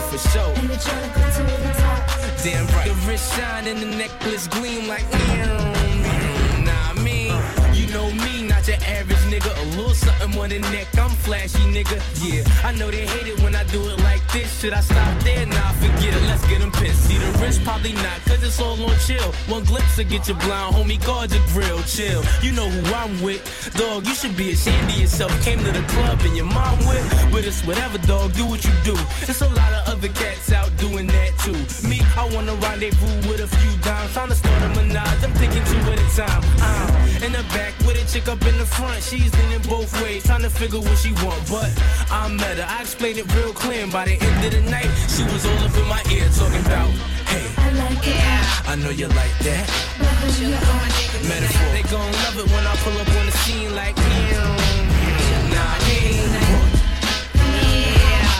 Damn 2.42 2.66
right. 2.74 2.88
The 2.88 2.94
wrist 3.06 3.36
shine 3.36 3.66
and 3.68 3.78
the 3.78 3.86
necklace 3.86 4.48
gleam 4.48 4.88
like. 4.88 5.04
Nah, 5.12 5.79
nigga. 9.30 9.50
A 9.62 9.64
little 9.76 9.94
something 9.94 10.38
on 10.38 10.48
the 10.48 10.58
neck, 10.74 10.88
I'm 10.98 11.10
flashy, 11.10 11.62
nigga. 11.70 11.98
Yeah, 12.20 12.42
I 12.66 12.72
know 12.72 12.90
they 12.90 13.06
hate 13.06 13.28
it 13.28 13.40
when 13.42 13.54
I 13.54 13.64
do 13.64 13.80
it 13.88 13.98
like 14.00 14.20
this. 14.32 14.60
Should 14.60 14.72
I 14.72 14.80
stop 14.80 15.22
there? 15.22 15.46
Nah, 15.46 15.72
forget 15.78 16.12
it, 16.14 16.22
let's 16.26 16.46
get 16.48 16.60
them 16.60 16.72
pissed. 16.72 17.08
See 17.08 17.18
the 17.18 17.30
wrist, 17.38 17.62
probably 17.64 17.92
not, 17.92 18.18
cause 18.26 18.42
it's 18.42 18.60
all 18.60 18.78
on 18.82 18.96
chill. 19.06 19.32
One 19.48 19.64
glimpse 19.64 19.96
to 19.96 20.04
get 20.04 20.28
you 20.28 20.34
blind, 20.34 20.74
homie, 20.74 21.00
guard 21.06 21.32
your 21.32 21.42
grill, 21.54 21.82
chill. 21.84 22.22
You 22.42 22.52
know 22.52 22.68
who 22.68 22.94
I'm 22.94 23.22
with, 23.22 23.42
dog, 23.78 24.06
you 24.06 24.14
should 24.14 24.36
be 24.36 24.52
ashamed 24.52 24.90
of 24.90 24.98
yourself. 24.98 25.32
Came 25.44 25.58
to 25.60 25.72
the 25.72 25.84
club 25.94 26.18
and 26.22 26.36
your 26.36 26.46
mom 26.46 26.78
with, 26.90 27.06
but 27.30 27.44
it's 27.44 27.62
whatever, 27.64 27.98
dog, 27.98 28.32
do 28.34 28.44
what 28.46 28.64
you 28.64 28.72
do. 28.84 28.96
There's 29.24 29.42
a 29.42 29.48
lot 29.48 29.72
of 29.72 29.94
other 29.94 30.08
cats 30.08 30.52
out 30.52 30.70
doing 30.76 31.06
that 31.06 31.32
too. 31.44 31.58
Me, 31.88 32.00
I 32.16 32.28
wanna 32.34 32.54
rendezvous 32.56 33.28
with 33.28 33.40
a 33.40 33.48
few 33.48 33.72
dimes, 33.82 34.12
trying 34.12 34.28
to 34.28 34.34
start 34.34 34.62
a 34.62 34.68
menage. 34.74 35.22
I'm 35.24 35.32
thinking 35.34 35.64
two 35.64 35.78
at 35.92 36.00
a 36.00 36.08
time. 36.16 36.42
I'm 36.60 37.22
in 37.22 37.32
the 37.32 37.44
back 37.54 37.74
with 37.80 38.00
a 38.00 38.04
chick 38.10 38.28
up 38.28 38.40
in 38.46 38.56
the 38.58 38.64
front. 38.64 39.02
She's 39.02 39.19
leaning 39.28 39.62
both 39.68 39.92
ways, 40.02 40.24
trying 40.24 40.42
to 40.42 40.50
figure 40.50 40.80
what 40.80 40.96
she 40.96 41.12
want. 41.24 41.42
But 41.48 41.70
I 42.10 42.28
met 42.28 42.56
her, 42.58 42.66
I 42.68 42.80
explained 42.82 43.18
it 43.18 43.26
real 43.34 43.52
clear. 43.52 43.82
And 43.82 43.92
by 43.92 44.04
the 44.04 44.16
end 44.16 44.44
of 44.44 44.52
the 44.52 44.62
night, 44.70 44.90
she 45.08 45.24
was 45.24 45.44
all 45.44 45.58
up 45.58 45.76
in 45.76 45.86
my 45.88 46.02
ear 46.10 46.28
talking 46.32 46.64
about, 46.64 46.88
hey, 47.28 47.46
I 47.58 47.70
like 47.84 48.06
it. 48.06 48.68
I 48.68 48.74
know 48.76 48.90
you 48.90 49.08
like 49.08 49.36
that. 49.44 49.66
Metaphor. 51.28 51.68
They 51.72 51.82
gon' 51.90 52.12
love 52.24 52.38
it 52.38 52.46
when 52.50 52.66
I 52.66 52.74
pull 52.82 52.96
up 52.98 53.08
on 53.08 53.26
the 53.26 53.32
scene 53.42 53.74
like, 53.74 53.96
yeah, 53.96 55.52
nah, 55.52 55.76
yeah. 55.86 56.40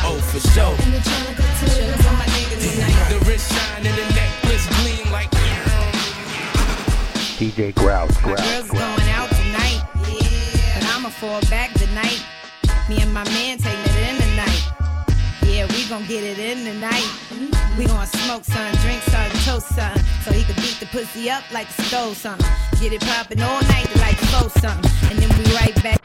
Oh, 0.06 0.18
for 0.30 0.40
sure. 0.40 0.76
The 3.10 3.18
wrist 3.26 3.52
shine 3.52 3.86
and 3.86 3.96
the 3.96 4.06
necklace 4.14 4.66
gleam 4.78 5.12
like, 5.12 5.30
DJ 7.38 7.74
Grouse, 7.74 8.14
My 8.22 8.34
Grouse, 8.34 8.68
Grouse. 8.68 8.99
Fall 11.20 11.40
back 11.50 11.70
tonight. 11.74 12.24
Me 12.88 13.02
and 13.02 13.12
my 13.12 13.22
man 13.24 13.58
taking 13.58 13.78
it 13.78 14.08
in 14.08 14.16
tonight. 14.22 14.62
Yeah, 15.44 15.66
we 15.66 15.86
gon' 15.86 16.06
get 16.06 16.24
it 16.24 16.38
in 16.38 16.64
tonight. 16.64 17.06
We 17.76 17.84
gon' 17.84 18.06
smoke 18.06 18.42
some, 18.42 18.72
drink 18.76 19.02
some, 19.02 19.30
toast 19.44 19.68
some, 19.68 19.98
so 20.24 20.32
he 20.32 20.44
can 20.44 20.56
beat 20.56 20.78
the 20.80 20.86
pussy 20.86 21.30
up 21.30 21.44
like 21.52 21.68
a 21.68 21.82
stove 21.82 22.16
something. 22.16 22.48
Get 22.80 22.94
it 22.94 23.02
poppin' 23.02 23.42
all 23.42 23.60
night 23.60 23.94
like 23.96 24.16
flow 24.16 24.48
something, 24.48 24.90
and 25.10 25.18
then 25.18 25.28
we 25.36 25.54
right 25.56 25.74
back. 25.82 26.00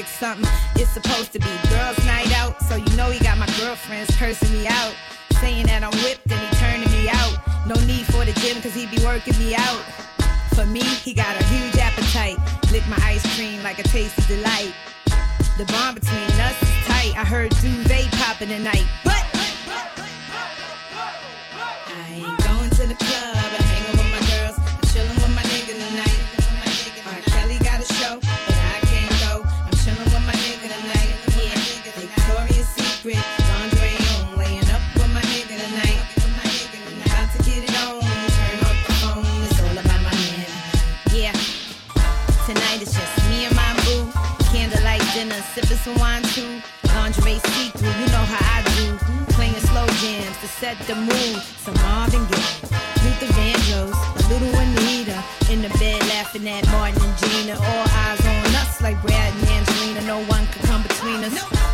Six 0.00 0.18
something. 0.18 0.50
It's 0.76 0.90
supposed 0.90 1.29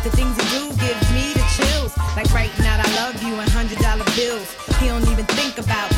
The 0.07 0.15
things 0.15 0.37
you 0.37 0.59
do 0.59 0.69
gives 0.79 1.11
me 1.11 1.33
the 1.33 1.43
chills. 1.51 1.91
Like 2.15 2.31
right 2.33 2.49
now, 2.59 2.79
I 2.79 2.87
love 2.95 3.21
you 3.21 3.35
and 3.35 3.49
hundred 3.49 3.79
dollar 3.79 4.05
bills. 4.15 4.55
He 4.79 4.87
don't 4.87 5.05
even 5.09 5.25
think 5.25 5.57
about 5.57 5.91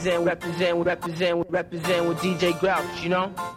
represent, 0.00 0.24
represent, 0.24 0.86
represent, 0.86 1.46
represent 1.50 2.08
with 2.08 2.18
DJ 2.18 2.58
Grouch, 2.58 3.02
you 3.02 3.10
know? 3.10 3.49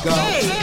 ago. 0.00 0.14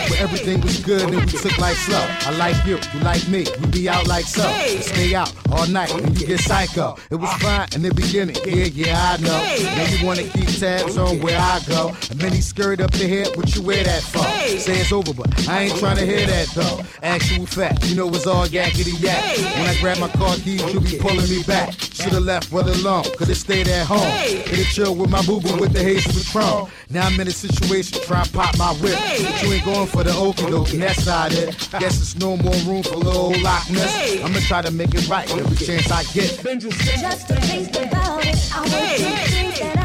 Where 0.09 0.21
everything 0.23 0.61
was 0.61 0.79
good 0.79 1.01
and 1.01 1.15
we 1.15 1.25
took 1.25 1.57
life 1.57 1.77
slow. 1.77 2.05
I 2.27 2.35
like 2.37 2.57
you, 2.65 2.79
you 2.93 2.99
like 3.01 3.27
me, 3.27 3.45
we 3.61 3.67
be 3.67 3.89
out 3.89 4.07
like 4.07 4.25
so. 4.25 4.47
We 4.63 4.77
stay 4.81 5.15
out 5.15 5.33
all 5.51 5.67
night 5.67 5.93
and 5.93 6.19
you 6.19 6.27
get 6.27 6.39
psycho. 6.39 6.97
It 7.11 7.15
was 7.15 7.31
fine 7.41 7.67
in 7.75 7.81
the 7.81 7.93
beginning, 7.93 8.35
yeah, 8.45 8.65
yeah, 8.65 9.17
I 9.17 9.21
know. 9.21 9.39
Now 9.75 9.85
you 9.89 10.05
wanna 10.05 10.23
keep 10.23 10.49
tabs 10.59 10.97
on 10.97 11.19
where 11.21 11.39
I 11.39 11.59
go. 11.67 11.95
And 12.09 12.21
many 12.21 12.41
scurried 12.41 12.81
up 12.81 12.91
the 12.91 13.07
head, 13.07 13.35
what 13.37 13.55
you 13.55 13.61
wear 13.61 13.83
that 13.83 14.03
for? 14.03 14.23
Say 14.59 14.79
it's 14.79 14.91
over, 14.91 15.13
but 15.13 15.47
I 15.47 15.63
ain't 15.63 15.77
trying 15.77 15.97
to 15.97 16.05
hear 16.05 16.25
that 16.25 16.47
though. 16.55 16.81
Actual 17.03 17.45
fact, 17.45 17.85
you 17.89 17.95
know 17.95 18.09
it's 18.09 18.27
all 18.27 18.45
yakety 18.45 18.99
yak. 19.01 19.37
When 19.57 19.67
I 19.67 19.79
grab 19.79 19.99
my 19.99 20.09
car 20.09 20.35
keys, 20.35 20.61
you 20.73 20.79
be 20.79 20.97
pulling 20.97 21.29
me 21.29 21.43
back. 21.43 21.73
Should've 21.99 22.23
left 22.23 22.51
well 22.51 22.67
alone, 22.69 23.03
could've 23.17 23.35
stayed 23.35 23.67
at 23.67 23.85
home. 23.85 23.99
Hey. 23.99 24.43
Could've 24.43 24.67
chilled 24.67 24.97
with 24.97 25.09
my 25.09 25.21
boo 25.25 25.41
boo 25.41 25.57
with 25.57 25.73
the 25.73 25.83
haze 25.83 26.05
of 26.05 26.15
the 26.15 26.29
chrome. 26.31 26.69
Now 26.89 27.07
I'm 27.07 27.19
in 27.19 27.27
a 27.27 27.31
situation, 27.31 28.01
try 28.03 28.21
and 28.21 28.31
pop 28.31 28.57
my 28.57 28.71
whip. 28.75 28.93
Hey. 28.93 29.23
But 29.23 29.43
you 29.43 29.53
ain't 29.53 29.65
going 29.65 29.87
for 29.87 30.03
the 30.03 30.11
okie 30.11 30.73
and 30.73 30.81
that's 30.81 31.05
not 31.05 31.33
it. 31.33 31.55
Guess 31.77 31.99
it's 31.99 32.15
no 32.15 32.37
more 32.37 32.55
room 32.65 32.83
for 32.83 32.95
little 32.95 33.31
Loch 33.41 33.69
Ness. 33.69 33.93
Hey. 33.93 34.23
I'ma 34.23 34.39
try 34.39 34.61
to 34.61 34.71
make 34.71 34.93
it 34.93 35.09
right 35.09 35.29
every 35.35 35.57
chance 35.57 35.91
I 35.91 36.03
get. 36.13 36.39
Just 36.59 37.27
to 37.27 37.35
taste 37.35 37.73
the 37.73 37.83
it, 37.83 38.55
I 38.55 38.59
want 38.59 38.71
hey. 38.71 39.78